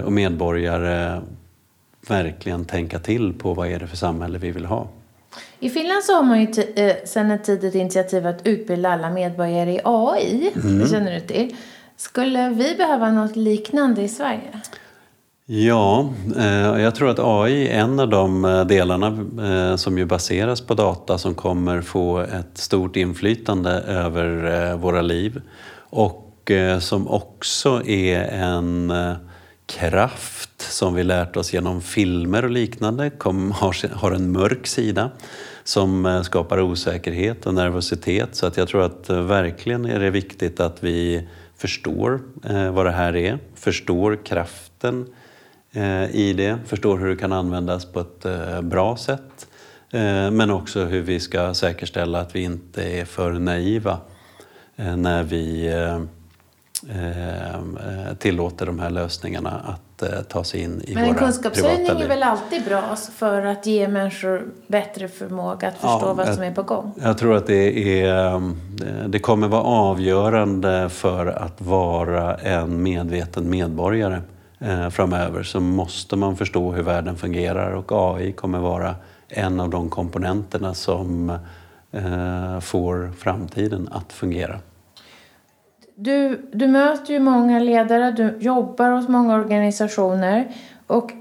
och 0.05 0.13
medborgare 0.13 1.21
verkligen 2.11 2.65
tänka 2.65 2.99
till 2.99 3.33
på 3.33 3.55
vad 3.55 3.69
är 3.69 3.79
det 3.79 3.87
för 3.87 3.97
samhälle 3.97 4.39
vi 4.39 4.51
vill 4.51 4.65
ha. 4.65 4.89
I 5.61 5.71
Finland 5.71 6.05
så 6.05 6.15
har 6.15 6.23
man 6.23 6.41
ju 6.41 6.47
sedan 7.05 7.31
en 7.31 7.43
tid 7.43 7.65
ett 7.65 7.75
initiativ 7.75 8.27
att 8.27 8.47
utbilda 8.47 8.89
alla 8.89 9.11
medborgare 9.11 9.73
i 9.73 9.81
AI. 9.85 10.53
Mm. 10.57 10.79
Det 10.79 10.89
känner 10.89 11.15
du 11.15 11.21
till. 11.21 11.57
Skulle 11.97 12.49
vi 12.49 12.75
behöva 12.75 13.11
något 13.11 13.37
liknande 13.37 14.03
i 14.03 14.09
Sverige? 14.09 14.61
Ja, 15.51 16.09
jag 16.79 16.95
tror 16.95 17.11
att 17.11 17.19
AI 17.19 17.69
är 17.69 17.81
en 17.81 18.01
av 18.01 18.09
de 18.09 18.43
delarna 18.69 19.27
som 19.77 19.99
ju 19.99 20.05
baseras 20.05 20.61
på 20.61 20.75
data 20.75 21.19
som 21.19 21.35
kommer 21.35 21.81
få 21.81 22.19
ett 22.19 22.59
stort 22.59 22.97
inflytande 22.97 23.71
över 23.71 24.77
våra 24.77 25.03
liv. 25.03 25.41
Och 25.91 26.51
eh, 26.51 26.79
som 26.79 27.09
också 27.09 27.83
är 27.87 28.21
en 28.23 28.91
eh, 28.91 29.13
kraft 29.69 30.61
som 30.61 30.95
vi 30.95 31.05
lärt 31.05 31.37
oss 31.37 31.53
genom 31.53 31.83
filmer 31.83 32.45
och 32.45 32.51
liknande, 32.51 33.11
kom, 33.11 33.53
har, 33.53 33.95
har 33.95 34.13
en 34.13 34.33
mörk 34.33 34.67
sida 34.67 35.11
som 35.65 36.07
eh, 36.07 36.23
skapar 36.23 36.61
osäkerhet 36.61 37.47
och 37.47 37.55
nervositet. 37.55 38.35
Så 38.35 38.47
att 38.47 38.57
jag 38.57 38.69
tror 38.69 38.83
att 38.83 39.11
eh, 39.11 39.23
verkligen 39.23 39.85
är 39.85 40.01
det 40.01 40.11
viktigt 40.11 40.61
att 40.61 40.85
vi 40.85 41.29
förstår 41.57 42.21
eh, 42.45 42.71
vad 42.71 42.87
det 42.87 42.93
här 42.93 43.17
är, 43.17 43.39
förstår 43.55 44.19
kraften 44.25 45.07
eh, 45.73 46.17
i 46.17 46.33
det, 46.37 46.59
förstår 46.67 46.99
hur 46.99 47.09
det 47.09 47.17
kan 47.17 47.33
användas 47.33 47.85
på 47.85 48.01
ett 48.01 48.27
bra 48.63 48.97
sätt. 48.97 49.47
Men 50.33 50.51
också 50.51 50.85
hur 50.85 51.03
vi 51.03 51.21
ska 51.21 51.55
säkerställa 51.55 52.21
att 52.21 52.35
vi 52.35 52.43
inte 52.43 52.83
är 52.83 53.05
för 53.05 53.33
naiva 53.33 53.99
när 54.77 55.23
vi 55.23 55.69
tillåter 58.19 58.67
de 58.67 58.79
här 58.79 58.91
lösningarna 58.91 59.51
att 59.51 60.03
eh, 60.03 60.23
ta 60.23 60.45
sig 60.45 60.61
in 60.61 60.83
i 60.85 60.95
Men 60.95 61.05
våra 61.05 61.13
en 61.13 61.19
kunskapshöjning 61.19 61.87
är 61.87 62.09
väl 62.09 62.23
alltid 62.23 62.65
bra 62.65 62.97
för 63.17 63.47
att 63.47 63.67
ge 63.67 63.89
människor 63.89 64.49
bättre 64.67 65.09
förmåga 65.09 65.69
att 65.69 65.75
förstå 65.75 66.01
ja, 66.03 66.15
vad 66.15 66.35
som 66.35 66.43
är 66.43 66.55
på 66.55 66.63
gång? 66.63 66.93
Jag 67.03 67.19
tror 67.19 67.37
att 67.37 67.47
det, 67.47 68.01
är, 68.01 68.35
eh, 68.35 68.41
det 69.07 69.19
kommer 69.19 69.49
vara 69.49 69.63
avgörande 69.63 70.89
för 70.89 71.27
att 71.27 71.61
vara 71.61 72.35
en 72.35 72.83
medveten 72.83 73.51
medborgare 73.51 74.21
eh, 74.59 74.89
framöver 74.89 75.43
så 75.43 75.61
måste 75.61 76.17
man 76.17 76.37
förstå 76.37 76.73
hur 76.73 76.83
världen 76.83 77.17
fungerar 77.17 77.71
och 77.71 77.93
AI 77.93 78.33
kommer 78.33 78.59
vara 78.59 78.95
en 79.29 79.61
av 79.61 79.71
de 79.71 79.91
komponenterna 79.91 80.75
som 80.75 81.31
eh, 81.93 82.61
får 82.61 83.13
framtiden 83.19 83.89
att 83.93 84.13
fungera. 84.13 84.61
Du, 86.01 86.49
du 86.53 86.67
möter 86.67 87.13
ju 87.13 87.21
många 87.21 87.59
ledare, 87.59 88.11
du 88.11 88.37
jobbar 88.41 88.91
hos 88.91 89.09
många 89.09 89.35
organisationer 89.35 90.49
och 90.87 91.13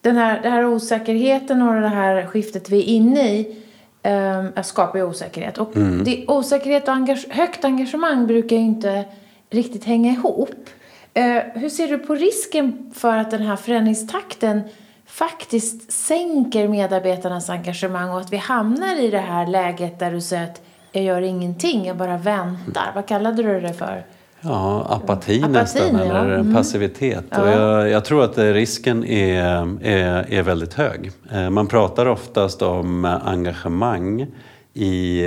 den 0.00 0.16
här, 0.16 0.42
den 0.42 0.52
här 0.52 0.64
osäkerheten 0.66 1.62
och 1.62 1.80
det 1.80 1.88
här 1.88 2.26
skiftet 2.26 2.70
vi 2.70 2.78
är 2.78 2.84
inne 2.84 3.32
i 3.32 3.56
eh, 4.02 4.62
skapar 4.62 4.98
ju 4.98 5.04
osäkerhet. 5.04 5.58
Och 5.58 5.76
mm. 5.76 6.04
det, 6.04 6.24
osäkerhet 6.28 6.88
och 6.88 6.94
engage, 6.94 7.26
högt 7.30 7.64
engagemang 7.64 8.26
brukar 8.26 8.56
ju 8.56 8.62
inte 8.62 9.04
riktigt 9.50 9.84
hänga 9.84 10.12
ihop. 10.12 10.70
Eh, 11.14 11.42
hur 11.54 11.68
ser 11.68 11.88
du 11.88 11.98
på 11.98 12.14
risken 12.14 12.92
för 12.94 13.16
att 13.16 13.30
den 13.30 13.42
här 13.42 13.56
förändringstakten 13.56 14.60
faktiskt 15.06 15.92
sänker 15.92 16.68
medarbetarnas 16.68 17.50
engagemang 17.50 18.10
och 18.10 18.20
att 18.20 18.32
vi 18.32 18.36
hamnar 18.36 19.00
i 19.00 19.10
det 19.10 19.18
här 19.18 19.46
läget 19.46 19.98
där 19.98 20.12
du 20.12 20.20
säger 20.20 20.44
att 20.44 20.62
jag 20.92 21.04
gör 21.04 21.22
ingenting, 21.22 21.86
jag 21.86 21.96
bara 21.96 22.18
väntar. 22.18 22.92
Vad 22.94 23.06
kallade 23.06 23.42
du 23.42 23.60
det 23.60 23.74
för? 23.74 24.04
Ja, 24.44 24.86
apati, 24.88 25.38
apati 25.38 25.52
nästan, 25.52 25.94
ja. 25.94 26.00
eller 26.00 26.34
mm. 26.34 26.54
passivitet. 26.54 27.24
Ja. 27.30 27.42
Och 27.42 27.48
jag, 27.48 27.90
jag, 27.90 28.04
tror 28.04 28.24
att 28.24 28.38
risken 28.38 29.04
är, 29.04 29.78
är, 29.82 30.32
är 30.32 30.42
väldigt 30.42 30.74
hög. 30.74 31.12
Eh, 31.32 31.50
man 31.50 31.66
pratar 31.66 32.06
oftast 32.06 32.62
om 32.62 33.04
engagemang 33.04 34.26
i, 34.74 35.22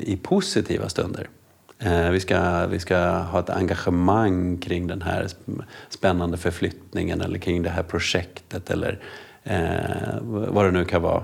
i 0.00 0.18
positiva 0.22 0.88
stunder. 0.88 1.28
Eh, 1.78 2.10
vi 2.10 2.20
ska, 2.20 2.66
vi 2.66 2.78
ska 2.78 2.98
ha 3.08 3.40
ett 3.40 3.50
engagemang 3.50 4.58
kring 4.58 4.86
den 4.86 5.02
här 5.02 5.26
spännande 5.88 6.36
förflyttningen 6.36 7.20
eller 7.20 7.38
kring 7.38 7.62
det 7.62 7.70
här 7.70 7.82
projektet 7.82 8.70
eller 8.70 8.98
eh, 9.44 10.18
vad 10.22 10.64
det 10.64 10.70
nu 10.70 10.84
kan 10.84 11.02
vara. 11.02 11.22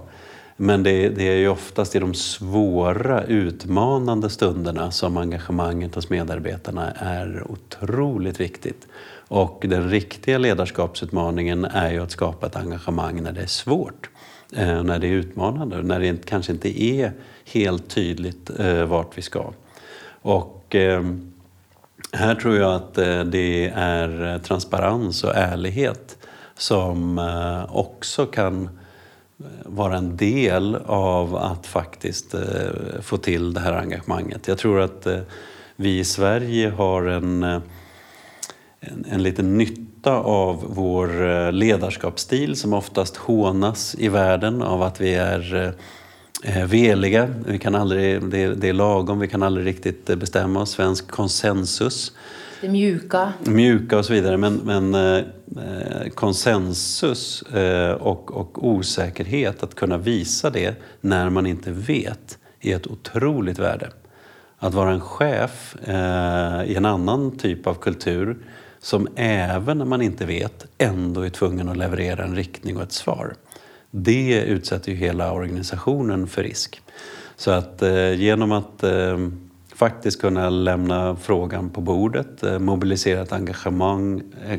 Men 0.62 0.82
det, 0.82 1.08
det, 1.08 1.28
är 1.28 1.36
ju 1.36 1.48
oftast 1.48 1.96
i 1.96 1.98
de 1.98 2.14
svåra, 2.14 3.24
utmanande 3.24 4.30
stunderna 4.30 4.90
som 4.90 5.16
engagemanget 5.16 5.94
hos 5.94 6.10
medarbetarna 6.10 6.90
är 6.90 7.42
otroligt 7.48 8.40
viktigt. 8.40 8.86
Och 9.28 9.64
den 9.68 9.90
riktiga 9.90 10.38
ledarskapsutmaningen 10.38 11.64
är 11.64 11.90
ju 11.90 12.02
att 12.02 12.10
skapa 12.10 12.46
ett 12.46 12.56
engagemang 12.56 13.22
när 13.22 13.32
det 13.32 13.40
är 13.40 13.46
svårt. 13.46 14.10
Eh, 14.56 14.82
när 14.82 14.98
det 14.98 15.06
är 15.06 15.12
utmanande, 15.12 15.82
när 15.82 16.00
det 16.00 16.26
kanske 16.26 16.52
inte 16.52 16.82
är 16.82 17.12
helt 17.44 17.88
tydligt 17.88 18.50
eh, 18.58 18.84
vart 18.84 19.18
vi 19.18 19.22
ska. 19.22 19.52
Och 20.22 20.74
eh, 20.74 21.04
här 22.12 22.34
tror 22.34 22.56
jag 22.56 22.74
att 22.74 22.94
det 23.32 23.72
är 23.74 24.38
transparens 24.38 25.24
och 25.24 25.34
ärlighet 25.34 26.18
som 26.56 27.18
också 27.68 28.26
kan 28.26 28.68
vara 29.64 29.96
en 29.96 30.16
del 30.16 30.76
av 30.86 31.36
att 31.36 31.66
faktiskt 31.66 32.34
eh, 32.34 32.40
få 33.00 33.16
till 33.16 33.54
det 33.54 33.60
här 33.60 33.72
engagemanget. 33.72 34.48
Jag 34.48 34.58
tror 34.58 34.80
att 34.80 35.06
eh, 35.06 35.18
vi 35.76 35.98
i 35.98 36.04
Sverige 36.04 36.70
har 36.70 37.02
en, 37.06 37.42
eh, 37.42 37.60
en, 38.80 39.04
en 39.10 39.22
liten 39.22 39.58
nytta 39.58 40.12
av 40.18 40.64
vår 40.68 41.28
eh, 41.28 41.52
ledarskapsstil 41.52 42.56
som 42.56 42.72
oftast 42.72 43.16
hånas 43.16 43.94
i 43.98 44.08
världen 44.08 44.62
av 44.62 44.82
att 44.82 45.00
vi 45.00 45.14
är 45.14 45.74
eh, 46.42 46.66
veliga. 46.66 47.34
Vi 47.46 47.58
kan 47.58 47.74
aldrig, 47.74 48.24
det, 48.30 48.38
är, 48.38 48.54
det 48.54 48.68
är 48.68 48.72
lagom, 48.72 49.18
vi 49.18 49.28
kan 49.28 49.42
aldrig 49.42 49.66
riktigt 49.66 50.18
bestämma 50.18 50.60
oss. 50.60 50.70
Svensk 50.70 51.08
konsensus. 51.10 52.12
Det 52.60 52.68
mjuka. 52.68 53.32
Mjuka 53.44 53.98
och 53.98 54.04
så 54.04 54.12
vidare. 54.12 54.36
Men, 54.36 54.54
men 54.54 54.94
eh, 54.94 55.24
eh, 55.56 56.08
konsensus 56.14 57.42
eh, 57.42 57.92
och, 57.92 58.36
och 58.36 58.68
osäkerhet, 58.68 59.62
att 59.62 59.74
kunna 59.74 59.98
visa 59.98 60.50
det 60.50 60.74
när 61.00 61.30
man 61.30 61.46
inte 61.46 61.70
vet, 61.70 62.38
är 62.60 62.76
ett 62.76 62.86
otroligt 62.86 63.58
värde. 63.58 63.90
Att 64.58 64.74
vara 64.74 64.90
en 64.90 65.00
chef 65.00 65.76
eh, 65.84 66.64
i 66.64 66.74
en 66.76 66.84
annan 66.84 67.38
typ 67.38 67.66
av 67.66 67.74
kultur 67.74 68.36
som 68.80 69.08
även 69.16 69.78
när 69.78 69.84
man 69.84 70.02
inte 70.02 70.26
vet 70.26 70.66
ändå 70.78 71.20
är 71.20 71.30
tvungen 71.30 71.68
att 71.68 71.76
leverera 71.76 72.24
en 72.24 72.36
riktning 72.36 72.76
och 72.76 72.82
ett 72.82 72.92
svar. 72.92 73.34
Det 73.90 74.42
utsätter 74.42 74.90
ju 74.90 74.96
hela 74.96 75.32
organisationen 75.32 76.26
för 76.26 76.42
risk. 76.42 76.82
Så 77.36 77.50
att 77.50 77.82
eh, 77.82 78.12
genom 78.12 78.52
att 78.52 78.82
eh, 78.82 79.18
faktiskt 79.80 80.20
kunna 80.20 80.50
lämna 80.50 81.16
frågan 81.16 81.70
på 81.70 81.80
bordet, 81.80 82.42
eh, 82.42 82.58
mobilisera 82.58 83.22
ett 83.22 83.32
engagemang, 83.32 84.22
eh, 84.46 84.58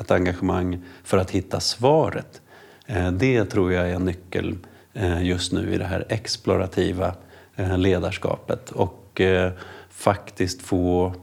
ett 0.00 0.10
engagemang 0.10 0.82
för 1.04 1.18
att 1.18 1.30
hitta 1.30 1.60
svaret. 1.60 2.40
Eh, 2.86 3.12
det 3.12 3.44
tror 3.44 3.72
jag 3.72 3.90
är 3.90 3.94
en 3.94 4.04
nyckel 4.04 4.56
just 5.20 5.52
nu 5.52 5.74
i 5.74 5.78
det 5.78 5.84
här 5.84 6.06
explorativa 6.08 7.14
ledarskapet 7.76 8.70
och 8.70 9.20
faktiskt 9.90 10.62
få 10.62 11.14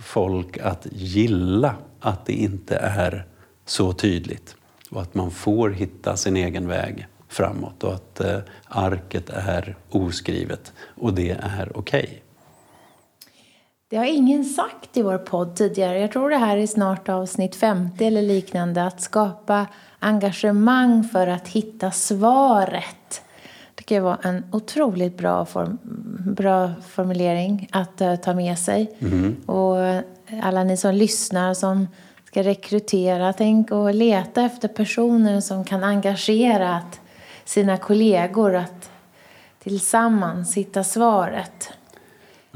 folk 0.00 0.58
att 0.58 0.86
gilla 0.92 1.74
att 2.00 2.26
det 2.26 2.32
inte 2.32 2.76
är 2.76 3.26
så 3.64 3.92
tydligt 3.92 4.56
och 4.90 5.02
att 5.02 5.14
man 5.14 5.30
får 5.30 5.70
hitta 5.70 6.16
sin 6.16 6.36
egen 6.36 6.68
väg 6.68 7.06
framåt 7.28 7.84
och 7.84 7.94
att 7.94 8.20
arket 8.64 9.30
är 9.30 9.76
oskrivet 9.90 10.72
och 10.96 11.14
det 11.14 11.30
är 11.30 11.70
okej. 11.74 12.04
Okay. 12.04 12.20
Det 13.88 13.96
har 13.96 14.04
ingen 14.04 14.44
sagt 14.44 14.96
i 14.96 15.02
vår 15.02 15.18
podd 15.18 15.56
tidigare. 15.56 16.00
Jag 16.00 16.12
tror 16.12 16.30
det 16.30 16.36
här 16.36 16.56
är 16.56 16.66
snart 16.66 17.08
avsnitt 17.08 17.56
50 17.56 18.04
eller 18.04 18.22
liknande. 18.22 18.84
Att 18.84 19.00
skapa 19.00 19.66
engagemang 19.98 21.04
för 21.04 21.26
att 21.26 21.48
hitta 21.48 21.90
svaret. 21.90 23.22
Det 23.74 23.82
kan 23.82 24.02
vara 24.02 24.18
en 24.22 24.44
otroligt 24.52 25.18
bra, 25.18 25.44
form, 25.44 25.78
bra 26.36 26.70
formulering 26.88 27.68
att 27.72 28.00
uh, 28.00 28.16
ta 28.16 28.34
med 28.34 28.58
sig. 28.58 28.96
Mm. 28.98 29.36
Och 29.46 30.02
alla 30.42 30.64
ni 30.64 30.76
som 30.76 30.94
lyssnar 30.94 31.54
som 31.54 31.88
ska 32.24 32.42
rekrytera, 32.42 33.32
tänk 33.32 33.70
och 33.70 33.94
leta 33.94 34.42
efter 34.42 34.68
personer 34.68 35.40
som 35.40 35.64
kan 35.64 35.84
engagera 35.84 36.80
sina 37.44 37.76
kollegor 37.76 38.54
att 38.54 38.90
tillsammans 39.62 40.56
hitta 40.56 40.84
svaret. 40.84 41.72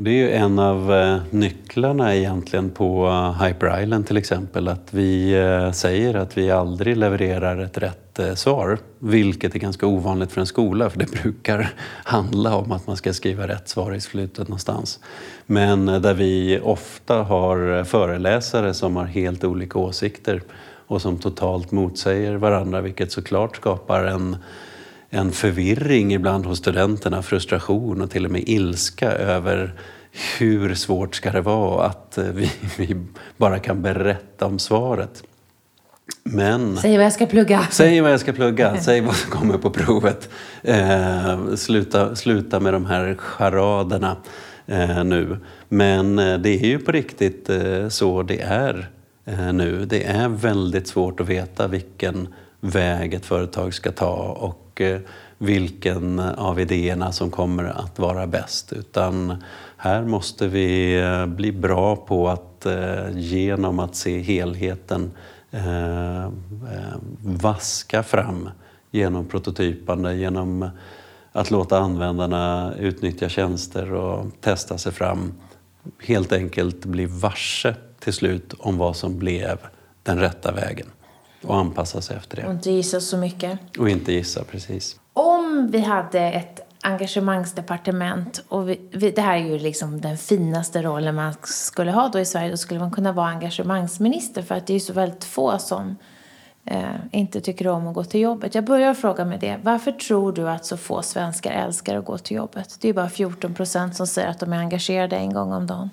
Det 0.03 0.11
är 0.11 0.14
ju 0.14 0.32
en 0.32 0.59
av 0.59 0.92
eh, 0.94 1.20
nycklarna 1.30 2.16
egentligen 2.16 2.70
på 2.70 3.07
eh, 3.07 3.42
Hyper 3.42 3.82
Island 3.82 4.07
till 4.07 4.16
exempel. 4.16 4.68
Att 4.68 4.94
vi 4.94 5.32
eh, 5.32 5.72
säger 5.72 6.14
att 6.14 6.38
vi 6.38 6.51
aldrig 6.51 6.96
levererar 6.96 7.59
ett 7.59 7.78
rätt 7.78 8.20
svar. 8.34 8.78
Vilket 8.98 9.55
är 9.55 9.59
ganska 9.59 9.86
ovanligt 9.86 10.32
för 10.32 10.40
en 10.40 10.46
skola 10.46 10.90
för 10.90 10.98
det 10.98 11.11
brukar 11.22 11.74
handla 12.05 12.57
om 12.57 12.72
att 12.72 12.86
man 12.86 12.96
ska 12.96 13.12
skriva 13.12 13.48
rätt 13.48 13.68
svar 13.68 13.94
i 13.94 14.01
slutet 14.01 14.48
någonstans. 14.48 15.01
Men 15.46 15.86
där 15.86 16.14
vi 16.14 16.61
ofta 16.62 17.22
har 17.22 17.84
föreläsare 17.84 18.74
som 18.74 18.96
har 18.96 19.05
helt 19.05 19.44
olika 19.44 19.78
åsikter 19.78 20.42
och 20.86 21.03
som 21.03 21.18
totalt 21.18 21.72
motsäger 21.72 22.34
varandra 22.34 22.80
vilket 22.80 23.12
såklart 23.12 23.57
skapar 23.57 24.05
en 24.05 24.36
en 25.11 25.33
förvirring 25.33 26.15
ibland 26.15 26.47
hos 26.47 26.59
studenterna, 26.59 27.23
frustration 27.23 28.03
och 28.03 28.11
till 28.11 28.25
och 28.25 28.31
med 28.31 28.43
ilska 28.47 29.13
över 29.13 29.75
hur 30.39 30.75
svårt 30.75 31.15
ska 31.15 31.31
det 31.31 31.41
vara 31.41 31.87
att 31.87 32.19
eh, 32.19 32.25
vi, 32.25 32.51
vi 32.77 32.97
bara 33.37 33.59
kan 33.59 33.83
berätta 33.83 34.47
om 34.47 34.59
svaret. 34.59 35.23
Men, 36.23 36.77
säg 36.77 36.97
vad 36.97 37.05
jag 37.07 37.13
ska 37.13 37.27
plugga. 37.27 37.67
Säg 37.71 38.01
vad 38.01 38.13
jag 38.13 38.21
ska 38.21 38.33
plugga. 38.33 38.77
Säg 38.81 39.01
vad 39.01 39.17
som 39.17 39.31
kommer 39.31 39.59
på 39.59 39.71
provet. 39.71 40.29
Eh, 40.63 41.55
sluta, 41.55 42.17
sluta 42.17 42.61
med 42.61 42.73
de 42.73 42.87
här 42.87 43.15
charaderna. 43.19 44.17
eh, 44.67 45.05
nu. 45.05 45.39
Men 45.69 46.19
eh, 46.19 46.39
det 46.39 46.51
är 46.51 46.67
ju 46.67 46.79
på 46.79 46.93
riktigt 46.93 47.51
eh, 47.51 47.89
så 47.89 48.23
det 48.23 48.41
är 48.41 48.91
eh, 49.25 49.53
nu. 49.53 49.85
Det 49.85 50.05
är 50.05 50.29
väldigt 50.29 50.89
svårt 50.89 51.21
att 51.21 51.29
veta 51.29 51.67
vilken 51.67 52.29
väg 52.61 53.15
ett 53.15 53.27
företag 53.27 53.75
ska 53.75 53.93
ta 53.93 54.17
och 54.17 54.60
och 54.81 55.01
vilken 55.39 56.18
av 56.20 56.61
idéerna 56.61 57.12
som 57.12 57.31
kommer 57.31 57.64
att 57.64 57.99
vara 57.99 58.26
bäst. 58.26 58.72
Utan 58.72 59.45
här 59.76 60.03
måste 60.03 60.49
vi 60.49 61.01
eh, 61.01 61.26
bli 61.26 61.53
bra 61.53 61.97
på 61.97 62.28
att 62.28 62.66
eh, 62.66 63.09
genom 63.14 63.78
att 63.78 63.97
se 63.97 64.18
helheten 64.18 65.11
vaska 67.22 68.03
fram 68.03 68.49
genom 68.91 69.28
prototypande, 69.28 70.14
genom 70.14 70.70
att 71.33 71.51
låta 71.51 71.78
användarna 71.78 72.74
utnyttja 72.78 73.28
tjänster 73.28 73.93
och 73.93 74.26
testa 74.41 74.78
sig 74.78 74.93
fram. 74.93 75.33
Helt 76.03 76.33
enkelt 76.33 76.85
bli 76.85 77.07
varse 77.07 77.74
till 77.99 78.12
slut 78.12 78.55
om 78.59 78.78
vad 78.78 78.97
som 78.97 79.18
blev 79.18 79.59
den 80.03 80.18
rätta 80.18 80.53
vägen 80.53 80.87
och 81.43 81.57
anpassa 81.57 82.01
sig 82.01 82.16
efter 82.16 82.36
det. 82.36 82.47
Och 82.47 82.53
inte 82.53 82.70
gissa 82.70 83.01
så 83.01 83.16
mycket. 83.16 83.59
Och 83.78 83.88
inte 83.88 84.12
gissa, 84.12 84.45
precis. 84.45 84.97
Om 85.12 85.68
vi 85.72 85.80
hade 85.80 86.20
ett 86.20 86.61
engagemangsdepartement 86.82 88.43
och 88.49 88.68
vi, 88.68 88.80
vi, 88.93 89.11
det 89.11 89.20
här 89.20 89.36
är 89.36 89.45
ju 89.45 89.59
liksom 89.59 90.01
den 90.01 90.18
finaste 90.18 90.82
rollen 90.82 91.14
man 91.14 91.34
skulle 91.43 91.91
ha 91.91 92.09
då 92.09 92.18
i 92.18 92.24
Sverige. 92.24 92.51
Då 92.51 92.57
skulle 92.57 92.80
man 92.80 92.91
kunna 92.91 93.12
vara 93.12 93.28
engagemangsminister 93.28 94.43
för 94.43 94.55
att 94.55 94.66
det 94.66 94.72
är 94.72 94.74
ju 94.74 94.80
så 94.80 94.93
väldigt 94.93 95.24
få 95.24 95.59
som 95.59 95.97
eh, 96.64 96.82
inte 97.12 97.41
tycker 97.41 97.68
om 97.68 97.86
att 97.86 97.95
gå 97.95 98.05
till 98.05 98.20
jobbet. 98.20 98.55
Jag 98.55 98.64
börjar 98.64 98.95
fråga 98.95 99.24
mig 99.24 99.38
det. 99.38 99.61
Varför 99.62 99.93
tror 99.93 100.32
du 100.32 100.49
att 100.49 100.64
så 100.64 100.76
få 100.76 101.03
svenskar 101.03 101.51
älskar 101.51 101.97
att 101.97 102.05
gå 102.05 102.18
till 102.18 102.36
jobbet? 102.36 102.76
Det 102.80 102.88
är 102.88 102.93
bara 102.93 103.11
14 103.11 103.55
procent 103.55 103.97
som 103.97 104.07
säger 104.07 104.28
att 104.28 104.41
de 104.41 104.53
är 104.53 104.59
engagerade 104.59 105.16
en 105.16 105.32
gång 105.32 105.53
om 105.53 105.66
dagen. 105.66 105.91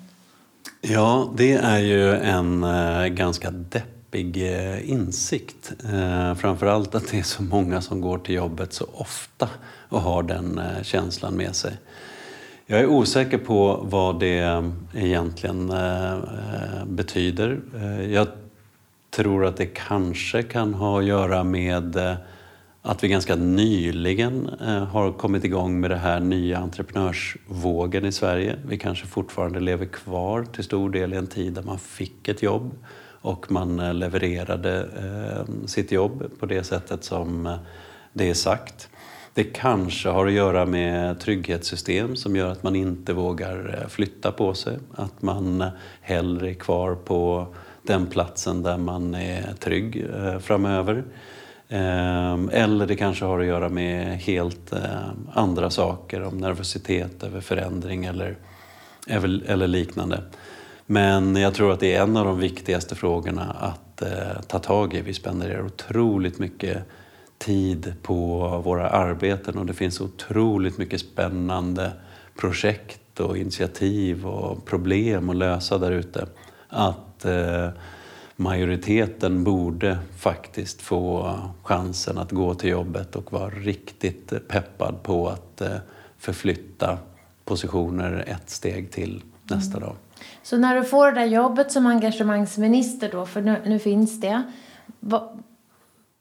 Ja, 0.80 1.30
det 1.36 1.52
är 1.52 1.78
ju 1.78 2.14
en 2.14 2.64
eh, 2.64 3.06
ganska 3.06 3.50
deppig 3.50 3.97
deppig 4.10 4.54
eh, 4.54 4.90
insikt. 4.90 5.72
Framför 5.80 6.34
framförallt 6.34 6.94
att 6.94 7.10
det 7.10 7.18
är 7.18 7.22
så 7.22 7.42
många 7.42 7.80
som 7.80 8.00
går 8.00 8.18
till 8.18 8.34
jobbet 8.34 8.72
så 8.72 8.86
ofta 8.92 9.48
och 9.88 10.00
har 10.00 10.22
den 10.22 10.58
eh, 10.58 10.82
känslan 10.82 11.34
med 11.34 11.54
sig. 11.54 11.72
Jag 12.66 12.80
är 12.80 12.86
osäker 12.86 13.38
på 13.38 13.80
vad 13.82 14.20
det 14.20 14.64
egentligen 14.94 15.72
betyder. 16.86 17.60
Jag 18.10 18.28
tror 19.10 19.44
att 19.44 19.56
det 19.56 19.66
kanske 19.66 20.42
kan 20.42 20.74
ha 20.74 20.98
att 20.98 21.04
göra 21.04 21.44
med 21.44 22.16
att 22.82 23.04
vi 23.04 23.08
ganska 23.08 23.36
nyligen 23.36 24.50
har 24.90 25.12
kommit 25.12 25.44
igång 25.44 25.80
med 25.80 25.90
den 25.90 25.98
här 25.98 26.20
nya 26.20 26.58
entreprenörsvågen 26.58 28.04
i 28.04 28.12
Sverige. 28.12 28.56
Vi 28.66 28.78
kanske 28.78 29.06
fortfarande 29.06 29.60
lever 29.60 29.86
kvar 29.86 30.44
till 30.44 30.64
stor 30.64 30.90
del 30.90 31.14
i 31.14 31.16
en 31.16 31.26
tid 31.26 31.52
där 31.52 31.62
man 31.62 31.78
fick 31.78 32.28
ett 32.28 32.42
jobb 32.42 32.72
och 33.20 33.50
man 33.52 33.80
eh, 33.80 33.94
levererade 33.94 34.88
eh, 34.96 35.66
sitt 35.66 35.92
jobb 35.92 36.30
på 36.38 36.46
det 36.46 36.64
sättet 36.64 37.04
som 37.04 37.46
eh, 37.46 37.56
det 38.12 38.30
är 38.30 38.34
sagt. 38.34 38.88
Det 39.34 39.44
kanske 39.44 40.08
har 40.08 40.26
att 40.26 40.32
göra 40.32 40.66
med 40.66 41.20
trygghetssystem 41.20 42.16
som 42.16 42.36
gör 42.36 42.50
att 42.50 42.62
man 42.62 42.76
inte 42.76 43.12
vågar 43.12 43.86
flytta 43.88 44.32
på 44.32 44.54
sig. 44.54 44.78
Att 44.94 45.22
man 45.22 45.64
hellre 46.00 46.50
är 46.50 46.54
kvar 46.54 46.94
på 46.94 47.46
den 47.82 48.06
platsen 48.06 48.62
där 48.62 48.76
man 48.78 49.14
är 49.14 49.54
trygg 49.58 50.06
framöver. 50.40 51.04
Eller 51.68 52.86
det 52.86 52.96
kanske 52.96 53.24
har 53.24 53.40
att 53.40 53.46
göra 53.46 53.68
med 53.68 54.18
helt 54.18 54.72
andra 55.32 55.70
saker, 55.70 56.22
om 56.22 56.38
nervositet 56.38 57.22
över 57.22 57.40
förändring 57.40 58.04
eller, 58.04 58.36
eller 59.46 59.66
liknande. 59.66 60.22
Men 60.90 61.36
jag 61.36 61.54
tror 61.54 61.72
att 61.72 61.80
det 61.80 61.94
är 61.94 62.02
en 62.02 62.16
av 62.16 62.24
de 62.24 62.38
viktigaste 62.38 62.94
frågorna 62.94 63.56
att 63.60 64.02
eh, 64.02 64.40
ta 64.46 64.58
tag 64.58 64.94
i. 64.94 65.00
Vi 65.00 65.14
spenderar 65.14 65.66
otroligt 65.66 66.38
mycket 66.38 66.82
tid 67.38 67.92
på 68.02 68.48
våra 68.64 68.88
arbeten 68.90 69.58
och 69.58 69.66
det 69.66 69.74
finns 69.74 70.00
otroligt 70.00 70.78
mycket 70.78 71.00
spännande 71.00 71.92
projekt 72.36 73.20
och 73.20 73.38
initiativ 73.38 74.26
och 74.26 74.64
problem 74.66 75.30
att 75.30 75.36
lösa 75.36 75.78
där 75.78 75.92
ute. 75.92 76.26
Att 76.68 77.24
eh, 77.24 77.68
majoriteten 78.36 79.44
borde 79.44 79.98
faktiskt 80.16 80.82
få 80.82 81.34
chansen 81.62 82.18
att 82.18 82.32
gå 82.32 82.54
till 82.54 82.70
jobbet 82.70 83.16
och 83.16 83.32
vara 83.32 83.50
riktigt 83.50 84.48
peppad 84.48 85.02
på 85.02 85.28
att 85.28 85.60
eh, 85.60 85.76
förflytta 86.18 86.98
positioner 87.44 88.24
ett 88.26 88.50
steg 88.50 88.90
till 88.90 89.22
nästa 89.42 89.76
mm. 89.76 89.88
dag. 89.88 89.96
Så 90.42 90.56
när 90.56 90.76
du 90.76 90.84
får 90.84 91.06
det 91.06 91.20
där 91.20 91.26
jobbet 91.26 91.72
som 91.72 91.86
engagemangsminister 91.86 93.08
då, 93.12 93.26
för 93.26 93.40
nu, 93.40 93.56
nu 93.66 93.78
finns 93.78 94.20
det. 94.20 94.42
Vad, 95.00 95.42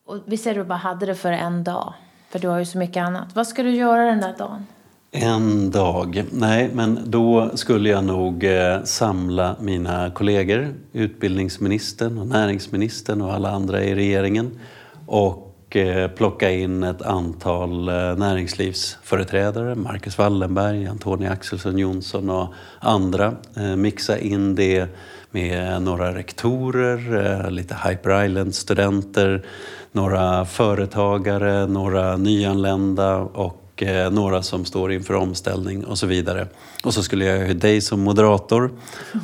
och 0.06 0.20
vi 0.26 0.38
säger 0.38 0.60
att 0.60 0.66
du 0.66 0.70
bara 0.70 0.78
hade 0.78 1.06
det 1.06 1.16
för 1.16 1.32
en 1.32 1.64
dag, 1.64 1.94
för 2.30 2.40
du 2.40 2.48
har 2.48 2.60
ju 2.60 2.66
så 2.66 2.78
mycket 2.78 3.04
annat. 3.04 3.36
Vad 3.36 3.48
ska 3.48 3.64
du 3.64 3.76
göra 3.76 4.06
den 4.06 4.22
där 4.22 4.36
dagen? 4.38 4.66
En 5.12 5.72
dag? 5.72 6.24
Nej, 6.32 6.70
men 6.74 7.00
då 7.06 7.52
skulle 7.54 7.90
jag 7.90 8.04
nog 8.04 8.44
eh, 8.44 8.84
samla 8.84 9.56
mina 9.60 10.12
kollegor, 10.12 10.74
utbildningsministern 10.94 12.18
och 12.18 12.28
näringsministern 12.28 13.22
och 13.22 13.34
alla 13.34 13.52
andra 13.52 13.84
i 13.84 13.96
regeringen 13.96 14.60
och 15.06 15.47
Eh, 15.78 16.08
plocka 16.08 16.52
in 16.52 16.84
ett 16.84 17.02
antal 17.02 17.90
eh, 17.90 18.16
näringslivsföreträdare, 18.18 19.76
Marcus 19.76 20.18
Wallenberg, 20.18 20.88
Antonia 20.88 21.32
Axelsson 21.32 21.78
Jonsson 21.78 22.30
och 22.30 22.54
andra. 22.80 23.34
Eh, 23.56 23.76
mixa 23.76 24.20
in 24.20 24.56
det 24.56 24.88
med 25.32 25.82
några 25.82 26.16
rektorer, 26.16 27.52
lite 27.52 27.78
Hyper 27.86 28.26
Island-studenter, 28.26 29.46
några 29.92 30.46
företagare, 30.46 31.68
några 31.68 32.18
nyanlända 32.18 33.18
och 33.18 33.84
några 34.12 34.42
som 34.42 34.66
står 34.66 34.92
inför 34.92 35.14
omställning 35.14 35.86
och 35.86 35.98
så 35.98 36.08
vidare. 36.08 36.48
Och 36.84 36.94
så 36.94 37.04
skulle 37.04 37.26
jag 37.26 37.48
ha 37.48 37.54
dig 37.54 37.82
som 37.82 38.02
moderator 38.02 38.72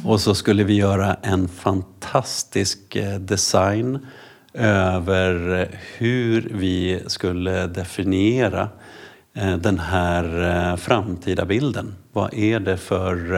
och 0.05 0.21
så 0.21 0.35
skulle 0.35 0.63
vi 0.63 0.73
göra 0.73 1.13
en 1.21 1.47
fantastisk 1.47 2.97
design 3.19 3.99
över 4.53 5.67
hur 5.97 6.47
vi 6.51 7.03
skulle 7.07 7.67
definiera 7.67 8.69
eh, 9.33 9.57
den 9.57 9.79
här 9.79 10.41
eh, 10.71 10.75
framtida 10.75 11.45
bilden. 11.45 11.95
Vad 12.11 12.33
är 12.33 12.59
det 12.59 12.77
för 12.77 13.35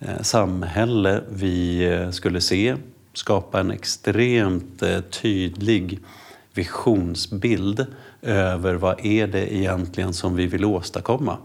eh, 0.00 0.22
samhälle 0.22 1.22
vi 1.30 2.08
skulle 2.12 2.40
se? 2.40 2.76
Skapa 3.12 3.60
en 3.60 3.70
extremt 3.70 4.82
tydlig 5.22 5.98
visionsbild 6.54 7.86
över 8.22 8.74
vad 8.74 9.06
är 9.06 9.26
det 9.26 9.54
egentligen 9.54 10.12
som 10.12 10.36
vi 10.36 10.46
vill 10.46 10.64
åstadkomma 10.64 11.36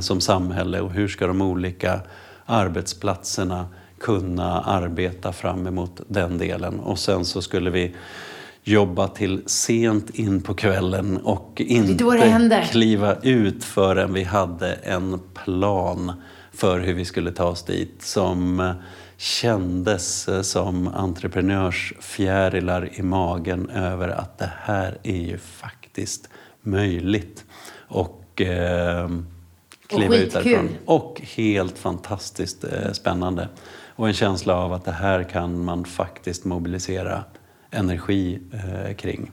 som 0.00 0.20
samhälle 0.20 0.80
och 0.80 0.92
hur 0.92 1.08
ska 1.08 1.26
de 1.26 1.42
olika 1.42 2.00
arbetsplatserna 2.46 3.66
kunna 4.00 4.60
arbeta 4.60 5.32
fram 5.32 5.66
emot 5.66 6.00
den 6.08 6.38
delen. 6.38 6.80
Och 6.80 6.98
sen 6.98 7.24
så 7.24 7.42
skulle 7.42 7.70
vi 7.70 7.94
jobba 8.64 9.08
till 9.08 9.42
sent 9.46 10.10
in 10.10 10.42
på 10.42 10.54
kvällen 10.54 11.16
och 11.16 11.62
inte 11.66 12.66
kliva 12.70 13.16
ut 13.22 13.64
förrän 13.64 14.12
vi 14.12 14.22
hade 14.22 14.72
en 14.72 15.20
plan 15.44 16.12
för 16.52 16.80
hur 16.80 16.94
vi 16.94 17.04
skulle 17.04 17.32
ta 17.32 17.44
oss 17.44 17.62
dit 17.62 18.02
som 18.02 18.74
kändes 19.16 20.28
som 20.42 20.88
entreprenörsfjärilar 20.88 22.88
i 22.92 23.02
magen 23.02 23.70
över 23.70 24.08
att 24.08 24.38
det 24.38 24.52
här 24.62 24.98
är 25.02 25.20
ju 25.20 25.38
faktiskt 25.38 26.28
möjligt. 26.62 27.44
Och 27.88 28.40
eh, 28.40 29.08
kliva 29.86 30.14
och 30.14 30.20
ut 30.20 30.32
därifrån. 30.32 30.68
Och 30.84 31.22
helt 31.36 31.78
fantastiskt 31.78 32.64
eh, 32.64 32.92
spännande. 32.92 33.48
Och 33.96 34.08
en 34.08 34.14
känsla 34.14 34.54
av 34.54 34.72
att 34.72 34.84
det 34.84 34.92
här 34.92 35.22
kan 35.22 35.64
man 35.64 35.84
faktiskt 35.84 36.44
mobilisera 36.44 37.24
energi 37.70 38.40
eh, 38.52 38.94
kring. 38.94 39.30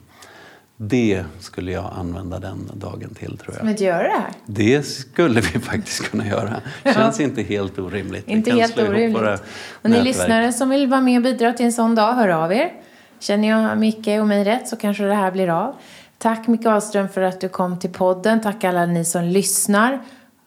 Det 0.76 1.24
skulle 1.40 1.72
jag 1.72 1.90
använda 1.98 2.38
den 2.38 2.70
dagen 2.74 3.14
till 3.14 3.38
tror 3.38 3.54
jag. 3.54 3.58
Som 3.58 3.68
att 3.68 3.80
göra 3.80 4.02
det 4.02 4.18
här? 4.18 4.30
Det 4.46 4.86
skulle 4.86 5.40
vi 5.40 5.60
faktiskt 5.60 6.10
kunna 6.10 6.26
göra. 6.26 6.60
Känns 6.94 7.20
ja. 7.20 7.24
inte 7.24 7.42
helt 7.42 7.78
orimligt. 7.78 8.28
Inte 8.28 8.52
helt 8.52 8.78
orimligt. 8.78 9.42
Och 9.82 9.90
ni 9.90 10.02
lyssnare 10.02 10.52
som 10.52 10.68
vill 10.70 10.86
vara 10.86 11.00
med 11.00 11.16
och 11.16 11.22
bidra 11.22 11.52
till 11.52 11.66
en 11.66 11.72
sån 11.72 11.94
dag, 11.94 12.12
hör 12.12 12.28
av 12.28 12.52
er. 12.52 12.72
Känner 13.18 13.48
jag 13.48 13.78
Micke 13.78 14.08
och 14.20 14.26
mig 14.26 14.44
rätt 14.44 14.68
så 14.68 14.76
kanske 14.76 15.04
det 15.04 15.14
här 15.14 15.30
blir 15.30 15.48
av. 15.48 15.74
Tack 16.18 16.46
Micke 16.46 16.66
Ahlström 16.66 17.08
för 17.08 17.20
att 17.20 17.40
du 17.40 17.48
kom 17.48 17.78
till 17.78 17.90
podden. 17.90 18.40
Tack 18.40 18.64
alla 18.64 18.86
ni 18.86 19.04
som 19.04 19.24
lyssnar. 19.24 20.02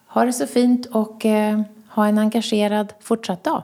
Ha 0.08 0.26
det 0.26 0.34
så 0.34 0.48
fint 0.48 0.86
och 0.86 1.26
eh, 1.26 1.62
ha 1.90 2.08
en 2.08 2.18
engagerad 2.18 2.94
fortsatt 3.02 3.44
dag. 3.44 3.64